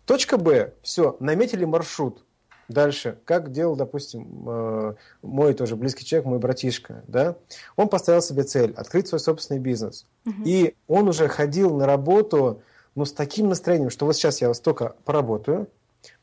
Точка 0.06 0.38
Б, 0.38 0.74
все, 0.82 1.18
наметили 1.20 1.66
маршрут. 1.66 2.24
Дальше, 2.68 3.20
как 3.26 3.52
делал, 3.52 3.76
допустим, 3.76 4.44
э, 4.48 4.96
мой 5.22 5.54
тоже 5.54 5.76
близкий 5.76 6.04
человек, 6.04 6.26
мой 6.26 6.40
братишка, 6.40 7.04
да, 7.08 7.36
он 7.76 7.90
поставил 7.90 8.22
себе 8.22 8.44
цель 8.44 8.74
открыть 8.76 9.08
свой 9.08 9.20
собственный 9.20 9.60
бизнес. 9.60 10.08
Угу. 10.26 10.36
И 10.46 10.76
он 10.88 11.08
уже 11.08 11.28
ходил 11.28 11.76
на 11.76 11.86
работу, 11.86 12.62
ну, 12.96 13.06
с 13.06 13.14
таким 13.14 13.50
настроением, 13.50 13.92
что 13.92 14.06
вот 14.06 14.16
сейчас 14.16 14.42
я 14.42 14.52
столько 14.56 14.96
поработаю, 15.06 15.68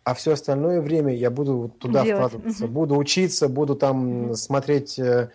а 0.02 0.14
все 0.14 0.33
остальное 0.33 0.81
время 0.81 1.14
я 1.14 1.31
буду 1.31 1.72
туда 1.78 2.02
Делать. 2.05 2.26
вкладываться, 2.26 2.64
угу. 2.64 2.72
буду 2.72 2.96
учиться, 2.96 3.48
буду 3.48 3.76
там 3.76 4.26
угу. 4.26 4.35
смотреть 4.35 4.98
э, 4.98 5.28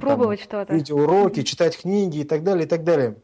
пробовать 0.00 0.40
что-то, 0.40 0.74
угу. 0.74 1.30
читать 1.42 1.76
книги 1.76 2.18
и 2.18 2.24
так 2.24 2.44
далее, 2.44 2.66
и 2.66 2.68
так 2.68 2.84
далее. 2.84 3.16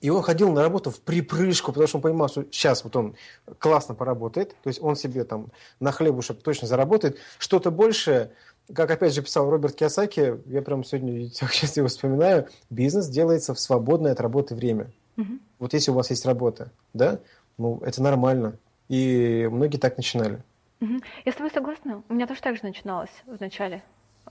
И 0.00 0.10
он 0.10 0.22
ходил 0.22 0.52
на 0.52 0.62
работу 0.62 0.90
в 0.90 1.00
припрыжку, 1.00 1.72
потому 1.72 1.88
что 1.88 1.98
он 1.98 2.02
понимал, 2.02 2.28
что 2.28 2.44
сейчас 2.50 2.84
вот 2.84 2.94
он 2.96 3.16
классно 3.58 3.94
поработает, 3.94 4.50
то 4.62 4.68
есть 4.68 4.82
он 4.82 4.94
себе 4.94 5.24
там 5.24 5.48
на 5.80 5.90
хлебушек 5.90 6.42
точно 6.42 6.68
заработает. 6.68 7.18
Что-то 7.38 7.70
большее, 7.70 8.32
как 8.72 8.90
опять 8.90 9.14
же 9.14 9.22
писал 9.22 9.50
Роберт 9.50 9.74
Киосаки, 9.74 10.40
я 10.46 10.62
прям 10.62 10.84
сегодня 10.84 11.28
сейчас 11.32 11.76
его 11.76 11.88
вспоминаю, 11.88 12.48
бизнес 12.68 13.08
делается 13.08 13.54
в 13.54 13.60
свободное 13.60 14.12
от 14.12 14.20
работы 14.20 14.54
время. 14.54 14.90
Угу. 15.16 15.38
Вот 15.60 15.72
если 15.72 15.90
у 15.90 15.94
вас 15.94 16.10
есть 16.10 16.26
работа, 16.26 16.70
да, 16.92 17.20
ну 17.58 17.80
это 17.84 18.02
нормально. 18.02 18.58
И 18.88 19.48
многие 19.50 19.78
так 19.78 19.96
начинали. 19.96 20.42
Угу. 20.80 21.00
Я 21.24 21.32
с 21.32 21.34
тобой 21.34 21.50
согласна. 21.50 22.02
У 22.08 22.14
меня 22.14 22.26
тоже 22.26 22.42
так 22.42 22.56
же 22.56 22.62
начиналось 22.64 23.10
в 23.24 23.40
начале. 23.40 23.82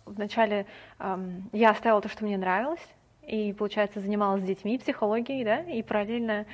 В 0.06 0.20
начале 0.20 0.68
эм, 1.00 1.50
я 1.52 1.72
оставила 1.72 2.02
то, 2.02 2.10
что 2.10 2.24
мне 2.24 2.38
нравилось, 2.38 2.86
и, 3.28 3.54
получается, 3.54 4.00
занималась 4.00 4.44
с 4.44 4.46
детьми 4.46 4.78
психологией, 4.78 5.44
да, 5.44 5.60
и 5.62 5.82
параллельно, 5.82 6.46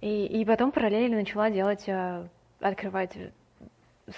и, 0.00 0.26
и 0.26 0.44
потом 0.44 0.72
параллельно 0.72 1.18
начала 1.18 1.50
делать, 1.50 1.84
э, 1.86 2.26
открывать 2.60 3.16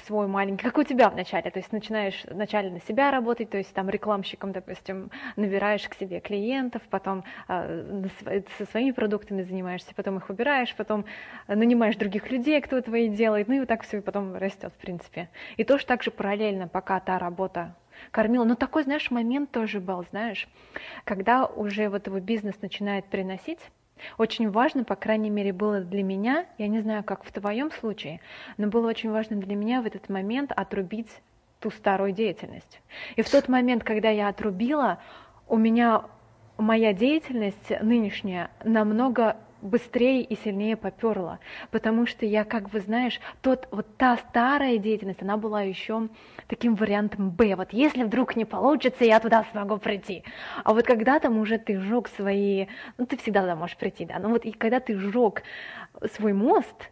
свой 0.07 0.27
маленький, 0.27 0.64
как 0.64 0.79
у 0.79 0.85
тебя 0.85 1.09
вначале, 1.11 1.51
то 1.51 1.59
есть 1.59 1.73
начинаешь 1.73 2.25
вначале 2.25 2.71
на 2.71 2.81
себя 2.81 3.11
работать, 3.11 3.51
то 3.51 3.59
есть 3.59 3.73
там 3.75 3.90
рекламщиком, 3.90 4.53
допустим, 4.53 5.11
набираешь 5.37 5.87
к 5.88 5.95
себе 5.95 6.21
клиентов, 6.21 6.83
потом 6.90 7.25
э, 7.49 8.05
со 8.59 8.66
своими 8.66 8.92
продуктами 8.92 9.42
занимаешься, 9.42 9.95
потом 9.95 10.18
их 10.18 10.31
убираешь, 10.31 10.75
потом 10.75 11.05
нанимаешь 11.47 11.97
других 11.97 12.31
людей, 12.31 12.61
кто 12.61 12.81
твои 12.81 13.09
делает, 13.09 13.49
ну 13.49 13.55
и 13.55 13.61
вот 13.61 13.68
так 13.68 13.83
все 13.83 14.01
потом 14.01 14.37
растет, 14.37 14.73
в 14.77 14.81
принципе. 14.81 15.29
И 15.57 15.64
тоже 15.64 15.87
так 15.87 16.03
же 16.03 16.11
параллельно, 16.11 16.68
пока 16.68 17.01
та 17.01 17.18
работа 17.18 17.75
кормила. 18.11 18.45
Но 18.45 18.55
такой, 18.55 18.85
знаешь, 18.85 19.11
момент 19.11 19.51
тоже 19.51 19.81
был, 19.81 20.05
знаешь, 20.11 20.49
когда 21.05 21.47
уже 21.47 21.88
вот 21.88 22.07
его 22.07 22.21
бизнес 22.21 22.61
начинает 22.61 23.07
приносить, 23.07 23.61
очень 24.19 24.51
важно, 24.51 24.85
по 24.85 24.97
крайней 24.97 25.31
мере, 25.31 25.53
было 25.53 25.81
для 25.81 26.03
меня, 26.03 26.47
я 26.59 26.69
не 26.69 26.81
знаю, 26.81 27.05
как 27.05 27.25
в 27.25 27.33
твоем 27.33 27.71
случае, 27.71 28.21
но 28.57 28.67
было 28.67 28.88
очень 28.88 29.11
важно 29.11 29.37
для 29.37 29.55
меня 29.55 29.83
в 29.83 29.87
этот 29.87 30.09
момент 30.09 30.53
отрубить 30.53 31.11
ту 31.61 31.71
старую 31.71 32.12
деятельность. 32.12 32.81
И 33.17 33.23
в 33.23 33.31
тот 33.31 33.49
момент, 33.49 33.85
когда 33.85 34.11
я 34.11 34.29
отрубила, 34.29 34.99
у 35.47 35.57
меня 35.57 36.05
моя 36.59 36.93
деятельность 36.93 37.71
нынешняя 37.81 38.51
намного 38.65 39.37
быстрее 39.62 40.22
и 40.22 40.37
сильнее 40.37 40.77
поперла, 40.77 41.38
потому 41.70 42.07
что 42.07 42.27
я, 42.27 42.44
как 42.44 42.68
бы 42.68 42.81
знаешь, 42.81 43.20
тот, 43.40 43.68
вот 43.70 43.96
та 43.96 44.16
старая 44.16 44.77
деятельность, 44.79 45.22
она 45.22 45.37
была 45.37 45.62
еще 45.62 46.09
таким 46.48 46.75
вариантом 46.75 47.31
Б, 47.31 47.55
вот 47.57 47.72
если 47.72 48.03
вдруг 48.03 48.37
не 48.37 48.44
получится, 48.44 49.05
я 49.05 49.20
туда 49.20 49.44
смогу 49.53 49.79
прийти. 49.79 50.25
А 50.64 50.75
вот 50.75 50.85
когда 50.85 51.20
там 51.20 51.38
уже 51.38 51.59
ты 51.59 51.79
сжег 51.79 52.09
свои, 52.09 52.66
ну 52.98 53.07
ты 53.07 53.16
всегда 53.16 53.40
туда 53.42 53.57
можешь 53.57 53.77
прийти, 53.77 54.05
да, 54.05 54.18
но 54.18 54.29
вот 54.29 54.44
и 54.44 54.53
когда 54.53 54.81
ты 54.81 54.96
сжег 54.96 55.42
свой 56.12 56.33
мост, 56.33 56.90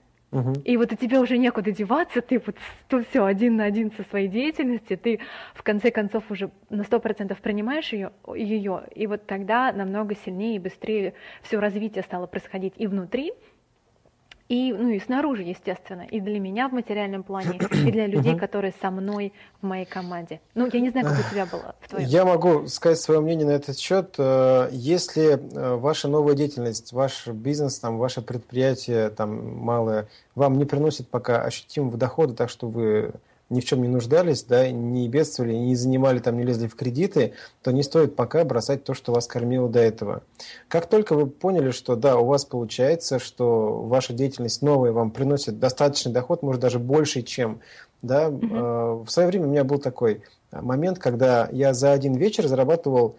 И 0.64 0.76
вот 0.76 0.92
у 0.92 0.96
тебя 0.96 1.20
уже 1.20 1.38
некуда 1.38 1.72
деваться, 1.72 2.20
ты 2.20 2.40
вот 2.44 2.56
то 2.88 3.02
все 3.02 3.24
один 3.24 3.56
на 3.56 3.64
один 3.64 3.90
со 3.90 4.04
своей 4.04 4.28
деятельностью, 4.28 4.96
ты 4.96 5.18
в 5.54 5.62
конце 5.64 5.90
концов 5.90 6.30
уже 6.30 6.50
на 6.68 6.84
сто 6.84 7.00
процентов 7.00 7.40
принимаешь 7.40 7.92
ее, 7.92 8.12
ее, 8.36 8.84
и 8.94 9.08
вот 9.08 9.26
тогда 9.26 9.72
намного 9.72 10.14
сильнее 10.14 10.56
и 10.56 10.60
быстрее 10.60 11.14
все 11.42 11.58
развитие 11.58 12.04
стало 12.04 12.26
происходить 12.28 12.74
и 12.76 12.86
внутри, 12.86 13.32
и, 14.50 14.72
ну, 14.72 14.88
и 14.88 14.98
снаружи, 14.98 15.42
естественно, 15.42 16.02
и 16.02 16.18
для 16.18 16.40
меня 16.40 16.68
в 16.68 16.72
материальном 16.72 17.22
плане, 17.22 17.56
и 17.70 17.92
для 17.92 18.08
людей, 18.08 18.36
которые 18.36 18.74
со 18.82 18.90
мной 18.90 19.32
в 19.62 19.66
моей 19.66 19.84
команде. 19.84 20.40
Ну, 20.56 20.68
я 20.72 20.80
не 20.80 20.90
знаю, 20.90 21.06
как 21.06 21.20
у 21.20 21.30
тебя 21.30 21.46
было 21.46 21.76
твоем. 21.88 22.08
Я 22.08 22.24
могу 22.24 22.66
сказать 22.66 22.98
свое 22.98 23.20
мнение 23.20 23.46
на 23.46 23.52
этот 23.52 23.78
счет. 23.78 24.16
Э, 24.18 24.68
если 24.72 25.34
э, 25.34 25.74
ваша 25.76 26.08
новая 26.08 26.34
деятельность, 26.34 26.92
ваш 26.92 27.28
бизнес, 27.28 27.78
там, 27.78 27.98
ваше 27.98 28.22
предприятие 28.22 29.10
там, 29.10 29.56
малое, 29.56 30.08
вам 30.34 30.58
не 30.58 30.64
приносит 30.64 31.06
пока 31.06 31.42
ощутимого 31.42 31.96
дохода, 31.96 32.34
так 32.34 32.50
что 32.50 32.66
вы 32.66 33.12
ни 33.50 33.60
в 33.60 33.64
чем 33.64 33.82
не 33.82 33.88
нуждались, 33.88 34.44
да, 34.44 34.70
не 34.70 35.08
бедствовали, 35.08 35.52
не 35.52 35.74
занимали, 35.74 36.20
там, 36.20 36.38
не 36.38 36.44
лезли 36.44 36.68
в 36.68 36.76
кредиты, 36.76 37.34
то 37.62 37.72
не 37.72 37.82
стоит 37.82 38.16
пока 38.16 38.44
бросать 38.44 38.84
то, 38.84 38.94
что 38.94 39.12
вас 39.12 39.26
кормило 39.26 39.68
до 39.68 39.80
этого. 39.80 40.22
Как 40.68 40.86
только 40.86 41.14
вы 41.14 41.26
поняли, 41.26 41.72
что 41.72 41.96
да, 41.96 42.16
у 42.16 42.26
вас 42.26 42.44
получается, 42.44 43.18
что 43.18 43.82
ваша 43.82 44.12
деятельность 44.12 44.62
новая 44.62 44.92
вам 44.92 45.10
приносит 45.10 45.58
достаточный 45.58 46.12
доход, 46.12 46.42
может 46.42 46.60
даже 46.60 46.78
больше, 46.78 47.22
чем, 47.22 47.60
да, 48.02 48.28
mm-hmm. 48.28 49.00
э, 49.00 49.04
в 49.04 49.10
свое 49.10 49.28
время 49.28 49.46
у 49.46 49.50
меня 49.50 49.64
был 49.64 49.78
такой 49.78 50.22
момент, 50.52 50.98
когда 50.98 51.48
я 51.52 51.74
за 51.74 51.92
один 51.92 52.14
вечер 52.14 52.46
зарабатывал 52.46 53.16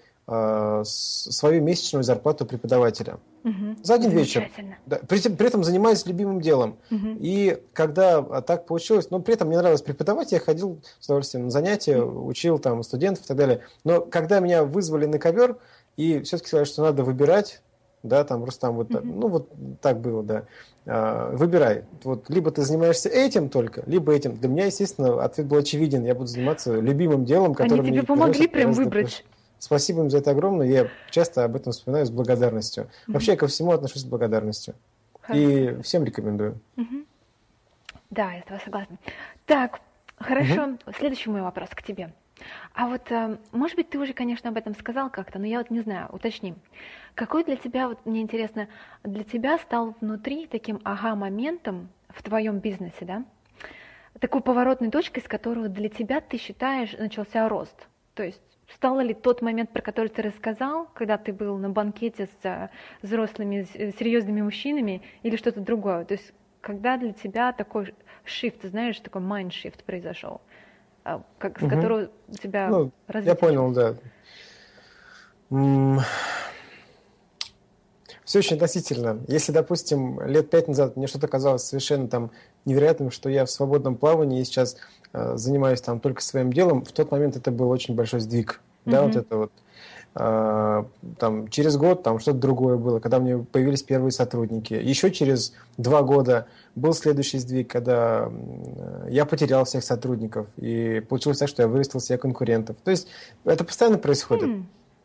свою 0.84 1.62
месячную 1.62 2.04
зарплату 2.04 2.46
преподавателя. 2.46 3.20
Угу. 3.44 3.78
За 3.84 3.96
один 3.96 4.12
вечер. 4.12 4.50
Да, 4.86 5.00
при, 5.08 5.20
при 5.30 5.48
этом 5.48 5.64
занимаясь 5.64 6.06
любимым 6.06 6.42
делом. 6.42 6.78
Угу. 6.92 7.18
И 7.20 7.62
когда 7.74 8.22
так 8.42 8.66
получилось, 8.66 9.10
но 9.10 9.20
при 9.20 9.34
этом 9.34 9.48
мне 9.48 9.58
нравилось 9.58 9.82
преподавать, 9.82 10.32
я 10.32 10.40
ходил 10.40 10.80
с 11.00 11.06
удовольствием 11.06 11.46
на 11.46 11.52
занятия, 11.52 12.02
угу. 12.02 12.28
учил 12.28 12.60
там 12.60 12.84
студентов 12.84 13.26
и 13.26 13.28
так 13.28 13.38
далее. 13.38 13.62
Но 13.84 14.02
когда 14.02 14.40
меня 14.40 14.64
вызвали 14.64 15.06
на 15.06 15.20
ковер, 15.20 15.58
и 15.98 16.22
все-таки 16.22 16.48
сказали, 16.48 16.66
что 16.66 16.84
надо 16.84 17.04
выбирать, 17.04 17.62
да, 18.04 18.24
там 18.24 18.44
Рустам, 18.44 18.76
вот, 18.76 18.90
mm 18.90 19.02
ну 19.04 19.28
вот 19.28 19.50
так 19.82 20.00
было, 20.00 20.24
да. 20.24 20.44
А, 20.86 21.36
выбирай, 21.36 21.84
вот 22.04 22.30
либо 22.30 22.50
ты 22.50 22.64
занимаешься 22.64 23.10
этим 23.10 23.50
только, 23.50 23.84
либо 23.86 24.14
этим. 24.14 24.36
Для 24.36 24.50
меня, 24.50 24.66
естественно, 24.66 25.24
ответ 25.24 25.48
был 25.48 25.58
очевиден. 25.58 26.04
Я 26.04 26.16
буду 26.16 26.28
заниматься 26.28 26.80
любимым 26.80 27.26
делом, 27.26 27.54
которым 27.54 27.86
Они 27.86 27.98
тебе 27.98 28.04
помогли 28.04 28.48
прям 28.48 28.72
выбрать. 28.72 29.04
Больше. 29.04 29.24
Спасибо 29.62 30.02
им 30.02 30.10
за 30.10 30.18
это 30.18 30.32
огромное. 30.32 30.66
Я 30.66 30.88
часто 31.12 31.44
об 31.44 31.56
этом 31.56 31.72
вспоминаю 31.72 32.08
с 32.08 32.10
благодарностью. 32.10 32.90
Вообще 33.06 33.34
я 33.34 33.38
ко 33.38 33.46
всему 33.46 33.72
отношусь 33.72 34.02
с 34.02 34.06
благодарностью. 34.06 34.74
Хорошо. 35.22 35.40
И 35.40 35.82
всем 35.84 36.04
рекомендую. 36.04 36.60
Mm-hmm. 36.78 37.06
Да, 38.10 38.32
я 38.34 38.42
с 38.42 38.46
тобой 38.46 38.62
согласна. 38.66 38.98
Так, 39.46 39.82
хорошо. 40.18 40.62
Mm-hmm. 40.62 40.96
Следующий 40.98 41.30
мой 41.30 41.44
вопрос 41.44 41.70
к 41.70 41.84
тебе. 41.84 42.12
А 42.74 42.88
вот, 42.88 43.12
э, 43.12 43.38
может 43.52 43.76
быть, 43.76 43.92
ты 43.92 44.00
уже, 44.00 44.14
конечно, 44.14 44.50
об 44.50 44.58
этом 44.58 44.74
сказал 44.74 45.12
как-то, 45.12 45.38
но 45.38 45.46
я 45.46 45.60
вот 45.60 45.70
не 45.70 45.82
знаю, 45.82 46.10
уточни. 46.12 46.56
Какой 47.14 47.44
для 47.44 47.56
тебя, 47.56 47.88
вот 47.88 48.04
мне 48.04 48.22
интересно, 48.22 48.68
для 49.04 49.24
тебя 49.24 49.60
стал 49.60 49.96
внутри 50.02 50.48
таким 50.48 50.82
ага-моментом 50.84 51.90
в 52.10 52.24
твоем 52.24 52.58
бизнесе, 52.58 53.06
да? 53.06 53.26
Такой 54.20 54.42
поворотной 54.42 54.90
точкой, 54.90 55.22
с 55.22 55.28
которого 55.28 55.70
для 55.70 55.88
тебя, 55.88 56.20
ты 56.20 56.38
считаешь, 56.38 56.94
начался 56.98 57.48
рост. 57.48 57.88
То 58.16 58.24
есть 58.24 58.42
Стало 58.76 59.02
ли 59.02 59.14
тот 59.14 59.42
момент, 59.42 59.72
про 59.72 59.82
который 59.82 60.08
ты 60.08 60.22
рассказал, 60.22 60.88
когда 60.94 61.18
ты 61.18 61.34
был 61.34 61.58
на 61.58 61.70
банкете 61.70 62.28
с 62.28 62.46
э, 62.46 62.70
взрослыми, 63.02 63.68
э, 63.74 63.92
серьезными 63.92 64.42
мужчинами, 64.42 65.02
или 65.24 65.36
что-то 65.36 65.60
другое? 65.60 66.06
То 66.06 66.14
есть 66.14 66.34
когда 66.62 66.98
для 66.98 67.12
тебя 67.12 67.52
такой 67.54 67.94
shift, 68.26 68.68
знаешь, 68.68 69.00
такой 69.00 69.22
mind 69.22 69.50
shift 69.50 69.84
произошел? 69.86 70.42
а, 71.04 71.22
как, 71.38 71.60
с 71.60 71.64
угу. 71.64 71.70
которого 71.70 72.10
у 72.28 72.34
тебя 72.34 72.70
ну, 72.70 72.92
развитие? 73.08 73.32
Я 73.32 73.36
понял, 73.36 73.72
да. 73.72 73.96
Все 78.32 78.40
очень 78.40 78.56
относительно. 78.56 79.20
Если, 79.28 79.52
допустим, 79.52 80.22
лет 80.26 80.50
пять 80.50 80.70
назад 80.70 80.96
мне 80.96 81.08
что-то 81.08 81.28
казалось 81.28 81.64
совершенно 81.64 82.08
там 82.08 82.32
невероятным, 82.64 83.12
что 83.12 83.30
я 83.30 83.44
в 83.44 83.52
свободном 83.52 83.98
плавании 83.98 84.40
и 84.40 84.46
сейчас 84.46 84.78
э, 85.12 85.36
занимаюсь 85.36 85.82
там 85.82 86.00
только 86.00 86.22
своим 86.22 86.54
делом, 86.54 86.86
в 86.86 86.94
тот 86.94 87.12
момент 87.12 87.36
это 87.36 87.52
был 87.52 87.70
очень 87.70 87.94
большой 87.94 88.22
сдвиг. 88.22 88.62
Mm-hmm. 88.86 88.92
Да, 88.92 89.04
вот 89.04 89.16
это 89.18 89.36
вот 89.36 89.52
э, 90.16 90.84
там 91.20 91.50
через 91.50 91.76
год 91.76 92.04
там 92.04 92.20
что-то 92.20 92.38
другое 92.38 92.78
было, 92.78 93.02
когда 93.02 93.20
мне 93.20 93.38
появились 93.38 93.84
первые 93.84 94.14
сотрудники. 94.14 94.76
Еще 94.76 95.12
через 95.12 95.52
два 95.76 96.02
года 96.02 96.48
был 96.74 96.94
следующий 96.94 97.38
сдвиг, 97.38 97.70
когда 97.70 98.32
я 99.10 99.26
потерял 99.26 99.66
всех 99.66 99.84
сотрудников 99.84 100.48
и 100.56 101.04
получилось 101.10 101.40
так, 101.40 101.50
что 101.50 101.64
я 101.64 101.68
вырастил 101.68 102.00
всех 102.00 102.22
конкурентов. 102.22 102.78
То 102.82 102.92
есть 102.92 103.10
это 103.44 103.66
постоянно 103.66 103.98
происходит. 103.98 104.48
Mm. 104.48 104.64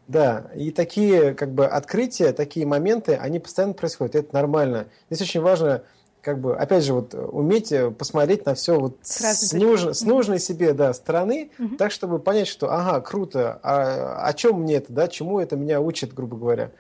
Да, 0.09 0.51
и 0.55 0.71
такие 0.71 1.35
как 1.35 1.53
бы 1.53 1.67
открытия, 1.67 2.33
такие 2.33 2.65
моменты, 2.65 3.15
они 3.15 3.41
постоянно 3.41 3.75
происходят, 3.75 4.15
это 4.15 4.35
нормально. 4.35 4.87
Здесь 5.11 5.29
очень 5.29 5.41
важно, 5.41 5.83
как 6.21 6.41
бы, 6.41 6.57
опять 6.57 6.85
же, 6.85 6.95
вот 6.95 7.13
уметь 7.15 7.73
посмотреть 7.99 8.47
на 8.47 8.55
все 8.55 8.79
вот 8.79 8.99
с, 9.03 9.53
нуж, 9.53 9.81
с 9.81 10.03
нужной 10.03 10.39
себе 10.39 10.75
да, 10.75 10.93
стороны, 10.93 11.51
угу. 11.59 11.77
так, 11.77 11.91
чтобы 11.91 12.21
понять, 12.21 12.47
что, 12.47 12.73
ага, 12.73 13.01
круто, 13.01 13.59
а 13.65 14.25
о 14.25 14.33
чем 14.33 14.61
мне 14.63 14.77
это, 14.77 14.93
да, 14.93 15.09
чему 15.09 15.41
это 15.41 15.57
меня 15.57 15.81
учит, 15.81 16.15
грубо 16.15 16.37
говоря. 16.37 16.71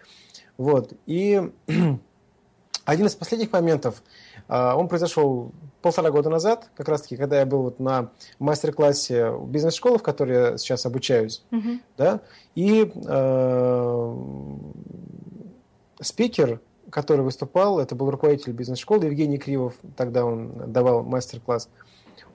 Вот, 0.57 0.93
и 1.07 1.51
один 2.85 3.07
из 3.07 3.15
последних 3.17 3.51
моментов, 3.53 4.05
а, 4.47 4.77
он 4.77 4.87
произошел 4.87 5.51
полтора 5.87 6.11
года 6.11 6.31
назад, 6.31 6.69
как 6.75 6.89
раз-таки, 6.89 7.17
когда 7.17 7.39
я 7.39 7.47
был 7.47 7.63
вот 7.63 7.79
на 7.79 8.11
мастер-классе 8.41 9.33
бизнес-школы, 9.41 9.99
в 9.99 10.03
которой 10.03 10.35
я 10.35 10.59
сейчас 10.59 10.85
обучаюсь, 10.85 11.45
uh-huh. 11.53 11.79
да, 11.97 12.21
и 12.57 12.91
э, 12.93 14.17
спикер, 16.01 16.59
который 16.91 17.21
выступал, 17.21 17.79
это 17.79 17.95
был 17.95 18.11
руководитель 18.11 18.51
бизнес-школы 18.51 19.05
Евгений 19.05 19.39
Кривов, 19.39 19.75
тогда 19.97 20.25
он 20.25 20.73
давал 20.73 21.05
мастер-класс, 21.05 21.69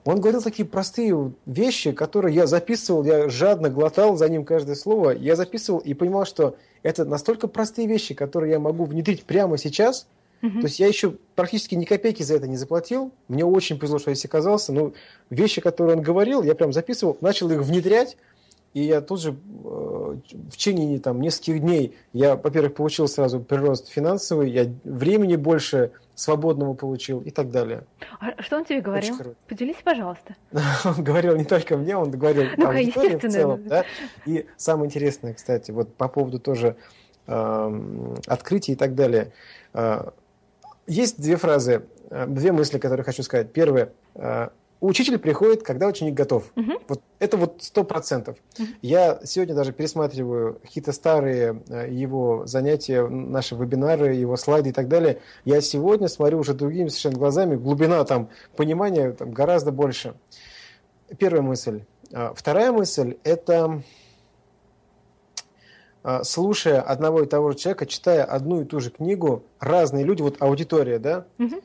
он 0.05 0.21
говорил 0.21 0.41
такие 0.41 0.65
простые 0.65 1.33
вещи, 1.45 1.91
которые 1.91 2.33
я 2.33 2.47
записывал, 2.47 3.03
я 3.03 3.27
жадно 3.27 3.69
глотал 3.69 4.15
за 4.15 4.29
ним 4.29 4.45
каждое 4.45 4.75
слово, 4.75 5.09
я 5.09 5.35
записывал 5.35 5.79
и 5.79 5.93
понимал, 5.93 6.23
что 6.23 6.55
это 6.83 7.03
настолько 7.03 7.49
простые 7.49 7.85
вещи, 7.85 8.13
которые 8.13 8.53
я 8.53 8.59
могу 8.59 8.85
внедрить 8.85 9.25
прямо 9.25 9.57
сейчас– 9.57 10.07
Угу. 10.41 10.59
То 10.59 10.65
есть 10.67 10.79
я 10.79 10.87
еще 10.87 11.15
практически 11.35 11.75
ни 11.75 11.85
копейки 11.85 12.23
за 12.23 12.35
это 12.35 12.47
не 12.47 12.57
заплатил. 12.57 13.11
Мне 13.27 13.45
очень 13.45 13.77
повезло, 13.77 13.99
что 13.99 14.11
я 14.11 14.15
здесь 14.15 14.25
оказался. 14.25 14.73
Но 14.73 14.93
вещи, 15.29 15.61
которые 15.61 15.97
он 15.97 16.03
говорил, 16.03 16.43
я 16.43 16.55
прям 16.55 16.73
записывал, 16.73 17.17
начал 17.21 17.49
их 17.51 17.61
внедрять. 17.61 18.17
И 18.73 18.83
я 18.83 19.01
тут 19.01 19.19
же 19.19 19.31
э, 19.31 19.33
в 19.33 20.51
течение 20.51 20.97
там, 20.99 21.19
нескольких 21.19 21.59
дней 21.59 21.97
я, 22.13 22.37
во-первых, 22.37 22.73
получил 22.73 23.07
сразу 23.09 23.41
прирост 23.41 23.89
финансовый, 23.89 24.49
я 24.49 24.71
времени 24.85 25.35
больше 25.35 25.91
свободного 26.15 26.73
получил 26.73 27.19
и 27.19 27.31
так 27.31 27.49
далее. 27.49 27.83
А 28.19 28.41
что 28.41 28.57
он 28.57 28.65
тебе 28.65 28.79
говорил? 28.79 29.17
Поделись, 29.47 29.77
пожалуйста. 29.83 30.35
Он 30.85 31.03
говорил 31.03 31.35
не 31.35 31.45
только 31.45 31.77
мне, 31.77 31.97
он 31.97 32.11
говорил 32.11 32.45
ну, 32.57 32.67
аудитории 32.67 33.17
в 33.17 33.31
целом. 33.31 33.63
Да? 33.67 33.85
И 34.25 34.45
самое 34.55 34.87
интересное, 34.87 35.33
кстати, 35.33 35.71
вот 35.71 35.95
по 35.95 36.07
поводу 36.07 36.39
тоже 36.39 36.75
э, 37.27 38.15
открытий 38.27 38.73
и 38.73 38.75
так 38.75 38.93
далее. 38.93 39.33
Э, 39.73 40.11
есть 40.87 41.21
две 41.21 41.37
фразы, 41.37 41.83
э, 42.09 42.25
две 42.27 42.51
мысли, 42.51 42.79
которые 42.79 43.03
хочу 43.03 43.23
сказать. 43.23 43.51
Первое. 43.51 43.93
Э, 44.15 44.49
учитель 44.79 45.17
приходит, 45.19 45.63
когда 45.63 45.87
ученик 45.87 46.13
готов. 46.13 46.51
Угу. 46.55 46.71
Вот 46.87 47.01
это 47.19 47.37
вот 47.37 47.57
сто 47.61 47.83
процентов. 47.83 48.37
Угу. 48.59 48.67
Я 48.81 49.19
сегодня 49.23 49.55
даже 49.55 49.71
пересматриваю 49.71 50.55
какие-то 50.61 50.91
старые 50.91 51.61
э, 51.69 51.87
его 51.89 52.45
занятия, 52.45 53.07
наши 53.07 53.55
вебинары, 53.55 54.15
его 54.15 54.35
слайды 54.37 54.69
и 54.69 54.73
так 54.73 54.87
далее. 54.87 55.19
Я 55.45 55.61
сегодня 55.61 56.07
смотрю 56.07 56.39
уже 56.39 56.53
другими 56.53 56.89
совершенно 56.89 57.17
глазами. 57.17 57.55
Глубина 57.55 58.03
там 58.03 58.29
понимания 58.55 59.11
там, 59.11 59.31
гораздо 59.31 59.71
больше. 59.71 60.15
Первая 61.17 61.41
мысль. 61.41 61.83
Вторая 62.35 62.73
мысль– 62.73 63.17
это 63.23 63.65
а, 63.65 63.81
слушая 66.23 66.81
одного 66.81 67.23
и 67.23 67.25
того 67.25 67.51
же 67.51 67.57
человека, 67.57 67.85
читая 67.85 68.23
одну 68.23 68.61
и 68.61 68.65
ту 68.65 68.79
же 68.79 68.89
книгу, 68.89 69.43
разные 69.59 70.03
люди, 70.03 70.21
вот 70.21 70.41
аудитория, 70.41 70.99
да, 70.99 71.25
угу. 71.37 71.61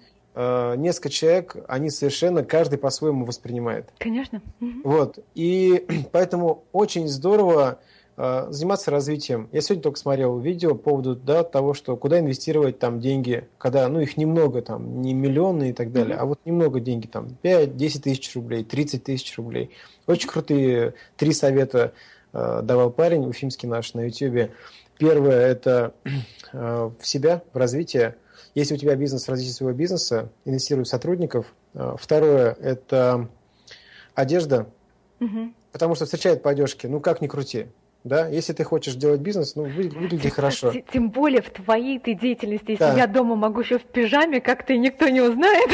несколько 0.76 1.08
человек, 1.08 1.56
они 1.68 1.90
совершенно 1.90 2.44
каждый 2.44 2.78
по-своему 2.78 3.24
воспринимает. 3.24 3.88
Конечно. 3.98 4.42
Угу. 4.60 4.70
Вот. 4.84 5.18
И 5.34 5.86
поэтому 6.12 6.64
очень 6.72 7.08
здорово 7.08 7.78
а, 8.18 8.46
заниматься 8.50 8.90
развитием. 8.90 9.48
Я 9.52 9.60
сегодня 9.60 9.82
только 9.82 9.98
смотрел 9.98 10.38
видео 10.38 10.70
по 10.70 10.90
поводу 10.90 11.14
да, 11.14 11.44
того, 11.44 11.74
что 11.74 11.96
куда 11.96 12.18
инвестировать 12.18 12.78
там 12.78 12.98
деньги, 12.98 13.46
когда, 13.58 13.86
ну, 13.88 14.00
их 14.00 14.16
немного, 14.16 14.62
там, 14.62 15.02
не 15.02 15.12
миллионы 15.12 15.70
и 15.70 15.72
так 15.74 15.92
далее, 15.92 16.16
mm-hmm. 16.16 16.20
а 16.20 16.24
вот 16.24 16.40
немного 16.46 16.80
деньги, 16.80 17.06
там, 17.06 17.28
5-10 17.42 18.00
тысяч 18.00 18.34
рублей, 18.34 18.64
30 18.64 19.04
тысяч 19.04 19.36
рублей. 19.36 19.70
Очень 20.06 20.30
крутые 20.30 20.94
три 21.16 21.32
совета 21.32 21.92
давал 22.62 22.90
парень, 22.90 23.26
уфимский 23.26 23.68
наш, 23.68 23.94
на 23.94 24.06
YouTube. 24.08 24.50
Первое– 24.98 25.46
это 25.46 25.94
э, 26.52 26.90
в 26.98 27.06
себя, 27.06 27.42
в 27.52 27.56
развитие. 27.56 28.16
Если 28.54 28.74
у 28.74 28.76
тебя 28.78 28.94
бизнес, 28.96 29.26
в 29.26 29.30
развитии 29.30 29.52
своего 29.52 29.76
бизнеса, 29.76 30.30
инвестируй 30.44 30.84
в 30.84 30.88
сотрудников. 30.88 31.46
Э, 31.74 31.96
второе– 31.98 32.56
это 32.60 33.28
одежда, 34.14 34.66
угу. 35.20 35.52
потому 35.72 35.94
что 35.94 36.06
встречают 36.06 36.42
по 36.42 36.50
одежке, 36.50 36.88
ну 36.88 37.00
как 37.00 37.20
ни 37.20 37.26
крути 37.26 37.66
да, 38.06 38.28
если 38.28 38.52
ты 38.52 38.62
хочешь 38.62 38.94
делать 38.94 39.20
бизнес, 39.20 39.56
ну, 39.56 39.64
выгляди 39.64 40.28
хорошо. 40.28 40.72
Тем 40.92 41.10
более 41.10 41.42
в 41.42 41.50
твоей 41.50 41.98
ты 41.98 42.14
деятельности, 42.14 42.70
если 42.72 42.84
да. 42.84 42.94
я 42.96 43.06
дома 43.08 43.34
могу 43.34 43.60
еще 43.60 43.78
в 43.78 43.82
пижаме, 43.82 44.40
как-то 44.40 44.74
и 44.74 44.78
никто 44.78 45.08
не 45.08 45.20
узнает. 45.20 45.70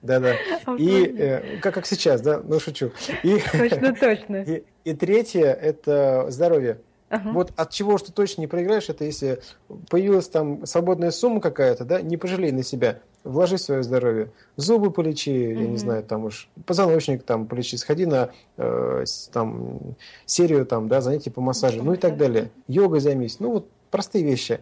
Да-да. 0.00 0.34
И 0.78 1.12
э, 1.18 1.58
как, 1.60 1.74
как 1.74 1.86
сейчас, 1.86 2.20
да, 2.20 2.40
ну 2.44 2.60
шучу. 2.60 2.92
И, 3.24 3.40
точно, 3.52 3.94
точно. 3.94 4.36
И, 4.46 4.62
и 4.88 4.94
третье– 4.94 5.52
это 5.62 6.26
здоровье. 6.30 6.78
Ага. 7.10 7.30
Вот 7.30 7.52
от 7.56 7.70
чего 7.70 7.96
что 7.96 8.12
точно 8.12 8.42
не 8.42 8.46
проиграешь, 8.46 8.88
это 8.88 9.04
если 9.04 9.40
появилась 9.88 10.28
там 10.28 10.66
свободная 10.66 11.10
сумма 11.10 11.40
какая-то, 11.40 11.84
да, 11.84 12.02
не 12.02 12.16
пожалей 12.16 12.52
на 12.52 12.62
себя, 12.62 13.00
вложи 13.24 13.56
в 13.56 13.60
свое 13.60 13.82
здоровье, 13.82 14.30
зубы 14.56 14.90
полечи, 14.90 15.52
угу. 15.52 15.60
я 15.60 15.68
не 15.68 15.76
знаю, 15.78 16.02
там 16.04 16.24
уж 16.24 16.48
позвоночник 16.66 17.22
там 17.22 17.46
полечи, 17.46 17.76
сходи 17.76 18.04
на 18.04 18.30
э, 18.58 19.04
там 19.32 19.78
серию 20.26 20.66
там, 20.66 20.88
да, 20.88 21.00
занятий 21.00 21.30
по 21.30 21.40
массажу, 21.40 21.82
ну 21.82 21.94
и 21.94 21.96
так 21.96 22.16
далее, 22.16 22.50
йогой 22.66 23.00
займись, 23.00 23.40
ну 23.40 23.52
вот 23.52 23.68
простые 23.90 24.24
вещи, 24.24 24.60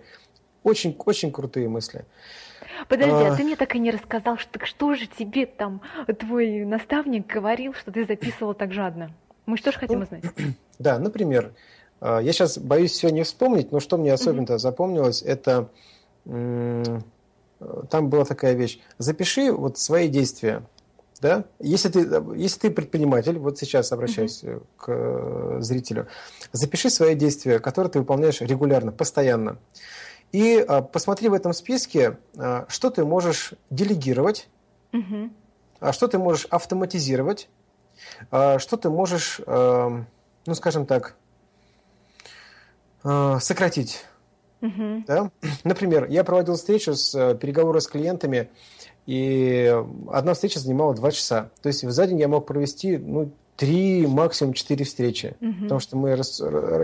очень 0.62 0.96
очень 1.04 1.32
крутые 1.32 1.68
мысли. 1.68 2.04
Подожди, 2.88 3.12
а... 3.12 3.32
а 3.32 3.36
ты 3.36 3.42
мне 3.42 3.56
так 3.56 3.74
и 3.74 3.78
не 3.78 3.90
рассказал, 3.90 4.38
что, 4.38 4.64
что 4.64 4.94
же 4.94 5.06
тебе 5.06 5.46
там 5.46 5.80
твой 6.18 6.64
наставник 6.64 7.26
говорил, 7.26 7.74
что 7.74 7.90
ты 7.90 8.06
записывал 8.06 8.54
так 8.54 8.72
жадно? 8.72 9.10
Мы 9.46 9.56
что 9.56 9.72
же 9.72 9.78
хотим 9.78 10.00
ну, 10.00 10.04
узнать? 10.04 10.24
Да, 10.78 10.98
например, 10.98 11.54
а, 12.00 12.20
я 12.20 12.32
сейчас 12.32 12.58
боюсь 12.58 12.92
все 12.92 13.08
не 13.08 13.22
вспомнить, 13.22 13.72
но 13.72 13.80
что 13.80 13.96
мне 13.96 14.12
особенно 14.12 14.44
mm-hmm. 14.44 14.58
запомнилось, 14.58 15.22
это 15.22 15.70
там 16.24 18.08
была 18.10 18.24
такая 18.24 18.54
вещь. 18.54 18.80
Запиши 18.98 19.52
вот 19.52 19.78
свои 19.78 20.08
действия. 20.08 20.62
Да? 21.20 21.44
Если, 21.60 21.88
ты, 21.88 22.06
если 22.34 22.60
ты 22.60 22.70
предприниматель, 22.70 23.38
вот 23.38 23.58
сейчас 23.58 23.90
обращаюсь 23.92 24.42
mm-hmm. 24.42 24.62
к 24.76 24.84
э, 24.88 25.56
зрителю, 25.60 26.08
запиши 26.52 26.90
свои 26.90 27.14
действия, 27.14 27.58
которые 27.58 27.90
ты 27.90 28.00
выполняешь 28.00 28.42
регулярно, 28.42 28.92
постоянно. 28.92 29.56
И 30.32 30.58
а, 30.58 30.82
посмотри 30.82 31.28
в 31.28 31.32
этом 31.32 31.54
списке, 31.54 32.18
а, 32.36 32.66
что 32.68 32.90
ты 32.90 33.04
можешь 33.04 33.54
делегировать, 33.70 34.48
mm-hmm. 34.92 35.30
а 35.80 35.92
что 35.92 36.06
ты 36.08 36.18
можешь 36.18 36.46
автоматизировать, 36.46 37.48
что 38.30 38.76
ты 38.76 38.90
можешь, 38.90 39.40
а, 39.46 40.04
ну 40.46 40.54
скажем 40.54 40.86
так, 40.86 41.16
Э, 43.06 43.38
сократить. 43.40 44.04
Угу. 44.62 45.04
Да? 45.06 45.30
Например, 45.64 46.06
я 46.10 46.24
проводил 46.24 46.56
встречу 46.56 46.94
с 46.94 47.14
э, 47.14 47.36
переговоры 47.36 47.80
с 47.80 47.86
клиентами, 47.86 48.50
и 49.06 49.72
одна 50.10 50.34
встреча 50.34 50.58
занимала 50.58 50.92
два 50.94 51.12
часа. 51.12 51.50
То 51.62 51.68
есть 51.68 51.88
за 51.88 52.06
день 52.08 52.18
я 52.18 52.26
мог 52.26 52.46
провести 52.46 52.98
ну, 52.98 53.30
три, 53.54 54.08
максимум 54.08 54.54
четыре 54.54 54.84
встречи. 54.84 55.36
Угу. 55.40 55.62
Потому 55.62 55.78
что 55.78 55.96
мы... 55.96 56.20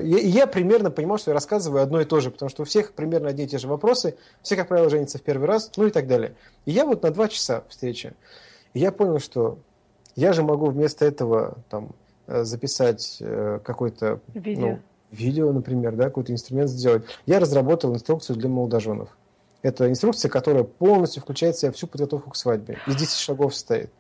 Я, 0.05 0.19
я 0.19 0.47
примерно 0.47 0.93
понимал, 0.93 1.19
что 1.19 1.33
я 1.33 1.35
рассказываю 1.35 1.83
одно 1.83 2.01
и 2.01 2.05
то 2.05 2.21
же, 2.21 2.31
потому 2.31 2.51
что 2.51 2.63
у 2.63 2.67
всех 2.67 2.93
примерно 2.93 3.29
одни 3.29 3.45
и 3.45 3.49
те 3.49 3.59
же 3.59 3.67
вопросы, 3.67 4.17
все, 4.43 4.55
как 4.55 4.69
правило, 4.69 4.89
женятся 4.89 5.19
в 5.19 5.23
первый 5.23 5.49
раз, 5.49 5.73
ну 5.77 5.89
и 5.89 5.91
так 5.91 6.07
далее. 6.07 6.37
И 6.67 6.71
я 6.71 6.87
вот 6.87 7.03
на 7.03 7.11
два 7.11 7.27
часа 7.27 7.65
встречи. 7.69 8.13
И 8.75 8.79
я 8.79 8.93
понял, 8.93 9.19
что 9.19 9.59
я 10.17 10.33
же 10.33 10.43
могу 10.43 10.67
вместо 10.67 11.05
этого 11.05 11.59
там, 11.69 11.91
э, 12.27 12.45
записать 12.45 13.23
какой-то... 13.65 14.21
Видео. 14.35 14.67
Ну, 14.67 14.79
видео, 15.11 15.53
например, 15.53 15.95
да, 15.95 16.05
какой-то 16.05 16.33
инструмент 16.33 16.71
сделать. 16.71 17.05
Я 17.27 17.39
разработал 17.39 17.95
инструкцию 17.95 18.37
для 18.37 18.49
молодоженов. 18.49 19.11
Это 19.63 19.89
инструкция, 19.89 20.29
которая 20.29 20.65
полностью 20.65 21.23
включает 21.23 21.55
в 21.55 21.61
себя 21.61 21.73
всю 21.73 21.87
подготовку 21.87 22.31
к 22.31 22.37
свадьбе. 22.37 22.79
Из 22.87 22.97
10 22.97 23.17
шагов 23.17 23.55
состоит. 23.55 23.91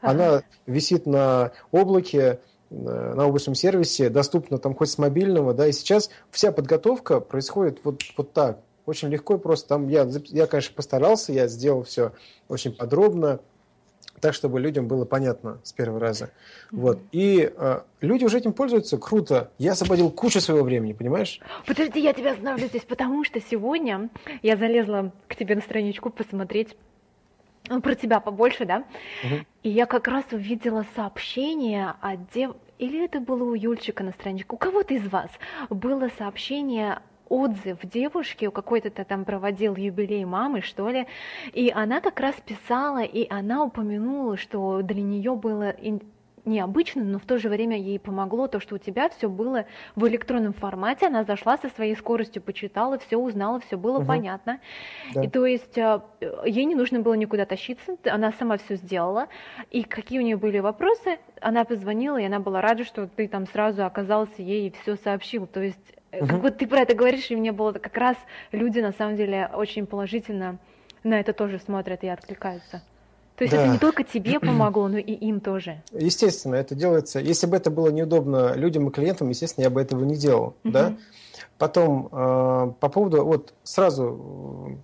Она 0.00 0.42
висит 0.66 1.06
на 1.06 1.52
облаке, 1.70 2.40
э, 2.70 2.74
на 3.14 3.26
облачном 3.26 3.54
сервисе, 3.54 4.10
доступна 4.10 4.58
там 4.58 4.74
хоть 4.74 4.90
с 4.90 4.98
мобильного, 4.98 5.54
да, 5.54 5.68
и 5.68 5.72
сейчас 5.72 6.10
вся 6.32 6.50
подготовка 6.50 7.20
происходит 7.20 7.78
вот, 7.84 8.02
вот 8.16 8.32
так, 8.32 8.58
очень 8.84 9.08
легко 9.08 9.36
и 9.36 9.38
просто. 9.38 9.68
Там 9.68 9.86
я, 9.86 10.08
я, 10.26 10.48
конечно, 10.48 10.74
постарался, 10.74 11.32
я 11.32 11.46
сделал 11.46 11.84
все 11.84 12.12
очень 12.48 12.72
подробно, 12.72 13.38
так, 14.22 14.34
чтобы 14.34 14.60
людям 14.60 14.88
было 14.88 15.04
понятно 15.04 15.58
с 15.64 15.72
первого 15.72 16.00
раза. 16.00 16.24
Mm-hmm. 16.24 16.78
Вот. 16.80 17.00
И 17.10 17.52
э, 17.54 17.80
люди 18.00 18.24
уже 18.24 18.38
этим 18.38 18.52
пользуются, 18.52 18.96
круто. 18.96 19.50
Я 19.58 19.72
освободил 19.72 20.10
кучу 20.10 20.40
своего 20.40 20.64
времени, 20.64 20.94
понимаешь? 20.94 21.40
Подожди, 21.66 22.00
я 22.00 22.12
тебя 22.14 22.32
остановлю 22.32 22.68
здесь, 22.68 22.84
потому 22.84 23.24
что 23.24 23.40
сегодня 23.40 24.08
я 24.42 24.56
залезла 24.56 25.12
к 25.28 25.34
тебе 25.34 25.56
на 25.56 25.60
страничку 25.60 26.08
посмотреть 26.08 26.76
ну, 27.68 27.80
про 27.80 27.94
тебя 27.94 28.20
побольше, 28.20 28.64
да? 28.64 28.84
Угу. 29.24 29.34
И 29.64 29.70
я 29.70 29.86
как 29.86 30.08
раз 30.08 30.24
увидела 30.32 30.86
сообщение 30.94 31.94
о 32.00 32.16
дев... 32.16 32.52
Или 32.78 33.04
это 33.04 33.20
было 33.20 33.44
у 33.44 33.54
Юльчика 33.54 34.02
на 34.02 34.12
страничке? 34.12 34.48
У 34.50 34.56
кого-то 34.56 34.94
из 34.94 35.06
вас 35.08 35.30
было 35.68 36.10
сообщение 36.16 37.00
отзыв 37.32 37.78
девушки, 37.82 38.44
у 38.44 38.52
какой-то 38.52 38.90
там 38.90 39.24
проводил 39.24 39.74
юбилей 39.74 40.24
мамы, 40.26 40.60
что 40.60 40.90
ли, 40.90 41.06
и 41.54 41.72
она 41.74 42.00
как 42.00 42.20
раз 42.20 42.34
писала, 42.44 43.02
и 43.02 43.26
она 43.30 43.64
упомянула, 43.64 44.36
что 44.36 44.82
для 44.82 45.02
нее 45.02 45.34
было 45.34 45.74
необычно, 46.44 47.04
но 47.04 47.18
в 47.18 47.24
то 47.24 47.38
же 47.38 47.48
время 47.48 47.78
ей 47.78 47.98
помогло 47.98 48.48
то, 48.48 48.60
что 48.60 48.74
у 48.74 48.78
тебя 48.78 49.08
все 49.08 49.28
было 49.28 49.64
в 49.94 50.06
электронном 50.06 50.52
формате, 50.52 51.06
она 51.06 51.24
зашла 51.24 51.56
со 51.56 51.68
своей 51.68 51.96
скоростью, 51.96 52.42
почитала, 52.42 52.98
все 52.98 53.16
узнала, 53.16 53.60
все 53.60 53.76
было 53.76 53.98
угу. 53.98 54.06
понятно. 54.06 54.58
Да. 55.14 55.22
И 55.22 55.28
то 55.28 55.46
есть 55.46 55.78
а, 55.78 56.04
ей 56.44 56.64
не 56.64 56.74
нужно 56.74 57.00
было 57.00 57.14
никуда 57.14 57.46
тащиться, 57.46 57.96
она 58.04 58.32
сама 58.32 58.56
все 58.58 58.76
сделала. 58.76 59.28
И 59.70 59.84
какие 59.84 60.18
у 60.18 60.22
нее 60.22 60.36
были 60.36 60.58
вопросы, 60.58 61.18
она 61.40 61.64
позвонила, 61.64 62.16
и 62.16 62.24
она 62.24 62.40
была 62.40 62.60
рада, 62.60 62.84
что 62.84 63.06
ты 63.06 63.28
там 63.28 63.46
сразу 63.46 63.84
оказался 63.86 64.42
ей 64.42 64.68
и 64.68 64.74
все 64.82 64.96
сообщил. 64.96 65.46
То 65.46 65.62
есть 65.62 65.94
угу. 66.12 66.26
как 66.26 66.42
вот 66.42 66.58
ты 66.58 66.66
про 66.66 66.80
это 66.80 66.94
говоришь, 66.94 67.30
и 67.30 67.36
мне 67.36 67.52
было 67.52 67.72
как 67.72 67.96
раз 67.96 68.16
люди 68.52 68.80
на 68.80 68.92
самом 68.92 69.16
деле 69.16 69.50
очень 69.52 69.86
положительно 69.86 70.58
на 71.04 71.18
это 71.18 71.32
тоже 71.32 71.58
смотрят 71.58 72.02
и 72.04 72.08
откликаются. 72.08 72.82
То 73.36 73.44
есть 73.44 73.54
да. 73.54 73.62
это 73.62 73.72
не 73.72 73.78
только 73.78 74.04
тебе 74.04 74.38
помогло, 74.40 74.88
но 74.88 74.98
и 74.98 75.12
им 75.12 75.40
тоже. 75.40 75.82
Естественно, 75.92 76.54
это 76.54 76.74
делается. 76.74 77.18
Если 77.18 77.46
бы 77.46 77.56
это 77.56 77.70
было 77.70 77.88
неудобно 77.88 78.54
людям 78.54 78.88
и 78.88 78.92
клиентам, 78.92 79.28
естественно, 79.30 79.64
я 79.64 79.70
бы 79.70 79.80
этого 79.80 80.04
не 80.04 80.16
делал. 80.16 80.54
Угу. 80.64 80.72
Да? 80.72 80.96
Потом 81.58 82.06
э, 82.06 82.72
по 82.80 82.88
поводу, 82.88 83.24
вот 83.24 83.54
сразу, 83.62 84.78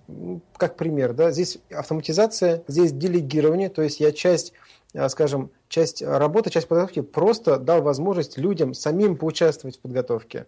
как 0.55 0.77
пример, 0.77 1.13
да, 1.13 1.31
здесь 1.31 1.57
автоматизация, 1.71 2.63
здесь 2.67 2.93
делегирование, 2.93 3.69
то 3.69 3.81
есть 3.81 3.99
я 3.99 4.11
часть, 4.13 4.53
э, 4.93 5.09
скажем, 5.09 5.51
часть 5.67 6.01
работы, 6.01 6.49
часть 6.49 6.67
подготовки 6.67 7.01
просто 7.01 7.57
дал 7.57 7.81
возможность 7.81 8.37
людям 8.37 8.73
самим 8.73 9.17
поучаствовать 9.17 9.77
в 9.77 9.81
подготовке. 9.81 10.45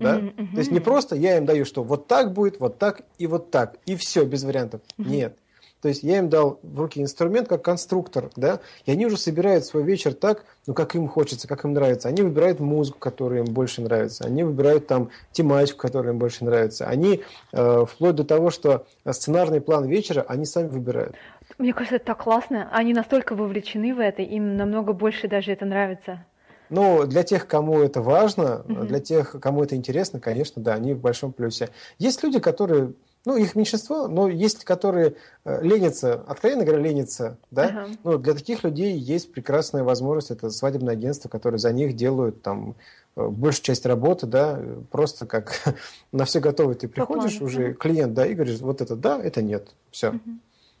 Да? 0.00 0.18
Mm-hmm. 0.18 0.52
То 0.52 0.58
есть 0.58 0.70
не 0.70 0.80
просто 0.80 1.16
я 1.16 1.36
им 1.36 1.46
даю, 1.46 1.64
что 1.64 1.82
вот 1.82 2.06
так 2.06 2.32
будет, 2.32 2.58
вот 2.58 2.78
так 2.78 3.02
и 3.18 3.26
вот 3.26 3.50
так, 3.50 3.76
и 3.86 3.96
все, 3.96 4.24
без 4.24 4.44
вариантов. 4.44 4.80
Mm-hmm. 4.98 5.08
Нет. 5.08 5.36
То 5.82 5.88
есть 5.88 6.02
я 6.02 6.18
им 6.18 6.28
дал 6.28 6.60
в 6.62 6.78
руки 6.78 7.00
инструмент 7.00 7.48
как 7.48 7.62
конструктор, 7.62 8.30
да, 8.36 8.60
и 8.84 8.92
они 8.92 9.06
уже 9.06 9.16
собирают 9.16 9.64
свой 9.64 9.82
вечер 9.82 10.12
так, 10.12 10.44
ну, 10.66 10.74
как 10.74 10.94
им 10.94 11.08
хочется, 11.08 11.48
как 11.48 11.64
им 11.64 11.72
нравится. 11.72 12.08
Они 12.08 12.22
выбирают 12.22 12.60
музыку, 12.60 12.98
которая 12.98 13.40
им 13.40 13.46
больше 13.46 13.80
нравится, 13.80 14.24
они 14.24 14.42
выбирают 14.42 14.86
там 14.86 15.10
тематику, 15.32 15.78
которая 15.78 16.12
им 16.12 16.18
больше 16.18 16.44
нравится. 16.44 16.86
Они, 16.86 17.22
э, 17.52 17.84
вплоть 17.88 18.14
до 18.14 18.24
того, 18.24 18.50
что 18.50 18.86
сценарный 19.10 19.60
план 19.60 19.86
вечера, 19.86 20.24
они 20.28 20.44
сами 20.44 20.68
выбирают. 20.68 21.16
Мне 21.58 21.72
кажется, 21.72 21.96
это 21.96 22.06
так 22.06 22.22
классно. 22.22 22.68
Они 22.72 22.92
настолько 22.92 23.34
вовлечены 23.34 23.94
в 23.94 24.00
это, 24.00 24.22
им 24.22 24.56
намного 24.56 24.92
больше 24.92 25.28
даже 25.28 25.52
это 25.52 25.64
нравится. 25.64 26.24
Ну, 26.70 27.06
для 27.06 27.22
тех, 27.22 27.46
кому 27.46 27.80
это 27.80 28.00
важно, 28.00 28.64
mm-hmm. 28.66 28.86
для 28.86 29.00
тех, 29.00 29.36
кому 29.40 29.64
это 29.64 29.76
интересно, 29.76 30.20
конечно, 30.20 30.62
да, 30.62 30.74
они 30.74 30.94
в 30.94 31.00
большом 31.00 31.32
плюсе. 31.32 31.70
Есть 31.98 32.22
люди, 32.22 32.38
которые 32.38 32.94
ну, 33.24 33.36
их 33.36 33.54
меньшинство, 33.54 34.08
но 34.08 34.28
есть, 34.28 34.64
которые 34.64 35.16
э, 35.44 35.62
ленятся, 35.62 36.14
откровенно 36.26 36.64
говоря, 36.64 36.82
ленятся, 36.82 37.36
да. 37.50 37.68
Uh-huh. 37.68 37.98
Ну, 38.02 38.18
для 38.18 38.34
таких 38.34 38.64
людей 38.64 38.96
есть 38.96 39.32
прекрасная 39.32 39.82
возможность, 39.82 40.30
это 40.30 40.50
свадебное 40.50 40.94
агентство, 40.94 41.28
которое 41.28 41.58
за 41.58 41.72
них 41.72 41.96
делают 41.96 42.40
там 42.42 42.76
э, 43.16 43.28
большую 43.28 43.64
часть 43.64 43.84
работы, 43.84 44.26
да, 44.26 44.58
просто 44.90 45.26
как 45.26 45.76
на 46.12 46.24
все 46.24 46.40
готово 46.40 46.74
ты 46.74 46.88
приходишь, 46.88 47.42
уже 47.42 47.74
клиент, 47.74 48.14
да, 48.14 48.26
и 48.26 48.34
говоришь, 48.34 48.60
вот 48.60 48.80
это 48.80 48.96
да, 48.96 49.20
это 49.22 49.42
нет, 49.42 49.68
все. 49.90 50.08
Uh-huh. 50.08 50.20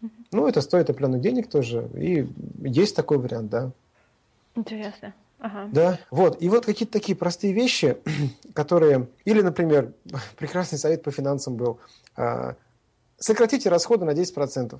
Uh-huh. 0.02 0.10
Ну, 0.32 0.48
это 0.48 0.62
стоит 0.62 0.88
определенных 0.88 1.20
денег 1.20 1.50
тоже, 1.50 1.90
и 1.94 2.26
есть 2.62 2.96
такой 2.96 3.18
вариант, 3.18 3.50
да. 3.50 3.70
Интересно. 4.54 5.12
Ага. 5.40 5.68
Да, 5.72 5.98
вот. 6.10 6.40
И 6.42 6.48
вот 6.48 6.66
какие-то 6.66 6.92
такие 6.92 7.16
простые 7.16 7.52
вещи, 7.52 7.96
которые... 8.54 9.08
Или, 9.24 9.40
например, 9.40 9.94
прекрасный 10.36 10.78
совет 10.78 11.02
по 11.02 11.10
финансам 11.10 11.56
был. 11.56 11.80
А, 12.16 12.56
сократите 13.18 13.68
расходы 13.68 14.04
на 14.04 14.10
10%. 14.10 14.78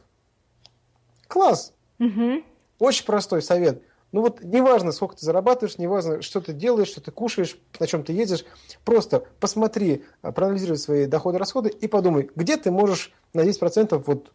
Класс! 1.26 1.72
Угу. 1.98 2.42
Очень 2.78 3.06
простой 3.06 3.42
совет. 3.42 3.82
Ну 4.12 4.22
вот 4.22 4.42
неважно, 4.42 4.90
сколько 4.90 5.16
ты 5.16 5.24
зарабатываешь, 5.24 5.78
неважно, 5.78 6.20
что 6.20 6.40
ты 6.40 6.52
делаешь, 6.52 6.88
что 6.88 7.00
ты 7.00 7.12
кушаешь, 7.12 7.56
на 7.78 7.86
чем 7.86 8.02
ты 8.02 8.12
ездишь, 8.12 8.44
просто 8.84 9.24
посмотри, 9.38 10.04
а, 10.20 10.32
проанализируй 10.32 10.78
свои 10.78 11.06
доходы-расходы 11.06 11.68
и 11.68 11.86
подумай, 11.86 12.28
где 12.34 12.56
ты 12.56 12.70
можешь 12.70 13.12
на 13.32 13.44
10% 13.44 14.02
вот 14.06 14.32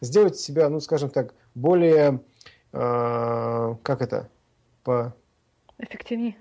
сделать 0.00 0.38
себя, 0.38 0.68
ну 0.70 0.80
скажем 0.80 1.10
так, 1.10 1.34
более, 1.54 2.22
э, 2.72 3.74
как 3.82 4.00
это, 4.00 4.28
по 4.82 5.14
эффективнее. 5.78 6.36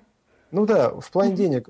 Ну 0.51 0.65
да, 0.65 0.91
в 0.91 1.11
плане 1.11 1.35
денег. 1.35 1.69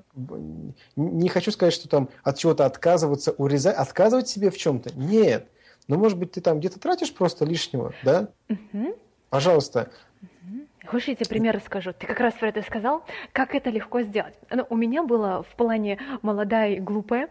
Не 0.96 1.30
хочу 1.30 1.52
сказать, 1.52 1.74
что 1.74 1.90
там 1.90 2.10
от 2.24 2.38
чего-то 2.38 2.66
отказываться, 2.66 3.32
урезать, 3.32 3.76
отказывать 3.76 4.28
себе 4.28 4.52
в 4.52 4.58
чем-то. 4.58 4.96
Нет. 4.96 5.50
Но, 5.88 5.98
может 5.98 6.20
быть, 6.20 6.34
ты 6.34 6.42
там 6.42 6.60
где-то 6.60 6.80
тратишь 6.80 7.14
просто 7.14 7.46
лишнего, 7.46 7.94
да? 8.04 8.30
Угу. 8.50 8.96
Пожалуйста. 9.30 9.90
Угу. 10.22 10.68
Хочешь, 10.86 11.08
я 11.08 11.16
тебе 11.16 11.28
пример 11.28 11.56
расскажу? 11.56 11.94
Ты 11.94 12.06
как 12.06 12.20
раз 12.20 12.34
про 12.36 12.50
это 12.50 12.62
сказал. 12.62 13.04
Как 13.32 13.56
это 13.56 13.70
легко 13.70 14.02
сделать? 14.02 14.36
Ну, 14.50 14.66
у 14.70 14.76
меня 14.76 15.04
было 15.04 15.44
в 15.44 15.56
плане 15.56 16.00
молодая 16.22 16.74
и 16.74 16.80
глупая. 16.80 17.30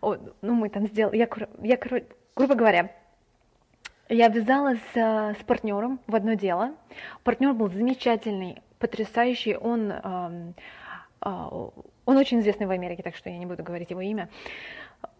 Ну, 0.00 0.54
мы 0.54 0.70
там 0.70 0.86
сделали... 0.86 1.18
Я, 1.18 1.28
я, 1.62 1.78
грубо 2.34 2.54
говоря, 2.54 2.92
я 4.08 4.28
ввязалась 4.28 4.78
с, 4.94 4.96
с 4.96 5.44
партнером 5.44 6.00
в 6.06 6.14
одно 6.14 6.34
дело. 6.34 6.74
Партнер 7.24 7.52
был 7.52 7.68
замечательный, 7.70 8.62
потрясающий, 8.78 9.56
он, 9.56 9.92
э, 9.92 10.52
он 11.20 12.16
очень 12.16 12.40
известный 12.40 12.66
в 12.66 12.70
Америке, 12.70 13.02
так 13.02 13.16
что 13.16 13.30
я 13.30 13.38
не 13.38 13.46
буду 13.46 13.62
говорить 13.62 13.90
его 13.90 14.00
имя. 14.00 14.28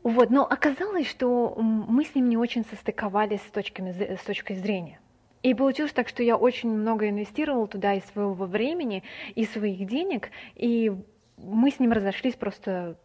Вот, 0.03 0.31
но 0.31 0.45
оказалось, 0.45 1.09
что 1.09 1.55
мы 1.59 2.05
с 2.05 2.15
ним 2.15 2.29
не 2.29 2.37
очень 2.37 2.65
состыковались 2.65 3.41
с, 3.41 3.51
точками, 3.51 3.93
с 3.93 4.23
точкой 4.23 4.57
зрения. 4.57 5.01
И 5.43 5.55
получилось 5.55 5.93
так, 5.93 6.09
что 6.09 6.23
я 6.23 6.37
очень 6.37 6.71
много 6.71 7.09
инвестировала 7.09 7.67
туда 7.67 7.95
и 7.95 8.01
своего 8.01 8.47
времени, 8.47 9.03
и 9.35 9.45
своих 9.45 9.87
денег, 9.87 10.31
и 10.55 10.93
мы 11.37 11.71
с 11.71 11.79
ним 11.79 11.93
разошлись 11.93 12.35
просто 12.35 12.97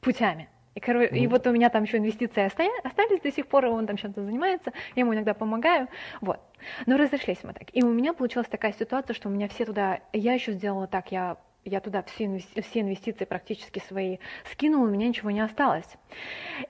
путями. 0.00 0.48
И, 0.76 0.80
короче, 0.80 1.08
mm-hmm. 1.08 1.18
и 1.18 1.26
вот 1.26 1.46
у 1.46 1.52
меня 1.52 1.70
там 1.70 1.84
еще 1.84 1.96
инвестиции 1.96 2.44
остались 2.44 3.20
до 3.22 3.32
сих 3.32 3.48
пор, 3.48 3.64
и 3.64 3.68
он 3.68 3.86
там 3.86 3.96
чем-то 3.96 4.22
занимается, 4.22 4.72
я 4.94 5.00
ему 5.00 5.14
иногда 5.14 5.32
помогаю, 5.32 5.88
вот. 6.20 6.38
Но 6.84 6.98
разошлись 6.98 7.38
мы 7.42 7.54
так. 7.54 7.68
И 7.72 7.82
у 7.82 7.88
меня 7.88 8.12
получилась 8.12 8.46
такая 8.46 8.72
ситуация, 8.72 9.14
что 9.14 9.28
у 9.28 9.32
меня 9.32 9.48
все 9.48 9.64
туда, 9.64 10.00
я 10.12 10.34
еще 10.34 10.52
сделала 10.52 10.86
так, 10.86 11.10
я 11.10 11.38
я 11.64 11.80
туда 11.80 12.04
все, 12.04 12.26
инвести... 12.26 12.60
все 12.60 12.80
инвестиции 12.82 13.24
практически 13.24 13.80
свои 13.80 14.18
скинула, 14.52 14.86
у 14.86 14.90
меня 14.90 15.08
ничего 15.08 15.32
не 15.32 15.40
осталось. 15.40 15.88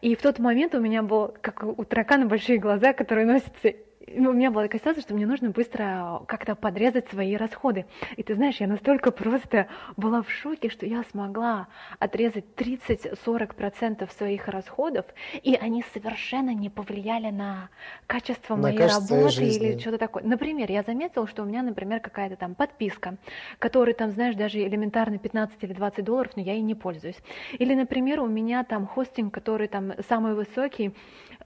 И 0.01 0.15
в 0.15 0.23
тот 0.23 0.39
момент 0.39 0.75
у 0.75 0.81
меня 0.81 1.03
был, 1.03 1.35
как 1.43 1.65
у 1.65 1.85
таракана, 1.85 2.25
большие 2.25 2.59
глаза, 2.59 2.95
которые 2.95 3.27
носятся 3.27 3.75
ну, 4.07 4.31
у 4.31 4.33
меня 4.33 4.51
была 4.51 4.65
такая 4.65 4.81
ситуация, 4.81 5.03
что 5.03 5.15
мне 5.15 5.27
нужно 5.27 5.51
быстро 5.51 6.23
как-то 6.27 6.55
подрезать 6.55 7.09
свои 7.09 7.37
расходы. 7.37 7.87
И 8.17 8.23
ты 8.23 8.35
знаешь, 8.35 8.57
я 8.57 8.67
настолько 8.67 9.11
просто 9.11 9.67
была 9.97 10.23
в 10.23 10.31
шоке, 10.31 10.69
что 10.69 10.87
я 10.87 11.03
смогла 11.11 11.69
отрезать 11.99 12.45
30-40% 12.57 14.09
своих 14.17 14.49
расходов, 14.49 15.07
и 15.43 15.55
они 15.55 15.85
совершенно 15.93 16.55
не 16.55 16.71
повлияли 16.71 17.31
на 17.31 17.69
качество 18.07 18.55
на 18.55 18.63
моей 18.63 18.87
работы 18.87 19.29
жизни. 19.31 19.71
или 19.71 19.79
что-то 19.79 19.99
такое. 19.99 20.23
Например, 20.23 20.71
я 20.71 20.83
заметила, 20.83 21.27
что 21.27 21.43
у 21.43 21.47
меня, 21.47 21.63
например, 21.63 22.01
какая-то 22.01 22.37
там 22.37 22.55
подписка, 22.55 23.17
которая 23.59 23.95
там, 23.95 24.11
знаешь, 24.13 24.37
даже 24.37 24.63
элементарно 24.63 25.19
15 25.19 25.63
или 25.63 25.73
20 25.73 26.05
долларов, 26.05 26.33
но 26.37 26.43
я 26.43 26.53
ей 26.53 26.63
не 26.63 26.75
пользуюсь. 26.75 27.19
Или, 27.59 27.75
например, 27.75 28.21
у 28.21 28.27
меня 28.27 28.63
там 28.65 28.87
хостинг, 28.87 29.35
который 29.35 29.69
там 29.69 29.93
самый 30.09 30.35
высокий, 30.35 30.95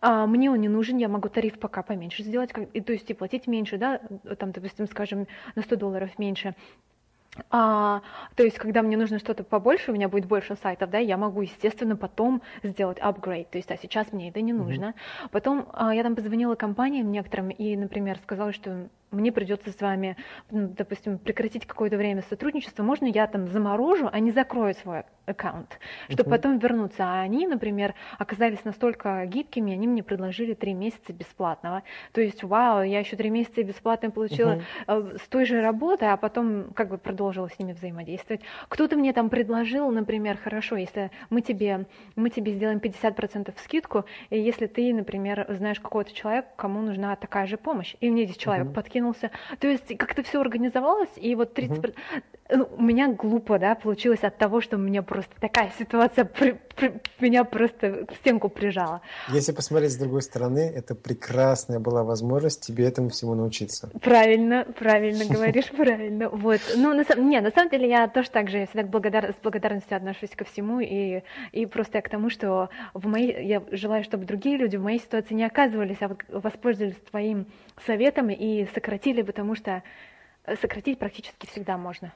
а 0.00 0.26
мне 0.26 0.50
он 0.50 0.60
не 0.60 0.68
нужен, 0.68 0.96
я 0.96 1.08
могу 1.08 1.28
тариф 1.28 1.58
пока 1.58 1.82
поменьше 1.82 2.22
сделать, 2.22 2.52
как, 2.52 2.68
и, 2.74 2.80
то 2.80 2.92
есть 2.92 3.10
и 3.10 3.14
платить 3.14 3.46
меньше, 3.46 3.78
да, 3.78 4.00
там, 4.38 4.52
допустим, 4.52 4.86
скажем, 4.86 5.26
на 5.54 5.62
100 5.62 5.76
долларов 5.76 6.18
меньше. 6.18 6.54
А, 7.50 8.02
то 8.36 8.42
есть, 8.42 8.58
когда 8.58 8.82
мне 8.82 8.96
нужно 8.96 9.18
что-то 9.18 9.44
побольше, 9.44 9.90
у 9.90 9.94
меня 9.94 10.08
будет 10.08 10.26
больше 10.26 10.56
сайтов, 10.56 10.90
да, 10.90 10.98
я 10.98 11.16
могу, 11.16 11.42
естественно, 11.42 11.96
потом 11.96 12.42
сделать 12.62 12.98
upgrade. 12.98 13.46
То 13.50 13.58
есть, 13.58 13.70
а 13.70 13.76
сейчас 13.76 14.12
мне 14.12 14.28
это 14.28 14.40
не 14.40 14.52
нужно. 14.52 14.86
Mm-hmm. 14.86 15.28
Потом 15.30 15.68
а, 15.72 15.94
я 15.94 16.02
там 16.02 16.16
позвонила 16.16 16.54
компаниям 16.54 17.10
некоторым 17.10 17.50
и, 17.50 17.76
например, 17.76 18.18
сказала, 18.18 18.52
что 18.52 18.88
мне 19.10 19.32
придется 19.32 19.72
с 19.72 19.80
вами, 19.80 20.16
ну, 20.50 20.68
допустим, 20.68 21.18
прекратить 21.18 21.66
какое-то 21.66 21.96
время 21.96 22.22
сотрудничество, 22.28 22.82
можно 22.82 23.06
я 23.06 23.26
там 23.26 23.48
заморожу, 23.48 24.08
а 24.10 24.20
не 24.20 24.30
закрою 24.30 24.74
свой 24.74 25.04
аккаунт, 25.26 25.78
чтобы 26.08 26.28
uh-huh. 26.28 26.32
потом 26.32 26.58
вернуться. 26.58 27.04
А 27.04 27.20
они, 27.20 27.46
например, 27.46 27.94
оказались 28.18 28.64
настолько 28.64 29.24
гибкими, 29.26 29.72
они 29.72 29.86
мне 29.86 30.02
предложили 30.02 30.54
три 30.54 30.74
месяца 30.74 31.12
бесплатного. 31.12 31.82
То 32.12 32.20
есть, 32.20 32.42
вау, 32.42 32.82
я 32.82 33.00
еще 33.00 33.16
три 33.16 33.30
месяца 33.30 33.62
бесплатно 33.62 34.10
получила 34.10 34.62
uh-huh. 34.86 35.18
с 35.18 35.28
той 35.28 35.44
же 35.44 35.60
работы, 35.60 36.06
а 36.06 36.16
потом 36.16 36.72
как 36.74 36.88
бы 36.88 36.98
продолжила 36.98 37.29
с 37.32 37.58
ними 37.58 37.72
взаимодействовать. 37.72 38.42
Кто-то 38.68 38.96
мне 38.96 39.12
там 39.12 39.30
предложил, 39.30 39.90
например, 39.90 40.36
хорошо, 40.36 40.76
если 40.76 41.10
мы 41.30 41.40
тебе, 41.40 41.86
мы 42.16 42.30
тебе 42.30 42.52
сделаем 42.52 42.78
50% 42.78 43.52
скидку, 43.64 44.04
и 44.30 44.38
если 44.38 44.66
ты, 44.66 44.92
например, 44.92 45.46
знаешь 45.48 45.80
какого-то 45.80 46.12
человека, 46.12 46.48
кому 46.56 46.80
нужна 46.80 47.16
такая 47.16 47.46
же 47.46 47.56
помощь, 47.56 47.96
и 48.00 48.10
мне 48.10 48.24
здесь 48.24 48.36
человек 48.36 48.68
uh-huh. 48.68 48.74
подкинулся. 48.74 49.30
То 49.58 49.68
есть 49.68 49.96
как-то 49.96 50.22
все 50.22 50.40
организовалось, 50.40 51.10
и 51.16 51.34
вот 51.34 51.58
30%... 51.58 51.80
Uh-huh. 51.80 52.22
Ну, 52.52 52.68
у 52.76 52.82
меня 52.82 53.12
глупо, 53.12 53.58
да, 53.58 53.76
получилось 53.76 54.24
от 54.24 54.36
того, 54.36 54.60
что 54.60 54.76
у 54.76 54.80
меня 54.80 55.02
просто 55.02 55.32
такая 55.40 55.72
ситуация 55.78 56.24
при, 56.24 56.58
при, 56.74 57.00
меня 57.20 57.44
просто 57.44 58.06
к 58.06 58.14
стенку 58.16 58.48
прижала. 58.48 59.02
Если 59.28 59.52
посмотреть 59.52 59.92
с 59.92 59.96
другой 59.96 60.22
стороны, 60.22 60.60
это 60.60 60.96
прекрасная 60.96 61.78
была 61.78 62.02
возможность 62.02 62.66
тебе 62.66 62.86
этому 62.86 63.10
всему 63.10 63.34
научиться. 63.34 63.90
Правильно, 64.00 64.66
правильно 64.78 65.24
говоришь, 65.30 65.70
правильно. 65.70 66.28
Вот. 66.28 66.60
Ну, 66.76 66.92
на, 66.92 67.04
не, 67.16 67.40
на 67.40 67.50
самом 67.50 67.70
деле 67.70 67.88
я 67.88 68.08
тоже 68.08 68.30
так 68.30 68.48
же 68.48 68.66
всегда 68.66 68.82
благодар, 68.84 69.34
с 69.34 69.40
благодарностью 69.42 69.96
отношусь 69.96 70.30
ко 70.30 70.44
всему, 70.44 70.80
и, 70.80 71.22
и 71.52 71.66
просто 71.66 71.98
я 71.98 72.02
к 72.02 72.08
тому, 72.08 72.30
что 72.30 72.70
в 72.94 73.06
моей, 73.06 73.46
я 73.46 73.62
желаю, 73.70 74.04
чтобы 74.04 74.24
другие 74.24 74.56
люди 74.56 74.76
в 74.76 74.82
моей 74.82 74.98
ситуации 74.98 75.34
не 75.34 75.44
оказывались, 75.44 76.00
а 76.00 76.16
воспользовались 76.28 76.96
твоим 77.10 77.46
советом 77.86 78.30
и 78.30 78.66
сократили, 78.74 79.22
потому 79.22 79.54
что 79.54 79.82
сократить 80.60 80.98
практически 80.98 81.46
всегда 81.46 81.76
можно. 81.76 82.12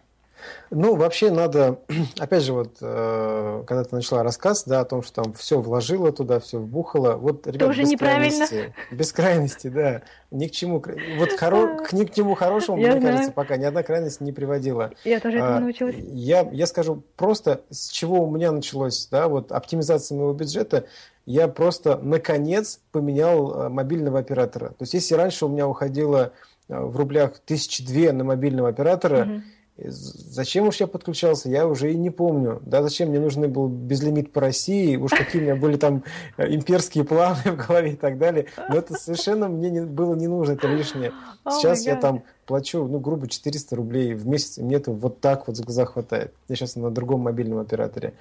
Ну, 0.71 0.97
вообще 0.97 1.31
надо, 1.31 1.79
опять 2.19 2.43
же, 2.43 2.53
вот, 2.53 2.79
э, 2.81 3.65
когда 3.67 3.85
ты 3.85 3.95
начала 3.95 4.23
рассказ, 4.23 4.65
да, 4.65 4.81
о 4.81 4.85
том, 4.85 5.03
что 5.03 5.23
там 5.23 5.33
все 5.35 5.61
вложила 5.61 6.13
туда, 6.13 6.41
все 6.41 6.59
вбухала, 6.59 7.15
вот, 7.15 7.47
ребят, 7.47 7.69
Тоже 7.69 7.83
без 7.83 7.99
крайности, 7.99 8.75
без 8.91 9.13
крайности, 9.13 9.69
да, 9.69 10.03
ни 10.31 10.49
к 10.49 10.51
чему, 10.51 10.83
вот 11.19 11.33
хоро, 11.39 11.79
к 11.85 11.93
ни 11.93 12.05
к 12.05 12.13
чему 12.13 12.35
хорошему, 12.35 12.79
я 12.79 12.93
мне 12.93 13.01
знаю. 13.01 13.15
кажется, 13.15 13.33
пока 13.33 13.57
ни 13.57 13.65
одна 13.65 13.83
крайность 13.83 14.21
не 14.21 14.33
приводила. 14.33 14.91
Я 15.05 15.21
тоже 15.21 15.39
этому 15.39 15.57
а, 15.57 15.61
научилась. 15.61 15.97
Я, 15.99 16.49
я 16.53 16.67
скажу 16.67 17.03
просто, 17.17 17.63
с 17.71 17.89
чего 17.91 18.25
у 18.25 18.31
меня 18.31 18.51
началось, 18.51 19.07
да, 19.11 19.29
вот, 19.29 19.53
оптимизация 19.53 20.17
моего 20.17 20.33
бюджета, 20.33 20.87
я 21.27 21.49
просто, 21.49 21.99
наконец, 22.03 22.81
поменял 22.93 23.55
э, 23.55 23.69
мобильного 23.69 24.19
оператора. 24.19 24.69
То 24.71 24.83
есть, 24.83 24.95
если 24.95 25.15
раньше 25.15 25.47
у 25.47 25.49
меня 25.49 25.67
уходило 25.67 26.33
э, 26.69 26.79
в 26.79 26.97
рублях 26.97 27.39
тысячи 27.39 27.85
две 27.85 28.13
на 28.13 28.25
мобильного 28.25 28.69
оператора, 28.69 29.23
угу 29.23 29.43
Зачем 29.77 30.69
уж 30.69 30.77
я 30.77 30.87
подключался, 30.87 31.49
я 31.49 31.67
уже 31.67 31.93
и 31.93 31.97
не 31.97 32.11
помню. 32.11 32.63
Да, 32.65 32.81
зачем 32.81 33.09
мне 33.09 33.19
нужен 33.19 33.51
был 33.51 33.67
безлимит 33.67 34.33
по 34.33 34.41
России, 34.41 34.95
уж 34.97 35.11
какие 35.11 35.43
у 35.43 35.45
меня 35.45 35.57
были 35.57 35.77
там 35.77 36.05
э, 36.37 36.55
имперские 36.55 37.03
планы 37.03 37.43
в 37.45 37.57
голове 37.57 37.93
и 37.93 37.97
так 37.97 38.17
далее. 38.19 38.47
Но 38.69 38.77
это 38.77 38.95
совершенно 38.95 39.49
мне 39.49 39.71
не, 39.71 39.81
было 39.81 40.15
не 40.15 40.29
нужно, 40.29 40.53
это 40.53 40.69
лишнее. 40.69 41.13
Сейчас 41.51 41.85
oh 41.85 41.89
я 41.89 41.97
там 41.97 42.23
плачу, 42.47 42.87
ну, 42.87 43.01
грубо 43.01 43.27
400 43.27 43.75
рублей 43.75 44.15
в 44.15 44.29
месяц, 44.29 44.59
и 44.59 44.63
мне 44.63 44.77
это 44.77 44.93
вот 44.93 45.21
так 45.21 45.49
вот 45.49 45.57
за 45.57 45.65
глаза 45.65 45.87
хватает. 45.87 46.33
Я 46.49 46.55
сейчас 46.55 46.77
на 46.77 46.93
другом 46.93 47.23
мобильном 47.23 47.59
операторе. 47.59 48.15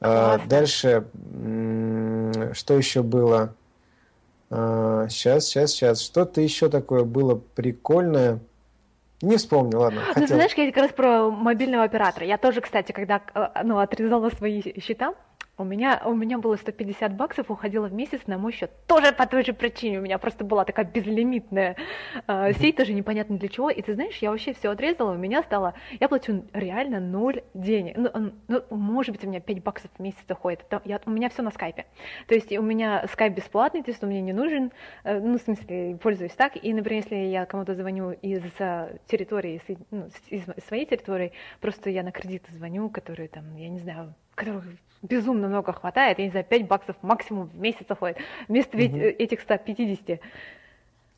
А, 0.00 0.40
дальше, 0.48 1.06
что 2.52 2.76
еще 2.76 3.04
было? 3.04 3.54
А, 4.50 5.06
сейчас, 5.08 5.44
сейчас, 5.44 5.70
сейчас. 5.70 6.00
Что-то 6.00 6.40
еще 6.40 6.68
такое 6.68 7.04
было 7.04 7.40
прикольное. 7.54 8.40
Не 9.22 9.36
вспомню, 9.36 9.78
ладно. 9.78 10.02
Ну, 10.08 10.12
хотел. 10.12 10.36
знаешь, 10.36 10.52
я 10.54 10.66
как 10.72 10.82
раз 10.82 10.92
про 10.92 11.30
мобильного 11.30 11.84
оператора. 11.84 12.26
Я 12.26 12.36
тоже, 12.36 12.60
кстати, 12.60 12.92
когда 12.92 13.22
э, 13.34 13.62
ну, 13.64 13.78
отрезала 13.78 14.28
свои 14.30 14.62
счета, 14.80 15.14
у 15.58 15.64
меня, 15.64 16.02
у 16.04 16.14
меня 16.14 16.38
было 16.38 16.56
150 16.56 17.14
баксов, 17.14 17.50
уходило 17.50 17.86
в 17.86 17.92
месяц 17.92 18.20
на 18.26 18.36
мой 18.36 18.52
счет. 18.52 18.70
Тоже 18.86 19.12
по 19.12 19.26
той 19.26 19.42
же 19.42 19.54
причине. 19.54 19.98
У 19.98 20.02
меня 20.02 20.18
просто 20.18 20.44
была 20.44 20.64
такая 20.64 20.84
безлимитная 20.84 21.76
э, 22.26 22.52
сеть, 22.54 22.76
тоже 22.76 22.92
непонятно 22.92 23.38
для 23.38 23.48
чего. 23.48 23.70
И 23.70 23.80
ты 23.80 23.94
знаешь, 23.94 24.18
я 24.18 24.30
вообще 24.30 24.52
все 24.52 24.70
отрезала, 24.70 25.12
у 25.12 25.16
меня 25.16 25.42
стало... 25.42 25.74
Я 25.98 26.08
плачу 26.08 26.44
реально 26.52 27.00
ноль 27.00 27.42
денег. 27.54 27.96
Ну, 27.96 28.32
ну 28.48 28.62
может 28.70 29.14
быть, 29.14 29.24
у 29.24 29.28
меня 29.28 29.40
5 29.40 29.62
баксов 29.62 29.90
в 29.96 30.02
месяц 30.02 30.24
уходит. 30.28 30.64
Это, 30.68 30.82
я, 30.84 31.00
у 31.06 31.10
меня 31.10 31.30
все 31.30 31.42
на 31.42 31.50
скайпе. 31.50 31.86
То 32.26 32.34
есть 32.34 32.52
у 32.52 32.62
меня 32.62 33.06
скайп 33.10 33.34
бесплатный, 33.34 33.82
то 33.82 33.90
есть 33.90 34.02
он 34.02 34.10
мне 34.10 34.20
не 34.20 34.34
нужен. 34.34 34.72
Э, 35.04 35.18
ну, 35.18 35.38
в 35.38 35.42
смысле, 35.42 35.98
пользуюсь 36.02 36.32
так. 36.32 36.62
И, 36.62 36.74
например, 36.74 37.02
если 37.02 37.16
я 37.16 37.46
кому-то 37.46 37.74
звоню 37.74 38.10
из 38.10 38.42
территории, 39.06 39.62
ну, 39.90 40.08
из 40.28 40.44
своей 40.66 40.84
территории, 40.84 41.32
просто 41.60 41.88
я 41.88 42.02
на 42.02 42.12
кредит 42.12 42.44
звоню, 42.50 42.90
который 42.90 43.28
там, 43.28 43.56
я 43.56 43.68
не 43.68 43.78
знаю, 43.78 44.14
которых 44.36 44.64
безумно 45.02 45.48
много 45.48 45.72
хватает, 45.72 46.18
я 46.18 46.24
не 46.24 46.30
знаю, 46.30 46.46
5 46.48 46.66
баксов 46.66 46.96
максимум 47.02 47.48
в 47.48 47.58
месяц 47.58 47.86
уходит, 47.88 48.18
вместо 48.48 48.76
угу. 48.76 48.82
этих 48.84 49.40
150. 49.40 50.20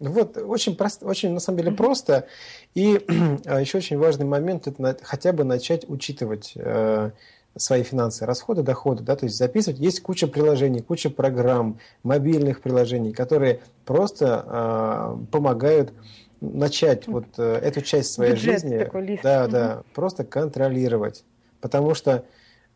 Вот, 0.01 0.37
очень, 0.37 0.77
просто, 0.77 1.07
очень 1.07 1.33
на 1.33 1.41
самом 1.41 1.59
деле 1.59 1.73
просто. 1.73 2.27
И 2.75 3.05
а, 3.47 3.61
еще 3.61 3.79
очень 3.79 3.99
важный 3.99 4.27
момент– 4.27 4.67
это 4.67 4.81
на, 4.81 4.97
хотя 5.03 5.33
бы 5.33 5.45
начать 5.45 5.89
учитывать 5.89 6.53
э, 6.55 7.11
свои 7.57 7.83
финансы, 7.83 8.25
расходы, 8.25 8.63
доходы, 8.63 9.03
да, 9.03 9.17
то 9.17 9.27
есть 9.27 9.37
записывать. 9.37 9.81
Есть 9.81 10.01
куча 10.01 10.29
приложений, 10.29 10.83
куча 10.83 11.11
программ, 11.11 11.79
мобильных 12.05 12.61
приложений, 12.61 13.13
которые 13.13 13.61
просто 13.85 14.45
э, 14.47 15.33
помогают 15.33 15.93
начать 16.41 17.09
вот 17.09 17.27
э, 17.37 17.57
эту 17.57 17.81
часть 17.81 18.13
своей 18.13 18.35
Бюджет 18.35 18.63
жизни, 18.63 18.79
такой 18.79 19.05
лист. 19.05 19.23
да, 19.25 19.49
да, 19.49 19.83
просто 19.95 20.23
контролировать, 20.23 21.25
потому 21.61 21.95
что 21.95 22.25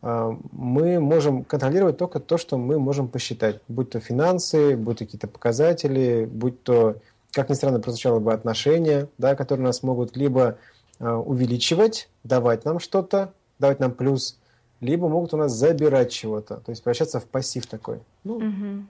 мы 0.03 0.99
можем 0.99 1.45
контролировать 1.45 1.97
только 1.97 2.19
то, 2.19 2.37
что 2.37 2.57
мы 2.57 2.77
можем 2.77 3.07
посчитать, 3.07 3.61
будь 3.69 3.91
то 3.91 4.01
финансы, 4.01 4.75
будь 4.75 4.99
то 4.99 5.05
какие-то 5.05 5.27
показатели, 5.27 6.25
будь 6.25 6.61
то, 6.61 6.97
как 7.31 7.49
ни 7.49 7.53
странно 7.53 7.79
прозвучало 7.79 8.19
бы, 8.19 8.33
отношения, 8.33 9.07
да, 9.17 9.35
которые 9.35 9.65
нас 9.65 9.81
могут 9.81 10.17
либо 10.17 10.57
а, 10.99 11.17
увеличивать, 11.17 12.09
давать 12.25 12.65
нам 12.65 12.79
что-то, 12.79 13.33
давать 13.59 13.79
нам 13.79 13.93
плюс, 13.93 14.37
либо 14.81 15.07
могут 15.07 15.33
у 15.33 15.37
нас 15.37 15.53
забирать 15.53 16.11
чего-то, 16.11 16.57
то 16.57 16.71
есть 16.71 16.83
превращаться 16.83 17.21
в 17.21 17.25
пассив 17.25 17.65
такой. 17.65 17.99
Ну, 18.25 18.35
угу. 18.35 18.85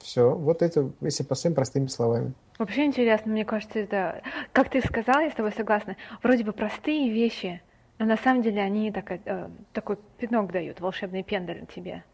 Все, 0.00 0.30
вот 0.30 0.60
это, 0.60 0.90
если 1.00 1.22
по 1.22 1.34
своим 1.36 1.54
простыми 1.54 1.86
словами. 1.86 2.34
Вообще 2.58 2.84
интересно, 2.84 3.32
мне 3.32 3.46
кажется, 3.46 3.78
это, 3.78 4.20
как 4.52 4.68
ты 4.68 4.82
сказала, 4.82 5.20
я 5.20 5.30
с 5.30 5.34
тобой 5.34 5.52
согласна, 5.52 5.96
вроде 6.22 6.44
бы 6.44 6.52
простые 6.52 7.10
вещи, 7.10 7.62
но 7.98 8.06
на 8.06 8.16
самом 8.16 8.42
деле 8.42 8.62
они 8.62 8.92
так, 8.92 9.10
э, 9.10 9.48
такой 9.72 9.98
пинок 10.18 10.52
дают, 10.52 10.80
волшебный 10.80 11.22
пендель 11.22 11.66
тебе 11.74 12.04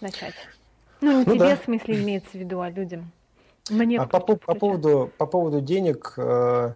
начать. 0.00 0.34
Ну, 1.00 1.20
не 1.20 1.24
ну, 1.24 1.34
тебе, 1.34 1.38
да. 1.38 1.56
в 1.56 1.64
смысле, 1.64 2.02
имеется 2.02 2.30
в 2.32 2.34
виду, 2.34 2.60
а 2.60 2.68
людям. 2.68 3.10
Мне 3.70 3.98
а 3.98 4.06
по, 4.06 4.20
по, 4.20 4.54
поводу, 4.54 5.10
по 5.16 5.26
поводу 5.26 5.60
денег, 5.60 6.14
э, 6.16 6.72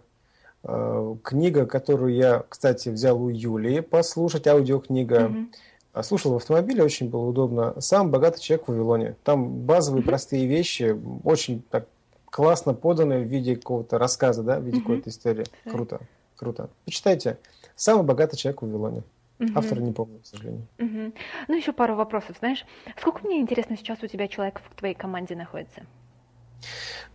э, 0.63 1.15
книга, 1.23 1.65
которую 1.65 2.13
я, 2.15 2.43
кстати, 2.47 2.89
взял 2.89 3.21
у 3.21 3.29
Юлии 3.29 3.81
послушать, 3.81 4.47
аудиокнига, 4.47 5.25
угу. 5.25 6.03
слушал 6.03 6.33
в 6.33 6.37
автомобиле, 6.37 6.83
очень 6.83 7.09
было 7.09 7.25
удобно. 7.25 7.79
«Сам 7.79 8.09
богатый 8.09 8.41
человек 8.41 8.67
в 8.67 8.71
Вавилоне». 8.71 9.15
Там 9.23 9.47
базовые 9.65 10.01
угу. 10.01 10.09
простые 10.09 10.47
вещи, 10.47 10.99
очень 11.23 11.61
так 11.69 11.87
классно 12.25 12.73
поданы 12.73 13.19
в 13.19 13.27
виде 13.27 13.55
какого-то 13.55 13.97
рассказа, 13.97 14.41
да, 14.41 14.59
в 14.59 14.63
виде 14.63 14.77
угу. 14.77 14.85
какой-то 14.85 15.09
истории. 15.09 15.45
Круто, 15.69 15.99
круто. 16.35 16.69
Почитайте. 16.85 17.37
Самый 17.75 18.03
богатый 18.03 18.37
человек 18.37 18.61
в 18.61 18.65
Вавилоне. 18.65 19.03
Угу. 19.39 19.49
Автора 19.55 19.79
не 19.81 19.91
помню, 19.91 20.19
к 20.19 20.25
сожалению. 20.25 20.67
Угу. 20.79 21.13
Ну, 21.49 21.55
еще 21.55 21.73
пару 21.73 21.95
вопросов. 21.95 22.37
Знаешь, 22.39 22.65
сколько 22.97 23.25
мне 23.25 23.41
интересно 23.41 23.75
сейчас 23.77 24.01
у 24.01 24.07
тебя 24.07 24.27
человек 24.27 24.61
в 24.69 24.75
твоей 24.77 24.95
команде 24.95 25.35
находится? 25.35 25.81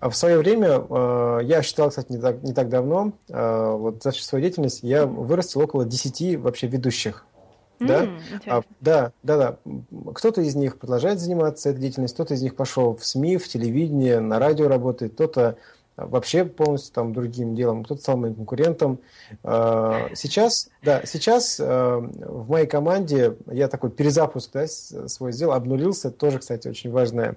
А 0.00 0.08
в 0.08 0.16
свое 0.16 0.38
время, 0.38 0.82
э, 0.88 1.40
я 1.44 1.62
считал, 1.62 1.90
кстати, 1.90 2.12
не 2.12 2.18
так, 2.18 2.42
не 2.42 2.52
так 2.52 2.68
давно, 2.68 3.12
э, 3.28 3.70
вот 3.72 4.02
за 4.02 4.12
всю 4.12 4.22
свою 4.22 4.42
деятельность 4.42 4.82
я 4.82 5.06
вырастил 5.06 5.60
около 5.60 5.84
10 5.84 6.36
вообще 6.36 6.66
ведущих. 6.66 7.26
Да? 7.80 8.04
Mm, 8.04 8.20
а, 8.46 8.62
да, 8.80 9.12
да, 9.22 9.36
да. 9.36 9.56
Кто-то 10.12 10.42
из 10.42 10.54
них 10.54 10.78
продолжает 10.78 11.18
заниматься 11.18 11.70
этой 11.70 11.80
деятельностью, 11.80 12.16
кто-то 12.16 12.34
из 12.34 12.42
них 12.42 12.54
пошел 12.54 12.94
в 12.94 13.04
СМИ, 13.04 13.38
в 13.38 13.48
телевидение, 13.48 14.20
на 14.20 14.38
радио 14.38 14.68
работает, 14.68 15.14
кто-то 15.14 15.56
вообще 16.06 16.44
полностью 16.44 16.94
там 16.94 17.12
другим 17.12 17.54
делом, 17.54 17.84
кто-то 17.84 18.00
стал 18.00 18.16
моим 18.16 18.34
конкурентом. 18.34 18.98
А, 19.42 20.08
сейчас, 20.14 20.70
да, 20.82 21.02
сейчас 21.04 21.58
а, 21.60 21.98
в 21.98 22.48
моей 22.50 22.66
команде 22.66 23.36
я 23.46 23.68
такой 23.68 23.90
перезапуск 23.90 24.50
да, 24.52 24.66
свой 24.66 25.32
сделал, 25.32 25.54
обнулился, 25.54 26.10
тоже, 26.10 26.38
кстати, 26.38 26.68
очень 26.68 26.90
важное 26.90 27.36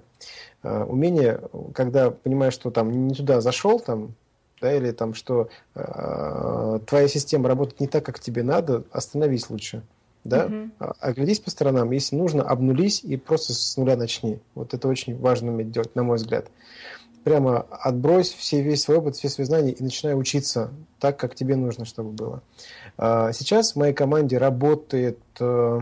а, 0.62 0.84
умение, 0.84 1.40
когда 1.74 2.10
понимаешь, 2.10 2.54
что 2.54 2.70
там 2.70 3.08
не 3.08 3.14
туда 3.14 3.40
зашел, 3.40 3.80
там, 3.80 4.14
да, 4.60 4.74
или 4.74 4.92
там, 4.92 5.12
что 5.12 5.48
э, 5.74 6.78
твоя 6.86 7.08
система 7.08 7.48
работает 7.48 7.80
не 7.80 7.86
так, 7.86 8.04
как 8.06 8.18
тебе 8.18 8.42
надо, 8.42 8.84
остановись 8.92 9.50
лучше, 9.50 9.82
да, 10.24 10.46
угу. 10.46 10.70
оглядись 11.00 11.40
по 11.40 11.50
сторонам, 11.50 11.90
если 11.90 12.16
нужно, 12.16 12.44
обнулись 12.44 13.04
и 13.04 13.16
просто 13.18 13.52
с 13.52 13.76
нуля 13.76 13.96
начни. 13.96 14.38
Вот 14.54 14.72
это 14.72 14.88
очень 14.88 15.18
важно 15.18 15.52
уметь 15.52 15.70
делать, 15.70 15.94
на 15.94 16.02
мой 16.02 16.16
взгляд. 16.16 16.46
Прямо 17.24 17.60
отбрось 17.70 18.32
все, 18.32 18.62
весь 18.62 18.82
свой 18.82 18.98
опыт, 18.98 19.16
все 19.16 19.30
свои 19.30 19.46
знания 19.46 19.72
и 19.72 19.82
начинай 19.82 20.14
учиться 20.18 20.70
так, 21.00 21.18
как 21.18 21.34
тебе 21.34 21.56
нужно, 21.56 21.86
чтобы 21.86 22.10
было. 22.10 22.42
А, 22.98 23.32
сейчас 23.32 23.72
в 23.72 23.76
моей 23.76 23.94
команде 23.94 24.38
работает, 24.38 25.18
э, 25.40 25.80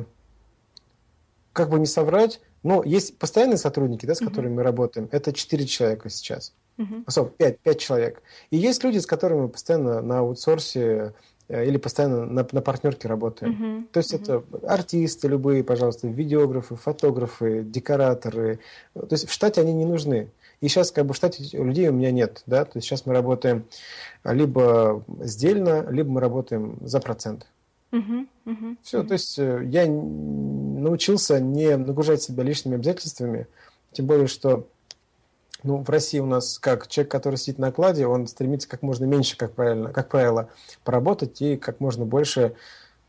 как 1.53 1.71
бы 1.71 1.81
не 1.81 1.87
соврать, 1.87 2.41
но 2.63 2.83
есть 2.85 3.19
постоянные 3.19 3.59
сотрудники, 3.59 4.07
да, 4.07 4.15
с 4.15 4.19
которыми 4.21 4.53
uh-huh. 4.53 4.57
мы 4.57 4.63
работаем. 4.63 5.09
Это 5.11 5.33
4 5.33 5.67
человека 5.67 6.09
сейчас. 6.11 6.55
Uh-huh. 6.79 7.03
Особо 7.07 7.31
5, 7.31 7.59
5 7.59 7.79
человек. 7.79 8.23
И 8.51 8.57
есть 8.57 8.83
люди, 8.85 8.99
с 8.99 9.07
которыми 9.07 9.43
мы 9.43 9.49
постоянно 9.49 10.01
на 10.01 10.21
аутсорсе 10.21 11.13
э, 11.49 11.67
или 11.67 11.77
постоянно 11.77 12.25
на, 12.25 12.47
на 12.51 12.61
партнерке 12.63 13.09
работаем. 13.09 13.53
Uh-huh. 13.53 13.89
То 13.93 13.99
есть 13.99 14.15
uh-huh. 14.15 14.23
это 14.23 14.67
артисты 14.67 15.29
любые, 15.29 15.65
пожалуйста, 15.65 16.07
видеографы, 16.07 16.77
фотографы, 16.77 17.63
декораторы. 17.65 18.61
То 18.95 19.09
есть 19.11 19.29
в 19.29 19.33
штате 19.33 19.61
они 19.61 19.73
не 19.73 19.85
нужны. 19.85 20.31
И 20.63 20.69
сейчас 20.69 20.93
как 20.93 21.05
бы 21.05 21.13
в 21.13 21.17
штате 21.17 21.45
людей 21.53 21.89
у 21.89 21.93
меня 21.93 22.11
нет. 22.11 22.43
Да? 22.47 22.65
То 22.65 22.79
есть 22.79 22.87
сейчас 22.87 23.05
мы 23.05 23.13
работаем 23.13 23.67
либо 24.25 25.05
сдельно, 25.21 25.85
либо 25.91 26.09
мы 26.11 26.21
работаем 26.21 26.79
за 26.81 27.01
процент. 27.01 27.47
Uh-huh, 27.91 28.27
uh-huh, 28.47 28.77
Все, 28.83 29.03
то 29.03 29.13
есть 29.13 29.39
э, 29.39 29.65
я 29.67 29.87
научился 29.87 31.39
не 31.41 31.77
нагружать 31.77 32.23
себя 32.23 32.43
лишними 32.43 32.77
обязательствами, 32.77 33.49
тем 33.93 34.07
более, 34.07 34.29
что 34.29 34.67
ну, 35.63 35.77
в 35.77 35.91
России 35.91 36.19
у 36.19 36.25
нас 36.25 36.59
как 36.59 36.89
человек, 36.89 37.11
который 37.11 37.37
сидит 37.37 37.59
на 37.59 37.67
окладе, 37.67 38.07
он 38.07 38.29
стремится 38.29 38.67
как 38.67 38.81
можно 38.81 39.05
меньше, 39.05 39.37
как 39.37 39.53
правильно, 39.53 39.93
как 39.93 40.09
правило, 40.09 40.49
поработать 40.85 41.43
и 41.43 41.59
как 41.59 41.81
можно 41.81 42.07
больше 42.07 42.55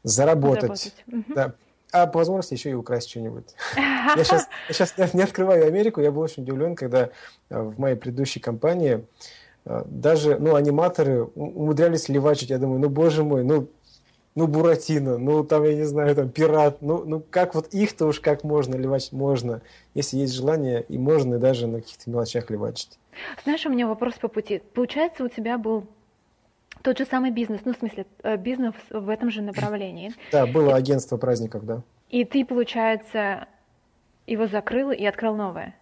заработать. 0.03 0.93
заработать. 1.07 1.25
Да. 1.33 1.53
А 1.93 2.07
по 2.07 2.19
возможности 2.19 2.55
еще 2.55 2.71
и 2.71 2.73
украсть 2.73 3.09
что-нибудь. 3.09 3.45
Я 3.75 4.23
сейчас, 4.23 4.49
я 4.67 4.73
сейчас 4.73 5.13
не 5.13 5.21
открываю 5.21 5.65
Америку, 5.65 6.01
я 6.01 6.11
был 6.11 6.21
очень 6.21 6.43
удивлен, 6.43 6.75
когда 6.75 7.09
э, 7.49 7.61
в 7.61 7.79
моей 7.79 7.95
предыдущей 7.95 8.39
компании 8.39 9.05
э, 9.65 9.83
даже 9.85 10.37
ну, 10.39 10.55
аниматоры 10.55 11.23
умудрялись 11.23 12.09
левачить. 12.09 12.49
Я 12.49 12.57
думаю, 12.57 12.79
ну 12.79 12.89
боже 12.89 13.23
мой, 13.23 13.43
ну 13.43 13.69
ну, 14.35 14.47
Буратино, 14.47 15.17
ну, 15.17 15.43
там, 15.43 15.63
я 15.63 15.75
не 15.75 15.83
знаю, 15.83 16.15
там, 16.15 16.29
Пират, 16.29 16.81
ну, 16.81 17.03
ну 17.05 17.23
как 17.29 17.53
вот 17.53 17.67
их-то 17.67 18.07
уж 18.07 18.19
как 18.19 18.43
можно 18.43 18.75
ливать? 18.75 19.11
Можно, 19.11 19.61
если 19.93 20.17
есть 20.17 20.33
желание, 20.33 20.83
и 20.89 20.97
можно 20.97 21.37
даже 21.37 21.67
на 21.67 21.81
каких-то 21.81 22.09
мелочах 22.09 22.49
ливачить. 22.49 22.97
Знаешь, 23.43 23.65
у 23.65 23.69
меня 23.69 23.87
вопрос 23.87 24.15
по 24.15 24.27
пути. 24.27 24.61
Получается, 24.73 25.23
у 25.23 25.27
тебя 25.27 25.57
был 25.57 25.85
тот 26.83 26.97
же 26.99 27.05
самый 27.05 27.31
бизнес, 27.31 27.61
ну, 27.65 27.73
в 27.73 27.77
смысле, 27.77 28.05
э, 28.23 28.37
бизнес 28.37 28.75
в 28.89 29.09
этом 29.09 29.31
же 29.31 29.41
направлении. 29.41 30.13
Да, 30.31 30.45
было 30.45 30.75
агентство 30.75 31.17
праздников, 31.17 31.65
да. 31.65 31.81
И 32.09 32.25
ты, 32.25 32.45
получается, 32.45 33.47
его 34.27 34.47
закрыл 34.47 34.91
и 34.91 35.03
открыл 35.05 35.35
новое? 35.35 35.75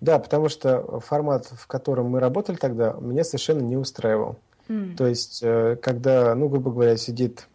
Да, 0.00 0.18
потому 0.18 0.48
что 0.48 1.00
формат, 1.00 1.46
в 1.46 1.66
котором 1.66 2.10
мы 2.10 2.20
работали 2.20 2.56
тогда, 2.56 2.96
меня 3.00 3.24
совершенно 3.24 3.60
не 3.60 3.76
устраивал. 3.76 4.36
Mm. 4.68 4.96
То 4.96 5.06
есть, 5.06 5.40
э, 5.42 5.76
когда, 5.80 6.34
ну, 6.34 6.48
грубо 6.48 6.70
говоря, 6.70 6.96
сидит 6.96 7.48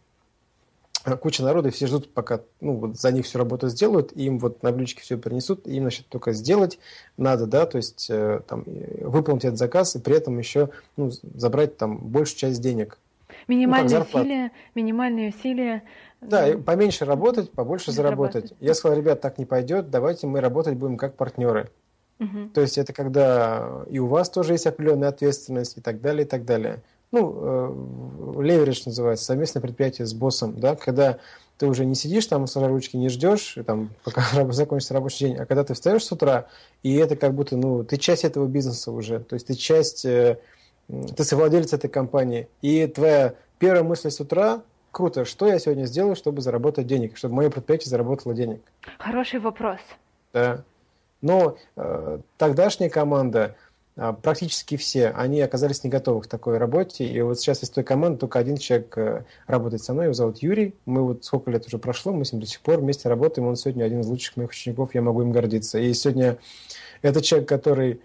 куча 1.04 1.44
народа, 1.44 1.70
и 1.70 1.72
все 1.72 1.88
ждут, 1.88 2.14
пока 2.14 2.42
ну, 2.62 2.74
вот 2.74 3.00
за 3.00 3.12
них 3.12 3.26
всю 3.26 3.38
работу 3.38 3.70
сделают, 3.70 4.12
им 4.14 4.40
вот 4.40 4.64
на 4.64 4.72
блюдечке 4.72 5.02
все 5.02 5.18
принесут, 5.18 5.68
им, 5.68 5.84
значит, 5.84 6.08
только 6.08 6.34
сделать 6.34 6.80
надо, 7.18 7.48
да, 7.48 7.66
то 7.66 7.78
есть 7.78 8.08
э, 8.10 8.42
там, 8.48 8.64
выполнить 8.66 9.46
этот 9.46 9.58
заказ, 9.58 9.96
и 9.96 10.00
при 10.00 10.16
этом 10.16 10.38
еще 10.38 10.70
ну, 10.98 11.12
забрать 11.36 11.78
там 11.78 11.98
большую 11.98 12.38
часть 12.38 12.62
денег. 12.62 12.98
Минимальные 13.48 14.00
ну, 14.00 14.06
усилия, 14.06 14.52
минимальные 14.76 15.30
усилия. 15.30 15.84
Да, 16.22 16.48
и 16.50 16.58
поменьше 16.58 17.06
работать, 17.06 17.52
побольше 17.52 17.92
заработать. 17.92 18.54
Я 18.60 18.74
сказал, 18.74 18.98
ребят, 18.98 19.22
так 19.22 19.38
не 19.38 19.46
пойдет, 19.46 19.90
давайте 19.90 20.28
мы 20.28 20.42
работать 20.42 20.76
будем 20.76 20.98
как 20.98 21.16
партнеры. 21.16 21.70
Угу. 22.20 22.50
То 22.54 22.62
есть 22.62 22.78
это 22.78 22.92
когда 22.92 23.86
и 23.90 24.00
у 24.00 24.08
вас 24.08 24.30
тоже 24.30 24.54
есть 24.54 24.68
определенная 24.68 25.08
ответственность 25.08 25.78
и 25.78 25.82
так 25.82 26.02
далее, 26.02 26.26
и 26.26 26.28
так 26.28 26.44
далее 26.44 26.82
ну, 27.12 28.38
э, 28.38 28.44
леверидж 28.44 28.84
называется, 28.86 29.26
совместное 29.26 29.62
предприятие 29.62 30.06
с 30.06 30.14
боссом, 30.14 30.60
да, 30.60 30.76
когда 30.76 31.20
ты 31.58 31.68
уже 31.68 31.86
не 31.86 31.96
сидишь 31.96 32.26
там 32.28 32.48
с 32.48 32.56
ручки, 32.56 32.96
не 32.96 33.10
ждешь, 33.10 33.58
там, 33.66 33.90
пока 34.04 34.24
закончится 34.52 34.94
рабочий 34.94 35.28
день, 35.28 35.38
а 35.38 35.46
когда 35.46 35.64
ты 35.64 35.74
встаешь 35.74 36.04
с 36.04 36.12
утра, 36.12 36.48
и 36.84 36.96
это 36.96 37.16
как 37.16 37.34
будто, 37.34 37.58
ну, 37.58 37.84
ты 37.84 37.98
часть 37.98 38.24
этого 38.24 38.48
бизнеса 38.48 38.92
уже, 38.92 39.20
то 39.20 39.36
есть 39.36 39.48
ты 39.48 39.56
часть, 39.56 40.06
э, 40.06 40.40
ты 40.88 41.24
совладелец 41.24 41.74
этой 41.74 41.90
компании, 41.90 42.48
и 42.62 42.88
твоя 42.88 43.34
первая 43.58 43.84
мысль 43.84 44.10
с 44.10 44.20
утра, 44.20 44.62
круто, 44.92 45.26
что 45.26 45.48
я 45.48 45.60
сегодня 45.60 45.86
сделаю, 45.86 46.16
чтобы 46.16 46.42
заработать 46.42 46.88
денег, 46.88 47.18
чтобы 47.18 47.36
мое 47.36 47.50
предприятие 47.50 47.90
заработало 47.90 48.34
денег? 48.34 48.62
Хороший 48.98 49.40
вопрос. 49.40 49.80
Да. 50.34 50.64
Но 51.22 51.58
э, 51.76 52.20
тогдашняя 52.38 52.90
команда, 52.90 53.56
практически 54.22 54.78
все, 54.78 55.10
они 55.10 55.42
оказались 55.42 55.84
не 55.84 55.90
готовы 55.90 56.22
к 56.22 56.28
такой 56.28 56.58
работе. 56.58 57.06
И 57.06 57.22
вот 57.22 57.40
сейчас 57.40 57.64
из 57.64 57.70
той 57.70 57.84
команды 57.84 58.20
только 58.20 58.40
один 58.40 58.58
человек 58.58 58.98
э, 58.98 59.24
работает 59.46 59.84
со 59.84 59.94
мной, 59.94 60.06
его 60.06 60.14
зовут 60.14 60.38
Юрий. 60.38 60.74
Мы 60.86 61.04
вот 61.04 61.26
сколько 61.26 61.52
лет 61.52 61.68
уже 61.68 61.80
прошло, 61.80 62.14
мы 62.14 62.24
с 62.24 62.32
ним 62.32 62.42
до 62.42 62.48
сих 62.48 62.62
пор 62.62 62.80
вместе 62.80 63.10
работаем. 63.10 63.48
Он 63.48 63.58
сегодня 63.58 63.84
один 63.84 64.00
из 64.00 64.08
лучших 64.08 64.38
моих 64.38 64.52
учеников, 64.52 64.96
я 64.96 65.02
могу 65.02 65.22
им 65.22 65.32
гордиться. 65.32 65.80
И 65.80 65.94
сегодня 65.94 66.38
это 67.02 67.22
человек, 67.22 67.50
который 67.50 68.02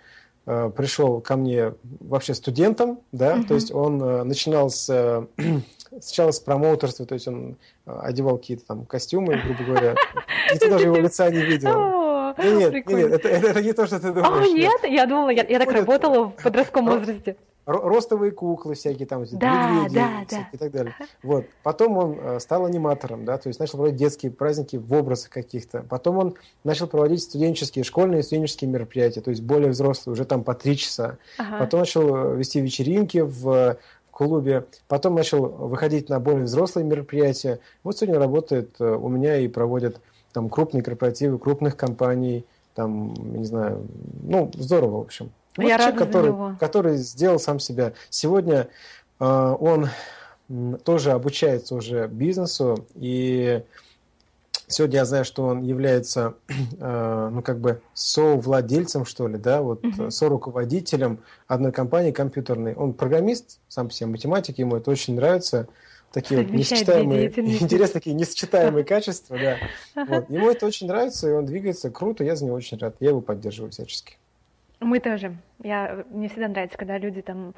э, 0.46 0.72
пришел 0.76 1.20
ко 1.20 1.36
мне 1.36 1.74
вообще 2.00 2.34
студентом, 2.34 3.00
да, 3.12 3.36
uh-huh. 3.36 3.46
то 3.46 3.54
есть 3.54 3.72
он 3.72 4.02
э, 4.02 4.24
начинал 4.24 4.70
с 4.70 5.28
сначала 6.00 6.32
с 6.32 6.40
промоутерства, 6.40 7.06
то 7.06 7.14
есть 7.14 7.28
он 7.28 7.56
одевал 7.86 8.38
какие-то 8.38 8.64
там 8.66 8.84
костюмы, 8.84 9.40
грубо 9.44 9.64
говоря. 9.64 9.94
Никто 10.52 10.70
даже 10.70 10.86
его 10.86 10.96
лица 10.96 11.30
не 11.30 11.42
видел. 11.42 12.03
Нет, 12.38 12.72
нет, 12.72 12.86
нет 12.86 13.12
это, 13.12 13.28
это, 13.28 13.46
это 13.48 13.62
не 13.62 13.72
то, 13.72 13.86
что 13.86 14.00
ты 14.00 14.12
думаешь. 14.12 14.48
А, 14.50 14.52
нет? 14.52 14.80
Я 14.84 15.06
думала, 15.06 15.30
я, 15.30 15.44
я 15.44 15.58
так 15.58 15.70
работала 15.70 16.26
в 16.26 16.34
подростковом 16.42 16.98
возрасте. 16.98 17.36
Ростовые 17.66 18.30
куклы 18.30 18.74
всякие 18.74 19.06
там, 19.06 19.24
да, 19.32 19.70
медведи 19.70 19.94
да, 19.94 20.24
да. 20.30 20.48
и 20.52 20.56
так 20.58 20.70
далее. 20.70 20.94
Вот. 21.22 21.46
Потом 21.62 21.96
он 21.96 22.18
э, 22.20 22.38
стал 22.38 22.66
аниматором, 22.66 23.24
да, 23.24 23.38
то 23.38 23.48
есть 23.48 23.58
начал 23.58 23.78
проводить 23.78 23.98
детские 23.98 24.32
праздники 24.32 24.76
в 24.76 24.92
образах 24.92 25.30
каких-то. 25.30 25.82
Потом 25.88 26.18
он 26.18 26.34
начал 26.62 26.88
проводить 26.88 27.22
студенческие, 27.22 27.82
школьные 27.82 28.22
студенческие 28.22 28.68
мероприятия, 28.68 29.22
то 29.22 29.30
есть 29.30 29.42
более 29.42 29.70
взрослые, 29.70 30.12
уже 30.12 30.26
там 30.26 30.44
по 30.44 30.52
три 30.52 30.76
часа. 30.76 31.16
Ага. 31.38 31.56
Потом 31.60 31.80
начал 31.80 32.34
вести 32.34 32.60
вечеринки 32.60 33.18
в 33.18 33.78
клубе, 34.10 34.66
потом 34.86 35.14
начал 35.14 35.46
выходить 35.46 36.10
на 36.10 36.20
более 36.20 36.44
взрослые 36.44 36.84
мероприятия. 36.84 37.60
Вот 37.82 37.96
сегодня 37.96 38.18
работает 38.18 38.74
э, 38.78 38.84
у 38.84 39.08
меня 39.08 39.38
и 39.38 39.48
проводит 39.48 40.00
там 40.34 40.50
крупные 40.50 40.82
корпоративы, 40.82 41.38
крупных 41.38 41.76
компаний, 41.76 42.44
там, 42.74 43.14
не 43.14 43.44
знаю, 43.44 43.86
ну, 44.24 44.50
здорово, 44.54 44.98
в 44.98 45.00
общем. 45.02 45.30
Вот 45.56 45.64
Я 45.64 45.78
человек, 45.78 45.98
который, 45.98 46.26
него. 46.26 46.56
который 46.58 46.96
сделал 46.96 47.38
сам 47.38 47.60
себя. 47.60 47.92
Сегодня 48.10 48.68
э, 49.20 49.24
он 49.24 49.88
тоже 50.82 51.12
обучается 51.12 51.76
уже 51.76 52.08
бизнесу, 52.08 52.84
и 52.96 53.62
сегодня 54.66 54.98
я 54.98 55.04
знаю, 55.04 55.24
что 55.24 55.44
он 55.44 55.62
является, 55.62 56.34
э, 56.80 57.28
ну, 57.32 57.40
как 57.40 57.60
бы 57.60 57.80
совладельцем, 57.94 59.04
что 59.04 59.28
ли, 59.28 59.38
да, 59.38 59.62
вот 59.62 59.84
uh-huh. 59.84 60.10
соруководителем 60.10 61.20
одной 61.46 61.70
компании 61.70 62.10
компьютерной. 62.10 62.74
Он 62.74 62.92
программист, 62.92 63.60
сам 63.68 63.86
по 63.86 63.94
себе 63.94 64.08
математик, 64.08 64.58
ему 64.58 64.74
это 64.74 64.90
очень 64.90 65.14
нравится 65.14 65.68
такие 66.14 66.40
вот 66.40 66.50
несочетаемые, 66.50 67.26
интересные 67.26 67.92
такие 67.92 68.14
несочетаемые 68.14 68.84
качества, 68.84 69.36
да. 69.36 69.56
Вот. 70.06 70.30
Ему 70.30 70.48
это 70.48 70.66
очень 70.66 70.86
нравится, 70.86 71.28
и 71.28 71.32
он 71.32 71.44
двигается 71.44 71.90
круто, 71.90 72.24
я 72.24 72.36
за 72.36 72.46
него 72.46 72.56
очень 72.56 72.78
рад, 72.78 72.96
я 73.00 73.10
его 73.10 73.20
поддерживаю 73.20 73.72
всячески. 73.72 74.16
Мы 74.80 75.00
тоже. 75.00 75.36
Я, 75.62 76.04
мне 76.10 76.28
всегда 76.28 76.48
нравится, 76.48 76.76
когда 76.76 76.98
люди 76.98 77.22
там, 77.22 77.54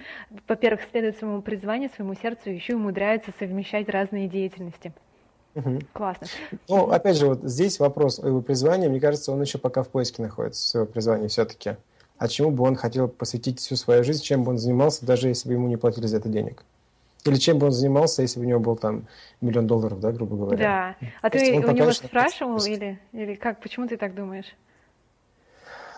во-первых, 0.49 0.83
следуют 0.91 1.17
своему 1.17 1.43
призванию, 1.43 1.91
своему 1.95 2.15
сердцу, 2.15 2.51
еще 2.51 2.73
и 2.73 2.77
умудряются 2.77 3.33
совмещать 3.39 3.89
разные 3.89 4.29
деятельности. 4.29 4.93
Угу. 5.55 5.81
Классно. 5.93 6.27
Ну, 6.69 6.91
опять 6.91 7.17
же, 7.17 7.27
вот 7.27 7.43
здесь 7.43 7.81
вопрос 7.81 8.21
о 8.21 8.29
его 8.29 8.43
призвании, 8.43 8.89
мне 8.89 9.01
кажется, 9.01 9.33
он 9.33 9.41
еще 9.41 9.59
пока 9.59 9.83
в 9.83 9.89
поиске 9.89 10.23
находится, 10.23 10.67
своего 10.67 10.87
призвания 10.87 11.29
все-таки. 11.29 11.77
А 12.19 12.29
чему 12.29 12.51
бы 12.51 12.65
он 12.65 12.77
хотел 12.77 13.09
посвятить 13.09 13.59
всю 13.59 13.77
свою 13.77 14.05
жизнь, 14.05 14.23
чем 14.23 14.45
бы 14.45 14.53
он 14.53 14.59
занимался, 14.59 15.05
даже 15.05 15.29
если 15.29 15.49
бы 15.49 15.55
ему 15.55 15.69
не 15.69 15.77
платили 15.77 16.07
за 16.07 16.19
это 16.19 16.29
денег? 16.29 16.63
Или 17.27 17.37
чем 17.37 17.59
бы 17.59 17.67
он 17.67 17.73
занимался, 17.73 18.23
если 18.23 18.39
бы 18.39 18.47
у 18.47 18.49
него 18.49 18.61
был 18.61 18.77
там 18.77 19.07
миллион 19.41 19.67
долларов, 19.67 20.01
да, 20.01 20.13
грубо 20.13 20.37
говоря. 20.37 20.97
Да. 21.01 21.09
А 21.23 21.31
То 21.31 21.39
ты 21.39 21.53
у 21.59 21.71
него 21.73 21.93
спрашивал 21.93 22.65
или, 22.65 22.99
или 23.13 23.35
как? 23.35 23.61
Почему 23.61 23.87
ты 23.87 23.97
так 23.97 24.15
думаешь? 24.15 24.57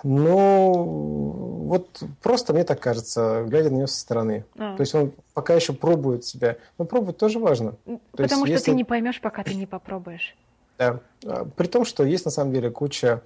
Ну, 0.05 0.85
вот 1.66 2.03
просто 2.22 2.53
мне 2.53 2.62
так 2.62 2.79
кажется, 2.81 3.45
глядя 3.49 3.70
на 3.70 3.76
него 3.76 3.87
со 3.89 3.99
стороны. 3.99 4.45
А. 4.57 4.76
То 4.76 4.83
есть 4.83 4.95
он 4.95 5.12
пока 5.35 5.55
еще 5.55 5.72
пробует 5.72 6.24
себя. 6.24 6.57
Но 6.79 6.85
пробовать 6.85 7.18
тоже 7.18 7.41
важно. 7.41 7.72
То 7.85 7.99
Потому 8.12 8.29
есть, 8.29 8.35
что 8.43 8.47
если... 8.47 8.64
ты 8.70 8.76
не 8.76 8.85
поймешь, 8.85 9.20
пока 9.20 9.43
ты 9.43 9.55
не 9.55 9.66
попробуешь. 9.66 10.37
Да. 10.79 11.01
А, 11.26 11.47
при 11.57 11.66
том, 11.66 11.85
что 11.85 12.05
есть 12.05 12.24
на 12.24 12.31
самом 12.31 12.53
деле 12.53 12.70
куча 12.70 13.22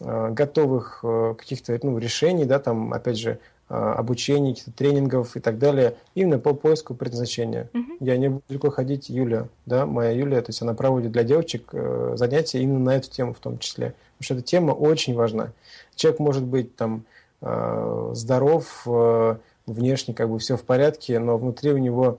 Э, 0.00 0.30
готовых 0.30 1.00
э, 1.02 1.34
каких-то 1.36 1.78
ну, 1.82 1.98
решений, 1.98 2.44
да, 2.44 2.58
там, 2.58 2.92
опять 2.94 3.18
же, 3.18 3.32
а, 3.32 3.38
обучений, 3.72 4.50
каких-то 4.50 4.72
тренингов 4.72 5.34
и 5.36 5.40
так 5.40 5.58
далее, 5.58 5.96
именно 6.14 6.38
по 6.38 6.52
поиску 6.52 6.94
предназначения. 6.94 7.70
Uh-huh. 7.72 7.96
Я 8.00 8.18
не 8.18 8.28
буду 8.28 8.42
далеко 8.46 8.70
ходить, 8.70 9.08
Юля, 9.08 9.48
да, 9.64 9.86
моя 9.86 10.10
Юля, 10.10 10.42
то 10.42 10.50
есть 10.50 10.60
она 10.60 10.74
проводит 10.74 11.12
для 11.12 11.24
девочек 11.24 11.70
э, 11.72 12.12
занятия 12.16 12.60
именно 12.60 12.80
на 12.80 12.96
эту 12.96 13.10
тему 13.10 13.32
в 13.32 13.38
том 13.38 13.58
числе, 13.58 13.94
потому 14.18 14.24
что 14.24 14.34
эта 14.34 14.42
тема 14.42 14.72
очень 14.72 15.14
важна. 15.14 15.52
Человек 15.94 16.20
может 16.20 16.44
быть 16.44 16.76
там 16.76 17.04
э, 17.40 18.10
здоров, 18.12 18.82
э, 18.86 19.36
внешне 19.64 20.12
как 20.12 20.28
бы 20.28 20.38
все 20.38 20.58
в 20.58 20.64
порядке, 20.64 21.18
но 21.18 21.38
внутри 21.38 21.72
у 21.72 21.78
него 21.78 22.18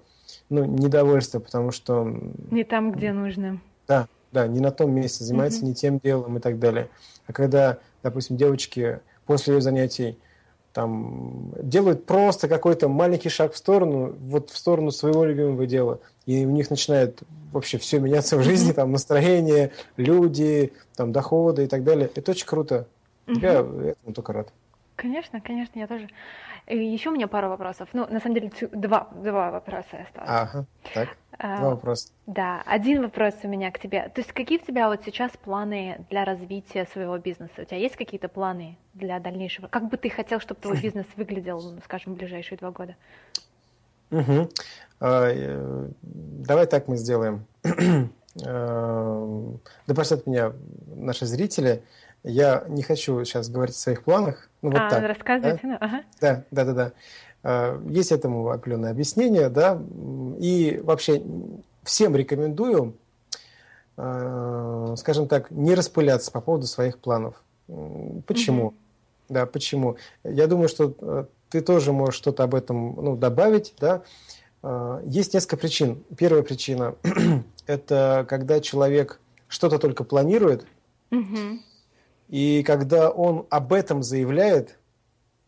ну, 0.50 0.66
недовольство, 0.66 1.40
потому 1.40 1.70
что... 1.70 2.04
Не 2.50 2.64
там, 2.64 2.92
где 2.94 3.12
нужно. 3.12 3.60
Да, 3.88 4.08
да, 4.32 4.48
не 4.48 4.60
на 4.60 4.72
том 4.72 4.92
месте, 4.92 5.24
занимается 5.24 5.62
uh-huh. 5.62 5.66
не 5.66 5.76
тем 5.76 6.00
делом 6.00 6.38
и 6.38 6.40
так 6.40 6.58
далее. 6.58 6.90
А 7.28 7.34
когда, 7.34 7.78
допустим, 8.02 8.38
девочки 8.38 9.02
после 9.28 9.54
ее 9.54 9.62
занятий 9.62 10.18
там 10.74 11.52
делают 11.62 12.06
просто 12.06 12.48
какой-то 12.48 12.90
маленький 12.90 13.30
шаг 13.30 13.54
в 13.54 13.58
сторону, 13.58 14.16
вот 14.20 14.50
в 14.50 14.58
сторону 14.58 14.92
своего 14.92 15.24
любимого 15.24 15.66
дела, 15.68 16.00
и 16.26 16.46
у 16.46 16.50
них 16.50 16.70
начинает 16.70 17.22
вообще 17.52 17.78
все 17.78 18.00
меняться 18.00 18.38
в 18.38 18.44
жизни, 18.44 18.72
там 18.72 18.92
настроение, 18.92 19.72
люди, 19.98 20.74
там 20.96 21.12
доходы 21.12 21.66
и 21.66 21.68
так 21.68 21.84
далее. 21.84 22.10
Это 22.14 22.32
очень 22.32 22.48
круто. 22.48 22.88
Я 23.28 23.60
этому 23.60 24.14
только 24.14 24.34
рад. 24.34 24.52
Конечно, 24.96 25.42
конечно, 25.42 25.80
я 25.80 25.88
тоже. 25.88 26.10
И 26.68 26.78
еще 26.78 27.10
у 27.10 27.14
меня 27.14 27.28
пару 27.28 27.50
вопросов. 27.50 27.90
Ну, 27.94 28.08
на 28.08 28.20
самом 28.20 28.36
деле, 28.36 28.52
два, 28.72 29.10
два 29.12 29.52
вопроса 29.52 30.06
осталось. 30.08 30.30
Ага, 30.30 30.66
так, 30.94 31.10
а, 31.38 31.58
два 31.60 31.70
вопроса. 31.72 32.10
Да, 32.26 32.64
один 32.66 33.02
вопрос 33.02 33.36
у 33.44 33.48
меня 33.48 33.70
к 33.72 33.80
тебе. 33.80 34.10
То 34.10 34.22
есть 34.22 34.32
какие 34.32 34.60
у 34.60 34.66
тебя 34.66 34.88
вот 34.88 35.02
сейчас 35.04 35.32
планы 35.32 36.06
для 36.10 36.24
развития 36.24 36.86
своего 36.86 37.18
бизнеса? 37.18 37.54
У 37.58 37.66
тебя 37.66 37.78
есть 37.78 37.98
какие-то 37.98 38.30
планы 38.30 38.78
для 38.94 39.20
дальнейшего? 39.20 39.68
Как 39.68 39.90
бы 39.90 39.98
ты 39.98 40.10
хотел, 40.10 40.40
чтобы 40.40 40.62
твой 40.62 40.80
бизнес 40.80 41.06
выглядел, 41.18 41.62
ну, 41.62 41.82
скажем, 41.84 42.14
в 42.14 42.18
ближайшие 42.18 42.58
два 42.58 42.72
года? 42.72 42.96
Угу. 44.12 44.50
Давай 45.00 46.68
так 46.68 46.88
мы 46.88 46.96
сделаем. 46.98 47.46
А, 48.46 49.58
да 49.88 49.94
простят 49.94 50.26
меня 50.28 50.54
наши 50.96 51.26
зрители. 51.26 51.84
Я 52.24 52.64
не 52.70 52.84
хочу 52.84 53.24
сейчас 53.26 53.50
говорить 53.50 53.76
о 53.76 53.80
своих 53.80 54.04
планах. 54.04 54.50
Ну, 54.62 54.72
вот 54.72 54.80
а, 54.80 54.90
так, 54.90 55.04
рассказывайте. 55.04 55.60
Да? 55.62 55.70
Ну, 55.70 55.78
ага. 55.80 56.04
да, 56.22 56.44
да, 56.52 56.66
да, 56.66 56.74
да. 57.44 57.80
Есть 57.90 58.14
этому 58.14 58.50
определенное 58.50 58.92
объяснение, 58.92 59.50
да, 59.50 59.82
и 60.40 60.80
вообще 60.82 61.22
всем 61.84 62.16
рекомендую, 62.16 62.96
а, 63.98 64.96
скажем 64.98 65.28
так, 65.28 65.52
не 65.52 65.76
распыляться 65.76 66.32
по 66.32 66.40
поводу 66.40 66.66
своих 66.66 67.00
планов. 67.00 67.36
Почему? 68.26 68.68
Угу. 68.68 68.76
Да, 69.30 69.46
почему? 69.46 69.98
Я 70.24 70.48
думаю, 70.48 70.70
что 70.70 70.94
э, 71.00 71.26
ты 71.50 71.62
тоже 71.62 71.92
можешь 71.92 72.16
что-то 72.16 72.44
об 72.44 72.56
этом 72.56 72.96
ну, 72.96 73.16
добавить, 73.18 73.74
да. 73.80 74.04
А, 74.62 75.02
есть 75.06 75.34
несколько 75.34 75.58
причин. 75.58 76.04
Первая 76.18 76.44
причина– 76.44 76.96
это 77.68 78.26
когда 78.30 78.62
человек 78.62 79.20
что-то 79.50 79.80
только 79.80 80.06
планирует, 80.06 80.66
угу 81.12 81.60
и 82.30 82.64
когда 82.64 83.10
он 83.10 83.46
об 83.50 83.74
этом 83.74 84.04
заявляет, 84.04 84.78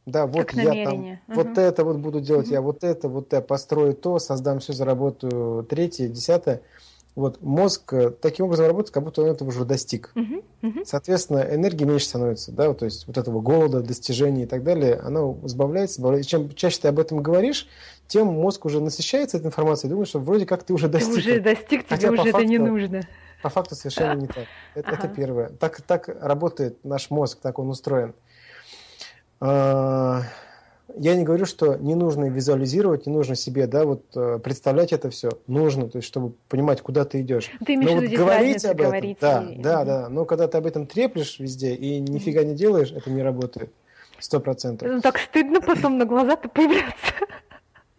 да, 0.05 0.27
вот 0.27 0.45
как 0.45 0.53
я 0.55 0.85
там, 0.85 0.99
угу. 0.99 1.17
вот 1.27 1.57
это 1.57 1.83
вот 1.83 1.97
буду 1.97 2.21
делать, 2.21 2.47
угу. 2.47 2.53
я 2.53 2.61
вот 2.61 2.83
это, 2.83 3.09
вот 3.09 3.33
я 3.33 3.41
построю 3.41 3.93
то, 3.93 4.19
создам 4.19 4.59
все, 4.59 4.73
заработаю 4.73 5.63
третье, 5.63 6.07
десятое. 6.07 6.61
Вот 7.15 7.41
мозг 7.41 7.93
э, 7.93 8.09
таким 8.09 8.45
образом 8.45 8.67
работает, 8.67 8.93
как 8.93 9.03
будто 9.03 9.21
он 9.21 9.29
этого 9.29 9.47
уже 9.47 9.63
достиг. 9.63 10.11
Угу. 10.15 10.67
Угу. 10.67 10.79
Соответственно, 10.85 11.39
энергии 11.49 11.85
меньше 11.85 12.07
становится, 12.07 12.51
да, 12.51 12.73
то 12.73 12.85
есть 12.85 13.07
вот 13.07 13.17
этого 13.17 13.39
голода, 13.39 13.81
достижений 13.81 14.43
и 14.43 14.45
так 14.45 14.63
далее, 14.63 14.95
оно 14.95 15.39
избавляется, 15.43 15.99
избавляется. 15.99 16.29
Чем 16.29 16.53
чаще 16.53 16.79
ты 16.81 16.89
об 16.89 16.99
этом 16.99 17.23
говоришь, 17.23 17.67
тем 18.07 18.27
мозг 18.27 18.65
уже 18.65 18.81
насыщается 18.81 19.37
этой 19.37 19.47
информацией, 19.47 19.89
думаешь, 19.89 20.09
что 20.09 20.19
вроде 20.19 20.45
как 20.45 20.63
ты 20.63 20.73
уже 20.73 20.89
достиг. 20.89 21.13
Ты 21.13 21.19
уже 21.19 21.39
достиг, 21.39 21.87
тебе 21.87 22.11
уже 22.11 22.17
факту, 22.17 22.37
это 22.37 22.45
не 22.45 22.59
нужно. 22.59 23.01
По 23.45 23.49
факту 23.49 23.75
совершенно 23.75 24.19
не 24.19 24.25
так. 24.25 24.45
Это, 24.73 24.89
ага. 24.89 24.97
это 24.97 25.07
первое. 25.07 25.49
Так, 25.49 25.79
так 25.83 26.09
работает 26.19 26.83
наш 26.83 27.11
мозг, 27.11 27.37
так 27.43 27.59
он 27.59 27.69
устроен. 27.69 28.15
А, 29.39 30.23
я 30.95 31.15
не 31.15 31.23
говорю, 31.23 31.45
что 31.45 31.75
не 31.75 31.93
нужно 31.93 32.27
визуализировать, 32.27 33.05
не 33.05 33.13
нужно 33.13 33.35
себе, 33.35 33.67
да, 33.67 33.85
вот 33.85 34.01
э, 34.15 34.39
представлять 34.43 34.93
это 34.93 35.11
все. 35.11 35.29
Нужно, 35.45 35.87
то 35.87 35.99
есть, 35.99 36.07
чтобы 36.07 36.33
понимать, 36.49 36.81
куда 36.81 37.05
ты 37.05 37.21
идешь. 37.21 37.51
Ты 37.63 37.77
Но 37.77 37.93
вот 37.93 38.05
говорить 38.05 38.65
об 38.65 38.79
этом, 38.79 38.87
говорить 38.87 39.17
да, 39.21 39.43
и... 39.43 39.61
да, 39.61 39.85
да. 39.85 40.09
Но 40.09 40.25
когда 40.25 40.47
ты 40.47 40.57
об 40.57 40.65
этом 40.65 40.87
треплешь 40.87 41.37
везде 41.37 41.75
и 41.75 41.99
нифига 41.99 42.43
не 42.43 42.55
делаешь, 42.55 42.91
это 42.91 43.11
не 43.11 43.21
работает. 43.21 43.71
Сто 44.17 44.39
процентов. 44.39 44.89
Ну, 44.91 45.01
так 45.01 45.19
стыдно 45.19 45.61
потом 45.61 45.99
на 45.99 46.05
глаза-то 46.05 46.49
появляться. 46.49 47.13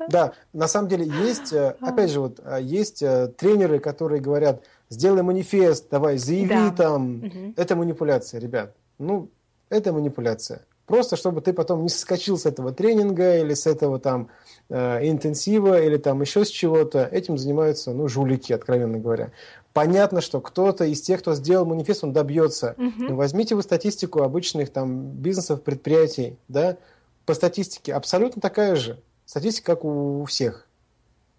Да, 0.08 0.32
на 0.52 0.66
самом 0.66 0.88
деле 0.88 1.06
есть, 1.06 1.52
э, 1.52 1.76
опять 1.80 2.10
же, 2.10 2.18
вот 2.18 2.40
э, 2.42 2.58
есть 2.60 2.98
тренеры, 3.36 3.78
которые 3.78 4.20
говорят, 4.20 4.62
сделай 4.90 5.22
манифест, 5.22 5.88
давай, 5.90 6.18
заяви 6.18 6.48
да. 6.48 6.70
там. 6.70 7.24
Угу. 7.24 7.54
Это 7.56 7.76
манипуляция, 7.76 8.40
ребят. 8.40 8.74
Ну, 8.98 9.30
это 9.68 9.92
манипуляция. 9.92 10.64
Просто 10.86 11.16
чтобы 11.16 11.40
ты 11.40 11.52
потом 11.52 11.82
не 11.82 11.88
соскочил 11.88 12.38
с 12.38 12.46
этого 12.46 12.72
тренинга 12.72 13.38
или 13.38 13.54
с 13.54 13.66
этого 13.66 13.98
там 13.98 14.28
э, 14.68 15.08
интенсива 15.08 15.82
или 15.82 15.96
там 15.96 16.20
еще 16.20 16.44
с 16.44 16.48
чего-то. 16.48 17.04
Этим 17.04 17.36
занимаются, 17.36 17.92
ну, 17.92 18.06
жулики, 18.08 18.52
откровенно 18.52 18.98
говоря. 18.98 19.32
Понятно, 19.72 20.20
что 20.20 20.40
кто-то 20.40 20.84
из 20.84 21.02
тех, 21.02 21.20
кто 21.20 21.34
сделал 21.34 21.66
манифест, 21.66 22.04
он 22.04 22.12
добьется. 22.12 22.76
Угу. 22.78 23.08
Но 23.08 23.16
возьмите 23.16 23.56
вы 23.56 23.62
статистику 23.62 24.22
обычных 24.22 24.70
там 24.70 25.10
бизнесов, 25.10 25.62
предприятий, 25.62 26.38
да, 26.46 26.76
по 27.24 27.34
статистике 27.34 27.92
абсолютно 27.92 28.40
такая 28.40 28.76
же. 28.76 29.02
Статистика, 29.24 29.74
как 29.74 29.84
у 29.84 30.24
всех. 30.24 30.68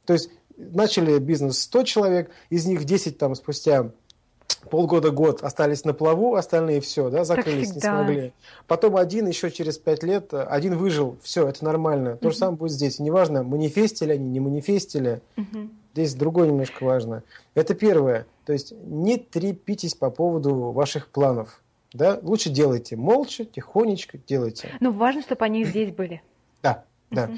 То 0.05 0.11
есть 0.11 0.29
начали 0.57 1.17
бизнес 1.19 1.59
100 1.61 1.83
человек, 1.83 2.31
из 2.49 2.65
них 2.65 2.83
10 2.83 3.17
там 3.17 3.35
спустя 3.35 3.91
полгода-год 4.69 5.43
остались 5.43 5.85
на 5.85 5.93
плаву, 5.93 6.35
остальные 6.35 6.81
все, 6.81 7.09
да, 7.09 7.23
закрылись, 7.23 7.73
не 7.73 7.81
смогли. 7.81 8.33
Потом 8.67 8.97
один 8.97 9.27
еще 9.27 9.51
через 9.51 9.77
пять 9.77 10.03
лет, 10.03 10.33
один 10.33 10.77
выжил, 10.77 11.17
все, 11.21 11.47
это 11.47 11.63
нормально. 11.63 12.17
То 12.17 12.27
угу. 12.27 12.31
же 12.31 12.37
самое 12.37 12.57
будет 12.57 12.71
здесь. 12.71 12.99
Неважно, 12.99 13.43
манифестили 13.43 14.13
они, 14.13 14.29
не 14.29 14.39
манифестили. 14.39 15.21
Угу. 15.37 15.69
Здесь 15.93 16.13
другое 16.13 16.47
немножко 16.47 16.83
важно. 16.83 17.23
Это 17.55 17.73
первое. 17.73 18.27
То 18.45 18.53
есть 18.53 18.73
не 18.85 19.17
трепитесь 19.17 19.95
по 19.95 20.09
поводу 20.09 20.71
ваших 20.71 21.07
планов. 21.07 21.61
Да? 21.93 22.19
Лучше 22.21 22.49
делайте 22.49 22.95
молча, 22.95 23.45
тихонечко 23.45 24.17
делайте. 24.17 24.75
Но 24.79 24.91
важно, 24.91 25.21
чтобы 25.21 25.45
они 25.45 25.63
здесь 25.65 25.91
были. 25.91 26.21
Да, 26.61 26.83
да. 27.09 27.25
Угу. 27.25 27.37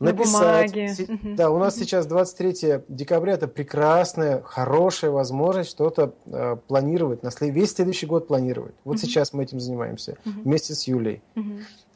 Здесь, 0.00 0.12
написать. 0.12 0.74
На 0.74 1.36
Да, 1.36 1.50
у 1.50 1.58
нас 1.58 1.76
сейчас 1.76 2.06
23 2.06 2.82
декабря, 2.88 3.34
это 3.34 3.48
прекрасная, 3.48 4.42
хорошая 4.42 5.10
возможность 5.10 5.70
что-то 5.70 6.14
э, 6.26 6.56
планировать, 6.68 7.22
на 7.22 7.30
след... 7.30 7.52
весь 7.52 7.74
следующий 7.74 8.06
год 8.06 8.28
планировать. 8.28 8.74
Вот 8.84 9.00
сейчас 9.00 9.32
мы 9.32 9.42
этим 9.42 9.58
занимаемся 9.60 10.16
вместе 10.24 10.74
с 10.74 10.86
Юлей. 10.86 11.22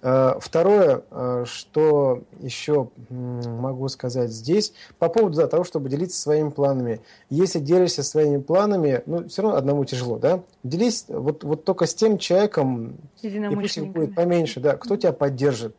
Э, 0.04 0.34
второе, 0.40 1.04
э, 1.12 1.44
что 1.46 2.24
еще 2.40 2.90
могу 3.08 3.86
сказать 3.86 4.30
здесь, 4.30 4.72
по 4.98 5.08
поводу 5.08 5.36
да, 5.36 5.46
того, 5.46 5.62
чтобы 5.62 5.88
делиться 5.88 6.20
своими 6.20 6.50
планами. 6.50 7.00
Если 7.30 7.60
делишься 7.60 8.02
своими 8.02 8.38
планами, 8.38 9.02
ну, 9.06 9.28
все 9.28 9.42
равно 9.42 9.56
одному 9.56 9.84
тяжело, 9.84 10.18
да? 10.18 10.42
Делись 10.64 11.04
вот, 11.06 11.44
вот 11.44 11.64
только 11.64 11.86
с 11.86 11.94
тем 11.94 12.18
человеком, 12.18 12.96
и 13.22 13.54
пусть 13.54 13.76
их 13.78 13.88
будет 13.88 14.16
поменьше, 14.16 14.58
да, 14.58 14.76
кто 14.76 14.96
тебя 14.96 15.12
поддержит. 15.12 15.76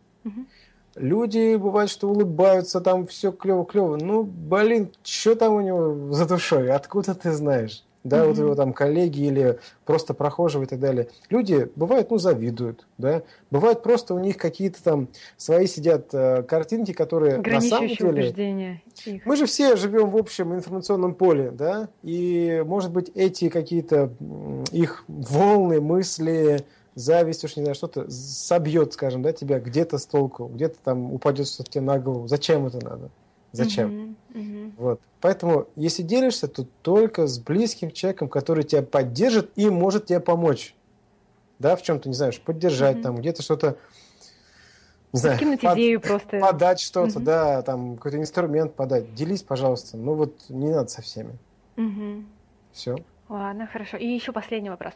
Люди, 0.96 1.56
бывает, 1.56 1.90
что 1.90 2.10
улыбаются, 2.10 2.80
там 2.80 3.08
все 3.08 3.32
клево-клево. 3.32 3.98
Ну, 3.98 4.24
блин, 4.24 4.92
что 5.04 5.36
там 5.36 5.54
у 5.54 5.62
него 5.62 6.14
за 6.14 6.28
душой? 6.28 6.72
Откуда 6.72 7.16
ты 7.16 7.32
знаешь? 7.32 7.84
Да, 8.04 8.18
mm-hmm. 8.18 8.28
вот 8.28 8.38
его 8.38 8.56
там 8.56 8.74
коллеги 8.74 9.22
или 9.22 9.60
просто 9.86 10.14
прохожие 10.14 10.64
и 10.64 10.66
так 10.66 10.80
далее. 10.80 11.08
Люди, 11.30 11.70
бывает, 11.78 12.12
ну, 12.12 12.18
завидуют, 12.18 12.86
да. 12.98 13.24
Бывает, 13.50 13.82
просто 13.82 14.14
у 14.14 14.20
них 14.20 14.36
какие-то 14.36 14.84
там 14.84 15.08
свои 15.38 15.68
сидят 15.68 16.10
э, 16.12 16.44
картинки, 16.44 16.92
которые 16.92 17.38
на 17.38 17.62
самом 17.62 17.88
деле... 17.88 18.10
убеждения. 18.10 18.82
Их. 19.06 19.26
Мы 19.26 19.38
же 19.38 19.46
все 19.46 19.78
живем 19.78 20.10
в 20.10 20.18
общем 20.18 20.54
информационном 20.54 21.16
поле, 21.16 21.52
да, 21.52 21.88
и, 22.04 22.62
может 22.66 22.92
быть, 22.92 23.10
эти 23.16 23.48
какие-то 23.48 24.12
их 24.72 25.06
волны, 25.08 25.80
мысли, 25.80 26.66
зависть, 26.96 27.44
уж 27.44 27.56
не 27.56 27.64
знаю, 27.64 27.76
что-то 27.76 28.10
собьет, 28.10 28.94
скажем, 28.94 29.22
да, 29.22 29.34
тебя 29.34 29.60
где-то 29.60 29.98
с 29.98 30.06
толку, 30.06 30.46
где-то 30.46 30.78
там 30.84 31.14
упадет 31.14 31.48
что-то 31.48 31.72
тебе 31.72 31.82
на 31.82 32.00
голову. 32.00 32.28
Зачем 32.28 32.66
это 32.66 32.84
надо? 32.84 33.10
Зачем? 33.52 34.16
Uh-huh, 34.34 34.42
uh-huh. 34.42 34.74
Вот. 34.78 35.02
Поэтому, 35.22 35.68
если 35.76 36.02
делишься, 36.02 36.48
то 36.48 36.66
только 36.82 37.28
с 37.28 37.38
близким 37.38 37.92
человеком, 37.92 38.28
который 38.28 38.64
тебя 38.64 38.82
поддержит 38.82 39.52
и 39.56 39.70
может 39.70 40.08
тебе 40.08 40.20
помочь. 40.20 40.76
Да, 41.60 41.76
в 41.76 41.84
чем-то, 41.84 42.10
не 42.10 42.16
знаешь, 42.16 42.42
поддержать, 42.42 42.98
uh-huh. 42.98 43.04
там, 43.04 43.16
где-то 43.18 43.44
что-то, 43.44 43.78
не 45.14 45.20
знаю, 45.20 45.40
под, 45.40 45.76
идею 45.76 46.02
просто. 46.02 46.40
подать 46.40 46.80
что-то, 46.80 47.20
uh-huh. 47.20 47.24
да, 47.24 47.62
там, 47.62 47.96
какой-то 47.96 48.18
инструмент 48.18 48.74
подать. 48.74 49.14
Делись, 49.14 49.44
пожалуйста. 49.44 49.98
Ну 49.98 50.16
вот 50.16 50.34
не 50.50 50.70
надо 50.70 50.90
со 50.90 51.04
всеми. 51.04 51.38
Uh-huh. 51.76 52.26
Все. 52.72 52.96
Ладно, 53.34 53.66
хорошо. 53.66 53.98
И 53.98 54.06
еще 54.06 54.32
последний 54.32 54.70
вопрос. 54.70 54.94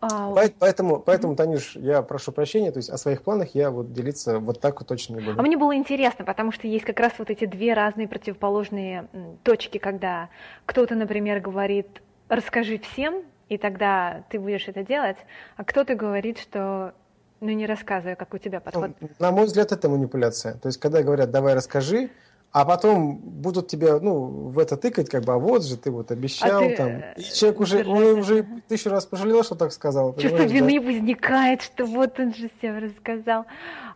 А, 0.00 0.34
поэтому, 0.58 0.98
поэтому, 0.98 1.36
Танюш, 1.36 1.76
я 1.76 2.00
прошу 2.00 2.32
прощения, 2.32 2.72
то 2.72 2.78
есть 2.78 2.88
о 2.88 2.96
своих 2.96 3.22
планах 3.22 3.54
я 3.54 3.70
вот 3.70 3.92
делиться 3.92 4.38
вот 4.38 4.62
так 4.62 4.80
вот 4.80 4.88
точно 4.88 5.16
не 5.16 5.20
буду. 5.20 5.38
А 5.38 5.42
мне 5.42 5.58
было 5.58 5.76
интересно, 5.76 6.24
потому 6.24 6.52
что 6.52 6.66
есть 6.66 6.86
как 6.86 6.98
раз 6.98 7.12
вот 7.18 7.28
эти 7.28 7.44
две 7.44 7.74
разные 7.74 8.08
противоположные 8.08 9.08
точки, 9.42 9.76
когда 9.76 10.30
кто-то, 10.64 10.94
например, 10.94 11.40
говорит, 11.40 12.00
расскажи 12.30 12.78
всем, 12.78 13.22
и 13.50 13.58
тогда 13.58 14.24
ты 14.30 14.40
будешь 14.40 14.68
это 14.68 14.82
делать, 14.82 15.18
а 15.58 15.64
кто-то 15.64 15.94
говорит, 15.96 16.38
что 16.38 16.94
ну 17.40 17.50
не 17.50 17.66
рассказывай, 17.66 18.16
как 18.16 18.32
у 18.32 18.38
тебя 18.38 18.60
подход. 18.60 18.92
Ну, 18.98 19.08
на 19.18 19.32
мой 19.32 19.44
взгляд, 19.44 19.70
это 19.70 19.90
манипуляция. 19.90 20.54
То 20.54 20.68
есть, 20.68 20.80
когда 20.80 21.02
говорят, 21.02 21.30
давай 21.30 21.52
расскажи, 21.52 22.08
а 22.56 22.64
потом 22.64 23.18
будут 23.18 23.68
тебя, 23.68 24.00
ну, 24.00 24.48
в 24.48 24.58
это 24.58 24.78
тыкать, 24.78 25.10
как 25.10 25.24
бы, 25.24 25.34
а 25.34 25.36
вот 25.36 25.62
же 25.62 25.76
ты 25.76 25.90
вот 25.90 26.10
обещал 26.10 26.64
а 26.64 26.66
ты, 26.66 26.76
там. 26.76 27.02
И 27.14 27.22
человек 27.22 27.60
уже, 27.60 27.84
он 27.84 28.20
уже 28.20 28.46
тысячу 28.66 28.88
раз 28.88 29.04
пожалел, 29.04 29.42
что 29.44 29.56
так 29.56 29.72
сказал. 29.72 30.14
Чувство 30.16 30.44
вины 30.44 30.80
да? 30.80 30.86
возникает, 30.86 31.60
что 31.60 31.84
вот 31.84 32.18
он 32.18 32.32
же 32.32 32.48
всем 32.56 32.78
рассказал. 32.78 33.44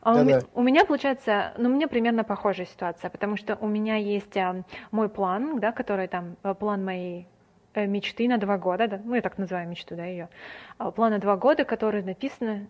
А 0.02 0.14
да, 0.14 0.20
у, 0.20 0.24
да. 0.26 0.40
у 0.52 0.62
меня 0.62 0.84
получается, 0.84 1.54
ну, 1.56 1.70
у 1.70 1.72
меня 1.72 1.88
примерно 1.88 2.22
похожая 2.22 2.66
ситуация, 2.66 3.08
потому 3.08 3.38
что 3.38 3.56
у 3.62 3.66
меня 3.66 3.96
есть 3.96 4.36
а, 4.36 4.62
мой 4.90 5.08
план, 5.08 5.58
да, 5.58 5.72
который 5.72 6.06
там, 6.06 6.36
э, 6.42 6.52
план 6.52 6.84
моей 6.84 7.26
э, 7.72 7.86
мечты 7.86 8.28
на 8.28 8.36
два 8.36 8.58
года, 8.58 8.88
да, 8.88 9.00
мы 9.02 9.22
так 9.22 9.38
называем 9.38 9.70
мечту, 9.70 9.96
да, 9.96 10.04
ее, 10.04 10.28
а, 10.76 10.90
план 10.90 11.12
на 11.12 11.18
два 11.18 11.38
года, 11.38 11.64
который 11.64 12.02
написано 12.02 12.66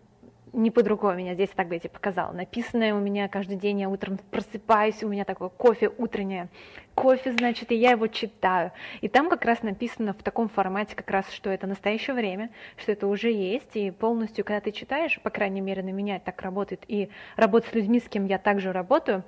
не 0.52 0.70
по-другому 0.70 1.14
меня 1.14 1.34
здесь 1.34 1.50
так 1.50 1.68
бы 1.68 1.74
я 1.74 1.80
тебе 1.80 1.90
показала. 1.90 2.32
Написанное 2.32 2.94
у 2.94 2.98
меня 2.98 3.28
каждый 3.28 3.56
день, 3.56 3.80
я 3.80 3.88
утром 3.88 4.18
просыпаюсь, 4.30 5.02
у 5.02 5.08
меня 5.08 5.24
такое 5.24 5.48
кофе 5.48 5.90
утреннее. 5.96 6.48
Кофе, 6.94 7.32
значит, 7.32 7.72
и 7.72 7.76
я 7.76 7.92
его 7.92 8.06
читаю. 8.08 8.72
И 9.00 9.08
там 9.08 9.30
как 9.30 9.44
раз 9.44 9.62
написано 9.62 10.12
в 10.12 10.22
таком 10.22 10.48
формате, 10.48 10.96
как 10.96 11.10
раз, 11.10 11.30
что 11.30 11.50
это 11.50 11.66
настоящее 11.66 12.14
время, 12.14 12.50
что 12.76 12.92
это 12.92 13.06
уже 13.06 13.30
есть, 13.30 13.74
и 13.74 13.90
полностью, 13.90 14.44
когда 14.44 14.60
ты 14.60 14.72
читаешь, 14.72 15.20
по 15.20 15.30
крайней 15.30 15.60
мере, 15.60 15.82
на 15.82 15.90
меня 15.90 16.18
так 16.18 16.42
работает, 16.42 16.84
и 16.88 17.10
работать 17.36 17.70
с 17.70 17.74
людьми, 17.74 18.00
с 18.00 18.08
кем 18.08 18.26
я 18.26 18.38
также 18.38 18.72
работаю, 18.72 19.24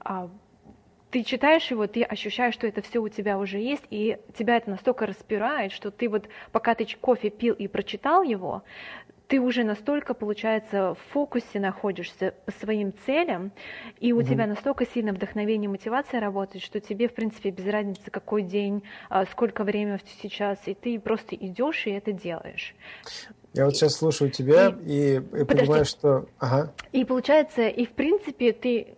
а, 0.00 0.28
ты 1.10 1.22
читаешь 1.22 1.70
его, 1.70 1.86
ты 1.86 2.02
ощущаешь, 2.02 2.54
что 2.54 2.66
это 2.66 2.82
все 2.82 2.98
у 2.98 3.08
тебя 3.08 3.38
уже 3.38 3.58
есть, 3.58 3.84
и 3.90 4.18
тебя 4.36 4.56
это 4.56 4.70
настолько 4.70 5.06
распирает, 5.06 5.72
что 5.72 5.90
ты 5.90 6.08
вот, 6.08 6.28
пока 6.52 6.74
ты 6.74 6.86
кофе 7.00 7.30
пил 7.30 7.54
и 7.54 7.68
прочитал 7.68 8.22
его, 8.22 8.64
ты 9.28 9.40
уже 9.40 9.64
настолько, 9.64 10.14
получается, 10.14 10.94
в 10.94 11.12
фокусе 11.12 11.58
находишься 11.58 12.34
по 12.44 12.52
своим 12.52 12.92
целям, 13.04 13.52
и 13.98 14.12
у 14.12 14.18
угу. 14.18 14.26
тебя 14.26 14.46
настолько 14.46 14.86
сильно 14.86 15.12
вдохновение, 15.12 15.68
мотивация 15.68 16.20
работает, 16.20 16.64
что 16.64 16.80
тебе, 16.80 17.08
в 17.08 17.14
принципе, 17.14 17.50
без 17.50 17.66
разницы, 17.66 18.10
какой 18.10 18.42
день, 18.42 18.82
а, 19.08 19.26
сколько 19.26 19.64
времени 19.64 19.98
сейчас, 20.22 20.58
и 20.66 20.74
ты 20.74 21.00
просто 21.00 21.34
идешь 21.34 21.86
и 21.86 21.90
это 21.90 22.12
делаешь. 22.12 22.74
Я 23.52 23.64
вот 23.64 23.74
сейчас 23.74 23.94
слушаю 23.94 24.30
тебя 24.30 24.76
и, 24.84 25.16
и, 25.16 25.16
и 25.16 25.44
понимаю, 25.44 25.84
что... 25.84 26.26
Ага. 26.38 26.72
И 26.92 27.04
получается, 27.04 27.68
и 27.68 27.84
в 27.86 27.92
принципе 27.92 28.52
ты, 28.52 28.96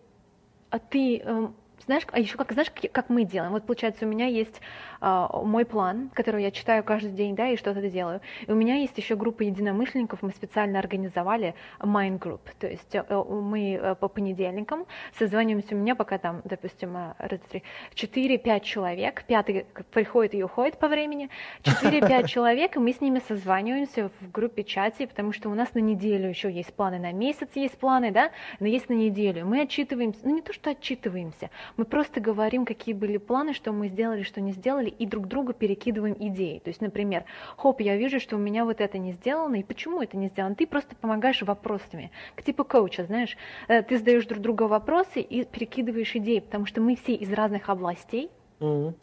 а 0.71 0.79
ты 0.79 1.19
эм, 1.19 1.55
знаешь, 1.89 2.05
а 2.13 2.21
еще 2.21 2.37
как, 2.37 2.53
знаешь, 2.53 2.71
как 2.93 3.09
мы 3.09 3.25
делаем? 3.25 3.53
Вот 3.53 3.65
получается, 3.65 4.05
у 4.05 4.09
меня 4.09 4.27
есть 4.27 4.61
мой 5.01 5.65
план, 5.65 6.11
который 6.15 6.43
я 6.43 6.51
читаю 6.51 6.83
каждый 6.83 7.13
день, 7.13 7.37
да, 7.37 7.49
и 7.49 7.57
что-то 7.57 7.89
делаю. 7.89 8.21
И 8.47 8.53
у 8.53 8.55
меня 8.55 8.77
есть 8.77 8.97
еще 8.99 9.17
группа 9.17 9.43
единомышленников, 9.43 10.23
мы 10.23 10.31
специально 10.31 10.79
организовали 10.79 11.55
Mind 11.81 12.19
Group, 12.19 12.41
то 12.59 12.67
есть 12.67 12.95
э, 12.95 13.05
мы 13.09 13.75
э, 13.75 13.95
по 13.95 14.09
понедельникам 14.09 14.87
созваниваемся, 15.19 15.75
у 15.75 15.79
меня 15.79 15.95
пока 15.95 16.19
там, 16.19 16.43
допустим, 16.45 16.97
4-5 16.97 17.59
э, 17.95 18.61
человек, 18.61 19.25
пятый 19.27 19.67
приходит 19.93 20.35
и 20.35 20.43
уходит 20.43 20.79
по 20.79 20.89
времени, 20.89 21.31
4-5 21.63 22.27
человек, 22.29 22.77
и 22.77 22.79
мы 22.79 22.93
с 22.93 23.01
ними 23.01 23.21
созваниваемся 23.27 24.11
в 24.21 24.31
группе 24.31 24.65
чате, 24.65 25.07
потому 25.07 25.33
что 25.33 25.49
у 25.51 25.55
нас 25.55 25.75
на 25.75 25.81
неделю 25.81 26.29
еще 26.29 26.51
есть 26.51 26.75
планы, 26.75 26.99
на 26.99 27.13
месяц 27.13 27.49
есть 27.55 27.79
планы, 27.79 28.11
да, 28.11 28.31
но 28.61 28.67
есть 28.67 28.89
на 28.89 28.95
неделю. 28.95 29.47
Мы 29.47 29.63
отчитываемся, 29.63 30.21
ну 30.25 30.35
не 30.35 30.43
то, 30.43 30.53
что 30.53 30.71
отчитываемся, 30.71 31.51
мы 31.77 31.85
просто 31.85 32.21
говорим, 32.21 32.65
какие 32.65 32.95
были 32.95 33.19
планы, 33.19 33.55
что 33.55 33.73
мы 33.73 33.89
сделали, 33.89 34.23
что 34.23 34.41
не 34.41 34.53
сделали, 34.53 34.88
и 34.89 35.07
друг 35.07 35.29
другу 35.29 35.53
перекидываем 35.53 36.17
идеи. 36.19 36.59
То 36.59 36.69
есть, 36.69 36.81
например, 36.81 37.25
хоп, 37.57 37.81
я 37.81 37.97
вижу, 37.97 38.21
что 38.21 38.37
у 38.37 38.39
меня 38.39 38.65
вот 38.65 38.81
это 38.81 38.99
не 38.99 39.13
сделано, 39.13 39.57
и 39.57 39.63
почему 39.63 40.03
это 40.03 40.17
не 40.17 40.29
сделано? 40.29 40.55
Ты 40.55 40.67
просто 40.67 40.97
помогаешь 40.97 41.43
вопросами, 41.43 42.11
к 42.35 42.43
типу 42.43 42.65
коуча, 42.65 43.05
знаешь, 43.05 43.37
э, 43.69 43.83
ты 43.83 43.99
задаешь 43.99 44.27
друг 44.27 44.41
другу 44.41 44.67
вопросы 44.67 45.21
и 45.21 45.45
перекидываешь 45.45 46.15
идеи, 46.17 46.41
потому 46.41 46.67
что 46.67 46.81
мы 46.81 46.97
все 46.97 47.15
из 47.15 47.33
разных 47.33 47.69
областей, 47.69 48.31
mm-hmm. 48.61 48.95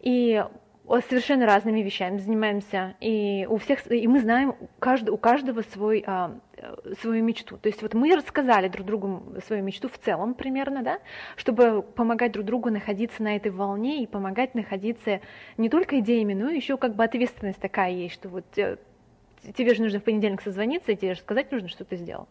и 0.00 0.44
совершенно 0.98 1.46
разными 1.46 1.80
вещами 1.80 2.18
занимаемся, 2.18 2.96
и 3.00 3.46
у 3.48 3.58
всех, 3.58 3.90
и 3.90 4.08
мы 4.08 4.20
знаем 4.20 4.56
каждый, 4.80 5.10
у 5.10 5.16
каждого 5.16 5.62
свой, 5.62 6.02
а, 6.06 6.36
свою 7.00 7.22
мечту. 7.22 7.58
То 7.58 7.68
есть 7.68 7.80
вот 7.82 7.94
мы 7.94 8.14
рассказали 8.16 8.68
друг 8.68 8.86
другу 8.86 9.22
свою 9.46 9.62
мечту 9.62 9.88
в 9.88 9.98
целом 9.98 10.34
примерно, 10.34 10.82
да, 10.82 10.98
чтобы 11.36 11.82
помогать 11.82 12.32
друг 12.32 12.44
другу 12.44 12.70
находиться 12.70 13.22
на 13.22 13.36
этой 13.36 13.52
волне 13.52 14.02
и 14.02 14.06
помогать 14.06 14.54
находиться 14.56 15.20
не 15.56 15.68
только 15.68 16.00
идеями, 16.00 16.34
но 16.34 16.50
еще 16.50 16.76
как 16.76 16.96
бы 16.96 17.04
ответственность 17.04 17.60
такая 17.60 17.92
есть, 17.92 18.14
что 18.14 18.28
вот 18.28 18.44
э, 18.56 18.76
тебе 19.56 19.74
же 19.74 19.82
нужно 19.82 20.00
в 20.00 20.04
понедельник 20.04 20.42
созвониться, 20.42 20.92
и 20.92 20.96
тебе 20.96 21.14
же 21.14 21.20
сказать 21.20 21.52
нужно, 21.52 21.68
что 21.68 21.84
ты 21.84 21.96
сделал. 21.96 22.26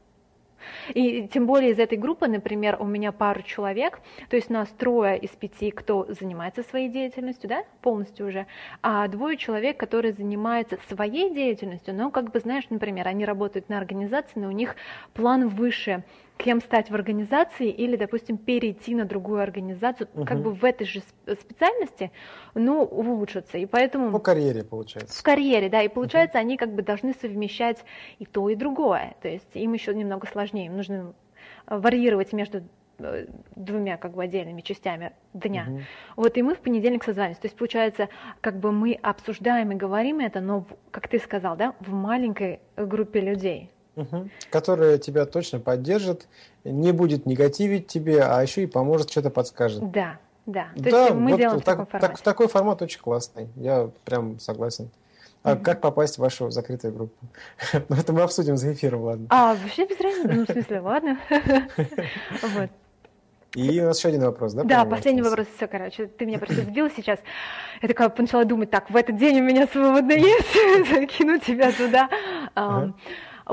И 0.94 1.28
тем 1.28 1.46
более 1.46 1.72
из 1.72 1.80
этой 1.80 1.98
группы, 1.98 2.28
например, 2.28 2.78
у 2.80 2.86
меня 2.86 3.12
пару 3.12 3.42
человек, 3.42 4.00
то 4.30 4.36
есть 4.36 4.50
нас 4.50 4.70
трое 4.70 5.18
из 5.18 5.30
пяти, 5.32 5.72
кто 5.72 6.06
занимается 6.10 6.64
своей 6.64 6.90
деятельностью, 6.90 7.50
да, 7.50 7.64
полностью 7.82 8.28
уже, 8.28 8.48
а 8.82 9.08
двое 9.08 9.38
человек, 9.38 9.78
которые 9.78 10.14
занимаются 10.14 10.78
своей 10.88 11.34
деятельностью, 11.34 11.94
но 11.94 12.12
как 12.12 12.32
бы, 12.32 12.40
знаешь, 12.40 12.66
например, 12.70 13.08
они 13.08 13.26
работают 13.26 13.70
на 13.70 13.78
организации, 13.78 14.40
но 14.40 14.48
у 14.48 14.52
них 14.52 14.76
план 15.14 15.48
выше, 15.48 16.04
кем 16.40 16.62
стать 16.62 16.90
в 16.90 16.96
организации 16.96 17.70
или, 17.70 17.98
допустим, 17.98 18.38
перейти 18.38 18.96
на 18.96 19.04
другую 19.04 19.42
организацию, 19.42 20.08
угу. 20.14 20.26
как 20.26 20.42
бы 20.42 20.54
в 20.54 20.64
этой 20.64 20.88
же 20.88 21.02
специальности, 21.28 22.12
ну, 22.54 22.82
улучшиться. 22.82 23.58
И 23.58 23.66
поэтому... 23.66 24.10
По 24.12 24.20
карьере, 24.20 24.64
получается. 24.64 25.20
В 25.20 25.22
карьере, 25.22 25.68
да. 25.70 25.82
И 25.84 25.90
получается, 25.90 26.38
угу. 26.38 26.46
они 26.46 26.56
как 26.56 26.74
бы 26.74 26.82
должны 26.82 27.14
совмещать 27.14 27.84
и 28.20 28.26
то, 28.26 28.48
и 28.48 28.56
другое. 28.56 29.16
То 29.22 29.28
есть 29.28 29.50
им 29.54 29.74
еще 29.74 29.94
немного 29.94 30.28
сложнее. 30.28 30.68
Им 30.68 30.78
нужно 30.78 31.14
варьировать 31.68 32.32
между 32.32 32.64
э, 33.00 33.26
двумя 33.58 33.98
как 33.98 34.14
бы 34.14 34.24
отдельными 34.24 34.62
частями 34.62 35.12
дня. 35.34 35.66
Угу. 35.68 35.82
Вот 36.16 36.38
и 36.38 36.42
мы 36.42 36.56
в 36.56 36.60
понедельник 36.60 37.04
созваниваемся. 37.04 37.42
То 37.42 37.48
есть 37.48 37.58
получается, 37.58 38.08
как 38.40 38.60
бы 38.60 38.72
мы 38.72 38.94
обсуждаем 38.94 39.74
и 39.74 39.76
говорим 39.76 40.22
это, 40.22 40.40
но, 40.40 40.66
как 40.92 41.10
ты 41.10 41.20
сказал, 41.20 41.58
да, 41.58 41.76
в 41.82 41.92
маленькой 41.92 42.62
группе 42.78 43.20
людей. 43.20 43.72
Угу. 44.00 44.30
Которая 44.50 44.98
тебя 44.98 45.26
точно 45.26 45.60
поддержит, 45.60 46.28
не 46.64 46.92
будет 46.92 47.26
негативить 47.26 47.88
тебе, 47.88 48.24
а 48.24 48.42
еще 48.42 48.64
и 48.64 48.68
поможет, 48.68 49.12
что-то 49.12 49.30
подскажет. 49.30 49.92
Да, 49.92 50.18
да. 50.46 50.68
То 50.76 50.92
да, 50.92 51.04
есть 51.04 51.16
мы 51.16 51.32
вот 51.32 51.38
делаем 51.38 51.62
так, 51.62 51.62
в 51.62 51.66
таком 51.66 51.86
формате. 51.86 52.14
Так, 52.14 52.22
такой 52.22 52.48
формат 52.48 52.82
очень 52.82 53.00
классный. 53.00 53.50
Я 53.56 53.90
прям 54.06 54.40
согласен. 54.40 54.90
А 55.42 55.54
mm 55.54 55.62
как 55.62 55.80
попасть 55.80 56.16
в 56.16 56.20
вашу 56.20 56.50
закрытую 56.50 56.94
группу? 56.94 57.26
Ну, 57.88 57.96
это 58.00 58.12
мы 58.12 58.22
обсудим 58.22 58.58
за 58.58 58.74
эфиром, 58.74 59.04
ладно. 59.04 59.28
А, 59.30 59.56
вообще 59.56 59.86
без 59.86 60.00
разницы, 60.00 60.36
ну, 60.36 60.46
в 60.46 60.52
смысле, 60.52 60.80
ладно. 60.80 61.20
Вот. 62.42 62.70
И 63.56 63.82
у 63.82 63.86
нас 63.86 63.98
еще 63.98 64.10
один 64.10 64.22
вопрос, 64.22 64.54
да? 64.54 64.64
Да, 64.64 64.86
последний 64.86 65.24
вопрос, 65.24 65.48
все, 65.56 65.68
короче, 65.68 66.06
ты 66.06 66.28
меня 66.28 66.38
просто 66.38 66.62
сбил 66.62 66.88
сейчас. 66.96 67.20
Я 67.82 67.88
такая 67.88 68.14
начала 68.16 68.46
думать, 68.46 68.70
так, 68.70 68.92
в 68.92 68.96
этот 68.96 69.18
день 69.18 69.40
у 69.40 69.44
меня 69.44 69.66
свободно 69.66 70.12
есть, 70.12 70.90
закину 70.90 71.40
тебя 71.40 71.72
туда. 71.72 72.10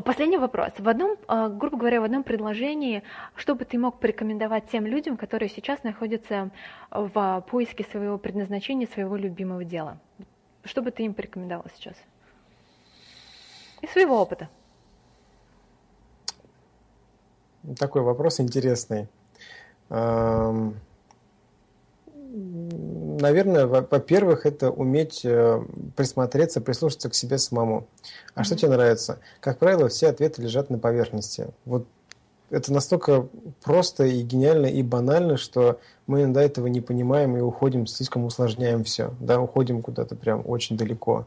Последний 0.05 0.37
вопрос. 0.37 0.73
В 0.79 0.89
одном, 0.89 1.17
а, 1.27 1.49
грубо 1.49 1.79
говоря, 1.79 2.01
в 2.01 2.05
одном 2.05 2.23
предложении, 2.23 3.03
что 3.35 3.55
бы 3.55 3.65
ты 3.65 3.79
мог 3.79 3.99
порекомендовать 3.99 4.69
тем 4.71 4.85
людям, 4.87 5.17
которые 5.17 5.49
сейчас 5.49 5.83
находятся 5.85 6.51
в 6.91 7.45
поиске 7.51 7.85
своего 7.85 8.19
предназначения, 8.19 8.87
своего 8.87 9.17
любимого 9.17 9.65
дела? 9.65 9.99
Что 10.65 10.83
бы 10.83 10.91
ты 10.91 11.05
им 11.05 11.15
порекомендовал 11.15 11.65
сейчас? 11.75 11.95
Из 13.81 13.91
своего 13.91 14.21
опыта. 14.21 14.51
Такой 17.79 18.03
вопрос 18.03 18.39
интересный 18.41 19.09
наверное, 23.21 23.67
во-первых, 23.67 24.47
это 24.47 24.71
уметь 24.71 25.25
э, 25.25 25.63
присмотреться, 25.97 26.61
прислушаться 26.61 27.11
к 27.11 27.15
себе 27.15 27.39
самому. 27.39 27.87
А 28.35 28.41
mm-hmm. 28.41 28.45
что 28.45 28.57
тебе 28.57 28.71
нравится? 28.71 29.19
Как 29.41 29.59
правило, 29.59 29.89
все 29.89 30.09
ответы 30.09 30.43
лежат 30.43 30.71
на 30.71 30.79
поверхности. 30.79 31.49
Вот 31.65 31.87
это 32.51 32.73
настолько 32.73 33.29
просто 33.63 34.05
и 34.05 34.23
гениально 34.23 34.67
и 34.67 34.83
банально, 34.83 35.37
что 35.37 35.81
мы 36.07 36.23
иногда 36.23 36.43
этого 36.43 36.69
не 36.69 36.81
понимаем 36.81 37.37
и 37.37 37.41
уходим, 37.41 37.87
слишком 37.87 38.25
усложняем 38.25 38.85
все, 38.85 39.15
да, 39.21 39.41
уходим 39.41 39.83
куда-то 39.83 40.15
прям 40.15 40.43
очень 40.47 40.77
далеко. 40.77 41.27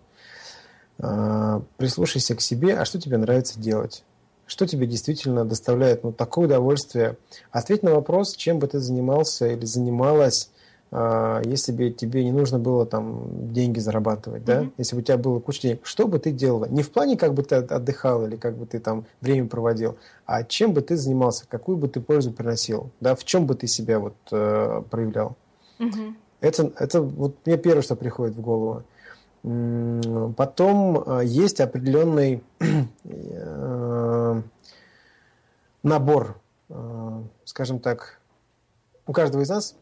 А, 1.00 1.62
прислушайся 1.78 2.36
к 2.36 2.42
себе, 2.42 2.76
а 2.76 2.86
что 2.86 3.00
тебе 3.00 3.18
нравится 3.18 3.60
делать? 3.60 4.04
Что 4.46 4.66
тебе 4.66 4.88
действительно 4.88 5.46
доставляет 5.46 6.04
ну, 6.04 6.12
такое 6.12 6.46
удовольствие? 6.46 7.18
Ответь 7.52 7.84
на 7.84 7.92
вопрос, 7.92 8.36
чем 8.36 8.60
бы 8.60 8.68
ты 8.68 8.80
занимался 8.80 9.48
или 9.48 9.66
занималась 9.66 10.50
если 10.92 11.72
бы 11.72 11.92
тебе 11.92 12.24
не 12.24 12.32
нужно 12.32 12.58
было 12.58 12.84
там 12.86 13.54
деньги 13.54 13.78
зарабатывать, 13.80 14.44
да, 14.44 14.64
mm-hmm. 14.64 14.72
если 14.80 14.96
бы 14.96 15.02
у 15.02 15.04
тебя 15.04 15.18
было 15.18 15.40
куча 15.40 15.62
денег, 15.62 15.82
что 15.84 16.08
бы 16.08 16.18
ты 16.18 16.32
делала? 16.32 16.66
Не 16.66 16.82
в 16.82 16.90
плане, 16.92 17.16
как 17.16 17.36
бы 17.36 17.44
ты 17.44 17.58
отдыхал 17.58 18.26
или 18.26 18.36
как 18.36 18.58
бы 18.58 18.66
ты 18.66 18.80
там 18.80 19.06
время 19.22 19.48
проводил, 19.48 19.98
а 20.26 20.44
чем 20.44 20.74
бы 20.74 20.82
ты 20.82 20.96
занимался, 20.98 21.46
какую 21.48 21.78
бы 21.78 21.90
ты 21.90 22.02
пользу 22.02 22.32
приносил, 22.32 22.90
да, 23.02 23.14
в 23.14 23.24
чем 23.24 23.46
бы 23.46 23.54
ты 23.54 23.68
себя 23.68 24.00
вот 24.00 24.16
э, 24.32 24.82
проявлял. 24.90 25.36
Mm-hmm. 25.78 26.14
Это, 26.42 26.72
это 26.80 27.02
вот 27.02 27.36
мне 27.46 27.58
первое, 27.58 27.82
что 27.82 27.96
приходит 27.96 28.36
в 28.36 28.42
голову. 28.42 28.84
Потом 29.42 31.04
э, 31.06 31.22
есть 31.26 31.62
определенный 31.62 32.44
э, 33.04 34.42
набор, 35.84 36.40
э, 36.70 37.22
скажем 37.46 37.80
так, 37.80 38.18
у 39.10 39.12
каждого 39.12 39.41
из 39.41 39.49
нас 39.49 39.76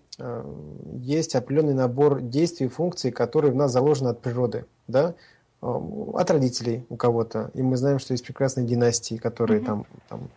есть 1.02 1.36
определенный 1.36 1.74
набор 1.74 2.22
действий 2.22 2.68
и 2.68 2.70
функций, 2.70 3.12
которые 3.12 3.52
в 3.52 3.56
нас 3.56 3.74
заложены 3.74 4.08
от 4.08 4.22
природы, 4.22 4.66
да, 4.88 5.16
от 5.60 6.32
родителей 6.32 6.86
у 6.88 6.96
кого-то. 6.96 7.52
И 7.54 7.62
мы 7.62 7.76
знаем, 7.76 8.00
что 8.00 8.14
есть 8.14 8.26
прекрасные 8.26 8.66
династии, 8.66 9.16
которые 9.16 9.60
mm-hmm. 9.60 9.66
там, 9.66 9.86
там 10.08 10.30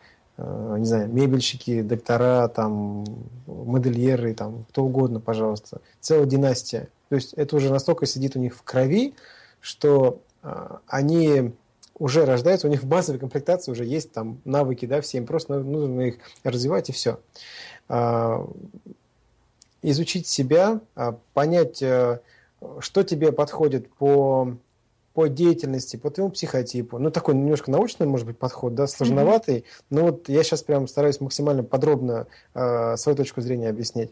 не 0.80 0.86
знаю, 0.86 1.09
мебельщики, 1.09 1.82
доктора, 1.82 2.49
там, 2.49 3.05
модельеры, 3.47 4.34
там, 4.34 4.64
кто 4.70 4.84
угодно, 4.84 5.20
пожалуйста. 5.20 5.80
Целая 6.01 6.26
династия. 6.26 6.88
То 7.09 7.14
есть 7.14 7.34
это 7.34 7.55
уже 7.55 7.70
настолько 7.70 8.07
сидит 8.07 8.34
у 8.34 8.41
них 8.41 8.57
в 8.57 8.62
крови, 8.64 9.14
что 9.61 10.20
э, 10.43 10.76
они 10.86 11.53
уже 11.99 12.24
рождаются, 12.24 12.66
у 12.66 12.70
них 12.70 12.82
в 12.82 12.86
базовой 12.86 13.20
комплектации 13.20 13.70
уже 13.70 13.84
есть 13.84 14.12
там 14.12 14.41
навыки, 14.45 14.86
да, 14.86 15.03
всем 15.03 15.26
просто 15.26 15.59
нужно 15.59 16.01
их 16.01 16.16
развивать 16.43 16.88
и 16.88 16.93
все. 16.93 17.20
Э, 17.91 18.47
изучить 19.82 20.26
себя, 20.26 20.80
э, 20.95 21.12
понять, 21.34 21.82
э, 21.82 22.20
что 22.80 23.03
тебе 23.03 23.32
подходит 23.32 23.93
по 23.95 24.55
по 25.12 25.28
деятельности, 25.28 25.97
по 25.97 26.09
твоему 26.11 26.30
психотипу. 26.30 26.99
Ну, 26.99 27.11
такой 27.11 27.34
немножко 27.34 27.70
научный, 27.70 28.07
может 28.07 28.26
быть, 28.26 28.38
подход, 28.38 28.74
да, 28.76 28.86
сложноватый. 28.86 29.59
Mm-hmm. 29.59 29.84
Но 29.91 30.03
вот 30.03 30.28
я 30.28 30.45
сейчас 30.45 30.62
прям 30.62 30.86
стараюсь 30.86 31.20
максимально 31.20 31.64
подробно 31.64 32.28
э, 32.55 32.97
свою 32.97 33.16
точку 33.16 33.41
зрения 33.41 33.70
объяснить. 33.70 34.11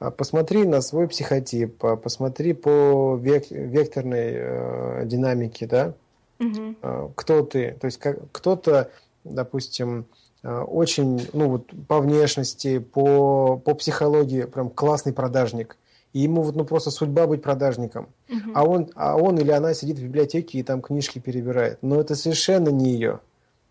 А, 0.00 0.10
посмотри 0.10 0.64
на 0.64 0.80
свой 0.80 1.06
психотип, 1.06 1.84
а, 1.84 1.96
посмотри 1.96 2.52
по 2.52 3.16
век- 3.16 3.50
векторной 3.50 4.32
э, 4.32 5.02
динамике, 5.06 5.66
да, 5.66 5.94
mm-hmm. 6.40 6.76
э, 6.82 7.08
кто 7.14 7.42
ты. 7.42 7.76
То 7.80 7.84
есть 7.84 7.98
как, 7.98 8.18
кто-то, 8.32 8.90
допустим, 9.22 10.06
очень, 10.42 11.28
ну 11.32 11.48
вот 11.48 11.70
по 11.86 12.00
внешности, 12.00 12.78
по, 12.78 13.56
по 13.58 13.74
психологии 13.74 14.44
прям 14.44 14.70
классный 14.70 15.12
продажник– 15.12 15.76
и 16.12 16.20
ему 16.20 16.42
вот 16.42 16.56
ну 16.56 16.64
просто 16.64 16.90
судьба 16.90 17.26
быть 17.26 17.42
продажником. 17.42 18.08
Угу. 18.28 18.50
А, 18.54 18.64
он, 18.64 18.90
а 18.96 19.16
он 19.16 19.38
или 19.38 19.50
она 19.50 19.74
сидит 19.74 19.98
в 19.98 20.02
библиотеке 20.02 20.58
и 20.58 20.62
там 20.62 20.82
книжки 20.82 21.18
перебирает. 21.18 21.78
Но 21.82 22.00
это 22.00 22.14
совершенно 22.14 22.68
не 22.68 22.90
ее. 22.90 23.20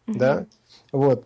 Угу. 0.07 0.17
Да? 0.17 0.45
Вот. 0.91 1.26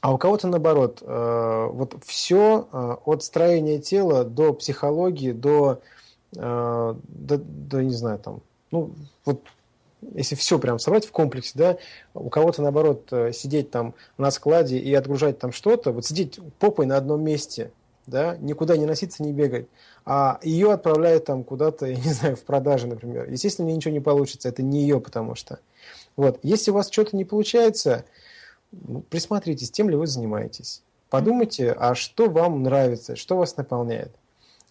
А 0.00 0.14
у 0.14 0.18
кого-то 0.18 0.48
наоборот, 0.48 1.02
э, 1.02 1.68
вот 1.72 1.96
все 2.06 2.66
э, 2.72 2.96
от 3.04 3.22
строения 3.22 3.80
тела 3.80 4.24
до 4.24 4.54
психологии, 4.54 5.32
до, 5.32 5.82
э, 6.34 6.94
до, 7.06 7.38
до, 7.38 7.82
не 7.82 7.92
знаю, 7.92 8.18
там, 8.18 8.40
ну, 8.70 8.92
вот 9.26 9.42
если 10.14 10.34
все 10.34 10.58
прям 10.58 10.78
собрать 10.78 11.06
в 11.06 11.12
комплексе, 11.12 11.52
да, 11.54 11.78
у 12.14 12.30
кого-то 12.30 12.62
наоборот 12.62 13.08
э, 13.12 13.32
сидеть 13.32 13.70
там 13.70 13.94
на 14.18 14.30
складе 14.30 14.78
и 14.78 14.94
отгружать 14.94 15.38
там 15.38 15.52
что-то, 15.52 15.92
вот 15.92 16.06
сидеть 16.06 16.38
попой 16.58 16.86
на 16.86 16.96
одном 16.96 17.22
месте, 17.22 17.72
да, 18.06 18.36
никуда 18.38 18.76
не 18.76 18.86
носиться, 18.86 19.22
не 19.22 19.32
бегать 19.32 19.66
а 20.04 20.40
ее 20.42 20.72
отправляют 20.72 21.26
там 21.26 21.44
куда-то, 21.44 21.86
я 21.86 21.96
не 21.96 22.12
знаю, 22.12 22.36
в 22.36 22.42
продаже, 22.42 22.86
например. 22.86 23.30
Естественно, 23.30 23.66
мне 23.66 23.76
ничего 23.76 23.92
не 23.92 24.00
получится, 24.00 24.48
это 24.48 24.62
не 24.62 24.82
ее, 24.82 25.00
потому 25.00 25.34
что. 25.34 25.60
Вот. 26.16 26.38
Если 26.42 26.70
у 26.70 26.74
вас 26.74 26.90
что-то 26.90 27.16
не 27.16 27.24
получается, 27.24 28.04
ну, 28.72 29.02
присмотритесь, 29.08 29.70
тем 29.70 29.90
ли 29.90 29.96
вы 29.96 30.06
занимаетесь. 30.06 30.82
Подумайте, 31.08 31.72
а 31.72 31.94
что 31.94 32.28
вам 32.28 32.62
нравится, 32.62 33.16
что 33.16 33.36
вас 33.36 33.56
наполняет. 33.56 34.12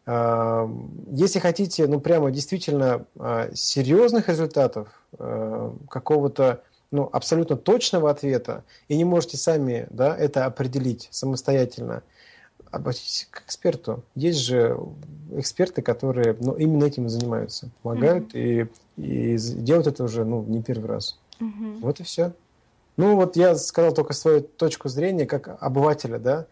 А, 0.06 0.70
если 1.12 1.40
хотите, 1.40 1.88
ну, 1.88 2.00
прямо 2.00 2.32
действительно 2.32 3.06
а, 3.18 3.50
серьезных 3.54 4.30
результатов, 4.30 4.88
а, 5.18 5.76
какого-то 5.90 6.64
ну, 6.92 7.10
абсолютно 7.12 7.56
точного 7.56 8.10
ответа, 8.10 8.64
и 8.88 8.98
не 8.98 9.06
можете 9.06 9.38
сами 9.38 9.88
да, 9.92 10.16
это 10.18 10.46
определить 10.46 11.08
самостоятельно– 11.12 12.04
обратитесь 12.72 13.28
к 13.32 13.44
эксперту. 13.46 14.04
Есть 14.16 14.40
же 14.40 14.80
эксперты, 15.32 15.82
которые 15.82 16.36
ну, 16.40 16.54
именно 16.54 16.86
этим 16.86 17.08
и 17.08 17.10
занимаются, 17.10 17.70
помогают 17.82 18.34
mm-hmm. 18.34 18.72
и, 18.98 19.34
и 19.34 19.38
делают 19.38 19.88
это 19.88 20.04
уже 20.04 20.26
ну, 20.26 20.44
не 20.44 20.62
первый 20.62 20.88
раз. 20.88 21.20
Mm-hmm. 21.40 21.80
Вот 21.80 22.00
и 22.00 22.04
все. 22.04 22.34
Ну 22.98 23.16
вот 23.16 23.36
я 23.38 23.56
сказал 23.56 23.94
только 23.94 24.14
свою 24.14 24.42
точку 24.42 24.90
зрения 24.90 25.26
как 25.26 25.58
обывателя, 25.62 26.20
да. 26.20 26.48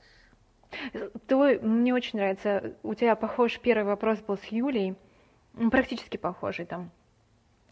Твой, 1.28 1.60
мне 1.60 1.94
очень 1.94 2.20
нравится, 2.20 2.74
у 2.84 2.94
тебя 2.94 3.16
похож 3.16 3.60
первый 3.60 3.86
вопрос 3.86 4.20
был 4.20 4.38
с 4.38 4.44
Юлей, 4.46 4.96
практически 5.72 6.18
похожий 6.18 6.66
там. 6.66 6.92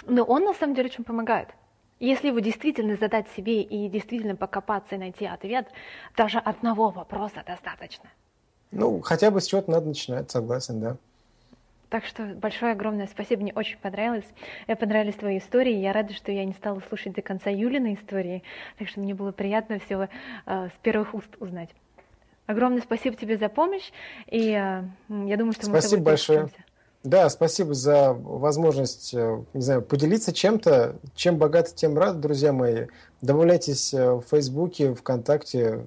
Но 0.06 0.24
он 0.24 0.43
на 0.43 0.54
самом 0.54 0.76
деле 0.76 0.89
очень 0.89 1.04
помогает. 1.04 1.50
Если 2.00 2.28
его 2.28 2.39
действительно 2.39 2.98
задать 2.98 3.30
себе 3.30 3.62
и 3.62 3.88
действительно 3.88 4.36
покопаться 4.36 4.96
и 4.96 4.98
найти 4.98 5.26
ответ, 5.26 5.68
даже 6.18 6.39
одного 6.39 6.89
вопроса 6.89 7.43
достаточно. 7.46 8.10
Ну, 8.72 9.00
хотя 9.02 9.32
бы 9.32 9.39
с 9.39 9.48
чего-то 9.48 9.72
надо 9.72 9.88
начинать, 9.88 10.30
согласен, 10.30 10.82
да. 10.82 10.98
Так 11.89 12.04
что 12.06 12.24
большое 12.26 12.74
огромное 12.74 13.08
спасибо, 13.08 13.43
мне 13.43 13.54
очень 13.54 13.78
понравилось. 13.78 14.26
Мне 14.68 14.76
понравились 14.76 15.16
твои 15.16 15.38
истории. 15.38 15.76
Я 15.76 15.93
рада, 15.93 16.14
что 16.14 16.32
я 16.32 16.43
не 16.43 16.54
стала 16.54 16.82
слушать 16.89 17.14
до 17.14 17.22
конца 17.22 17.50
Юлины 17.50 17.93
истории, 17.93 18.43
так 18.78 18.89
что 18.89 19.00
мне 19.00 19.14
было 19.14 19.32
приятно 19.32 19.80
все 19.80 20.10
э, 20.46 20.68
с 20.68 20.78
первых 20.82 21.14
уст 21.14 21.30
узнать. 21.39 21.70
Огромное 22.48 22.82
спасибо 22.82 23.16
тебе 23.16 23.38
за 23.38 23.50
помощь, 23.50 23.91
и 24.28 24.52
э, 24.52 24.84
я 25.10 25.38
думаю, 25.38 25.54
что 25.54 25.70
мы 25.70 25.80
спасибо 25.80 25.80
с 25.80 25.89
тобой 25.89 26.04
большое. 26.04 26.46
Встретимся. 26.46 26.66
Да, 27.06 27.30
спасибо 27.30 27.76
за 27.76 28.14
возможность, 28.14 29.14
э, 29.14 29.43
не 29.54 29.62
знаю, 29.62 29.84
поделиться 29.84 30.34
чем-то. 30.34 30.96
Чем 31.14 31.38
богаты, 31.38 31.72
тем 31.76 31.98
рад, 31.98 32.20
друзья 32.20 32.52
мои. 32.52 32.88
Добавляйтесь 33.22 33.93
э, 33.93 34.14
в 34.14 34.22
Фейсбуке, 34.22 34.96
ВКонтакте, 34.96 35.84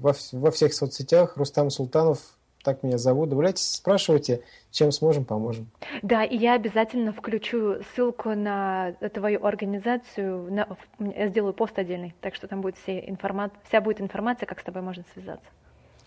во, 0.00 0.14
во 0.32 0.50
всех 0.50 0.74
соцсетях. 0.74 1.38
Рустам 1.38 1.70
Султанов, 1.70 2.18
так 2.62 2.82
меня 2.82 2.98
зовут. 2.98 3.30
Добавляйтесь, 3.30 3.70
спрашивайте, 3.70 4.42
чем 4.70 4.92
сможем, 4.92 5.24
поможем. 5.24 5.70
Да, 6.02 6.24
и 6.24 6.36
я 6.36 6.54
обязательно 6.54 7.14
включу 7.14 7.76
ссылку 7.94 8.34
на 8.34 8.92
твою 9.14 9.42
организацию. 9.46 10.52
На, 10.52 10.76
я 10.98 11.28
сделаю 11.28 11.54
пост 11.54 11.78
отдельный, 11.78 12.14
так 12.20 12.34
что 12.34 12.48
там 12.48 12.60
будет 12.60 12.76
все 12.76 12.98
информация, 13.08 13.58
вся 13.66 13.80
будет 13.80 14.02
информация, 14.02 14.46
как 14.46 14.60
с 14.60 14.64
тобой 14.64 14.82
можно 14.82 15.04
связаться. 15.14 15.48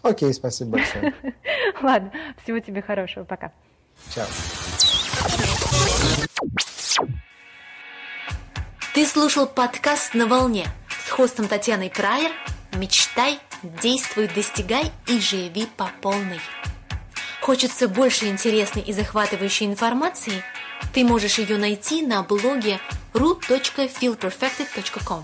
Окей, 0.03 0.31
спасибо 0.33 0.71
большое. 0.71 1.13
Ладно, 1.81 2.11
всего 2.43 2.59
тебе 2.59 2.81
хорошего, 2.81 3.23
пока. 3.23 3.53
Чао. 4.13 4.27
Ты 8.93 9.07
слушал 9.07 9.47
подкаст 9.47 10.13
«На 10.13 10.27
волне» 10.27 10.67
с 11.05 11.09
хостом 11.09 11.47
Татьяной 11.47 11.89
Прайер. 11.89 12.31
Мечтай, 12.73 13.39
действуй, 13.81 14.27
достигай 14.27 14.91
и 15.07 15.19
живи 15.19 15.67
по 15.77 15.89
полной. 16.01 16.41
Хочется 17.41 17.87
больше 17.87 18.27
интересной 18.27 18.81
и 18.81 18.91
захватывающей 18.93 19.65
информации? 19.65 20.43
Ты 20.93 21.05
можешь 21.05 21.39
ее 21.39 21.57
найти 21.57 22.05
на 22.05 22.23
блоге 22.23 22.79
ru.feelperfected.com. 23.13 25.23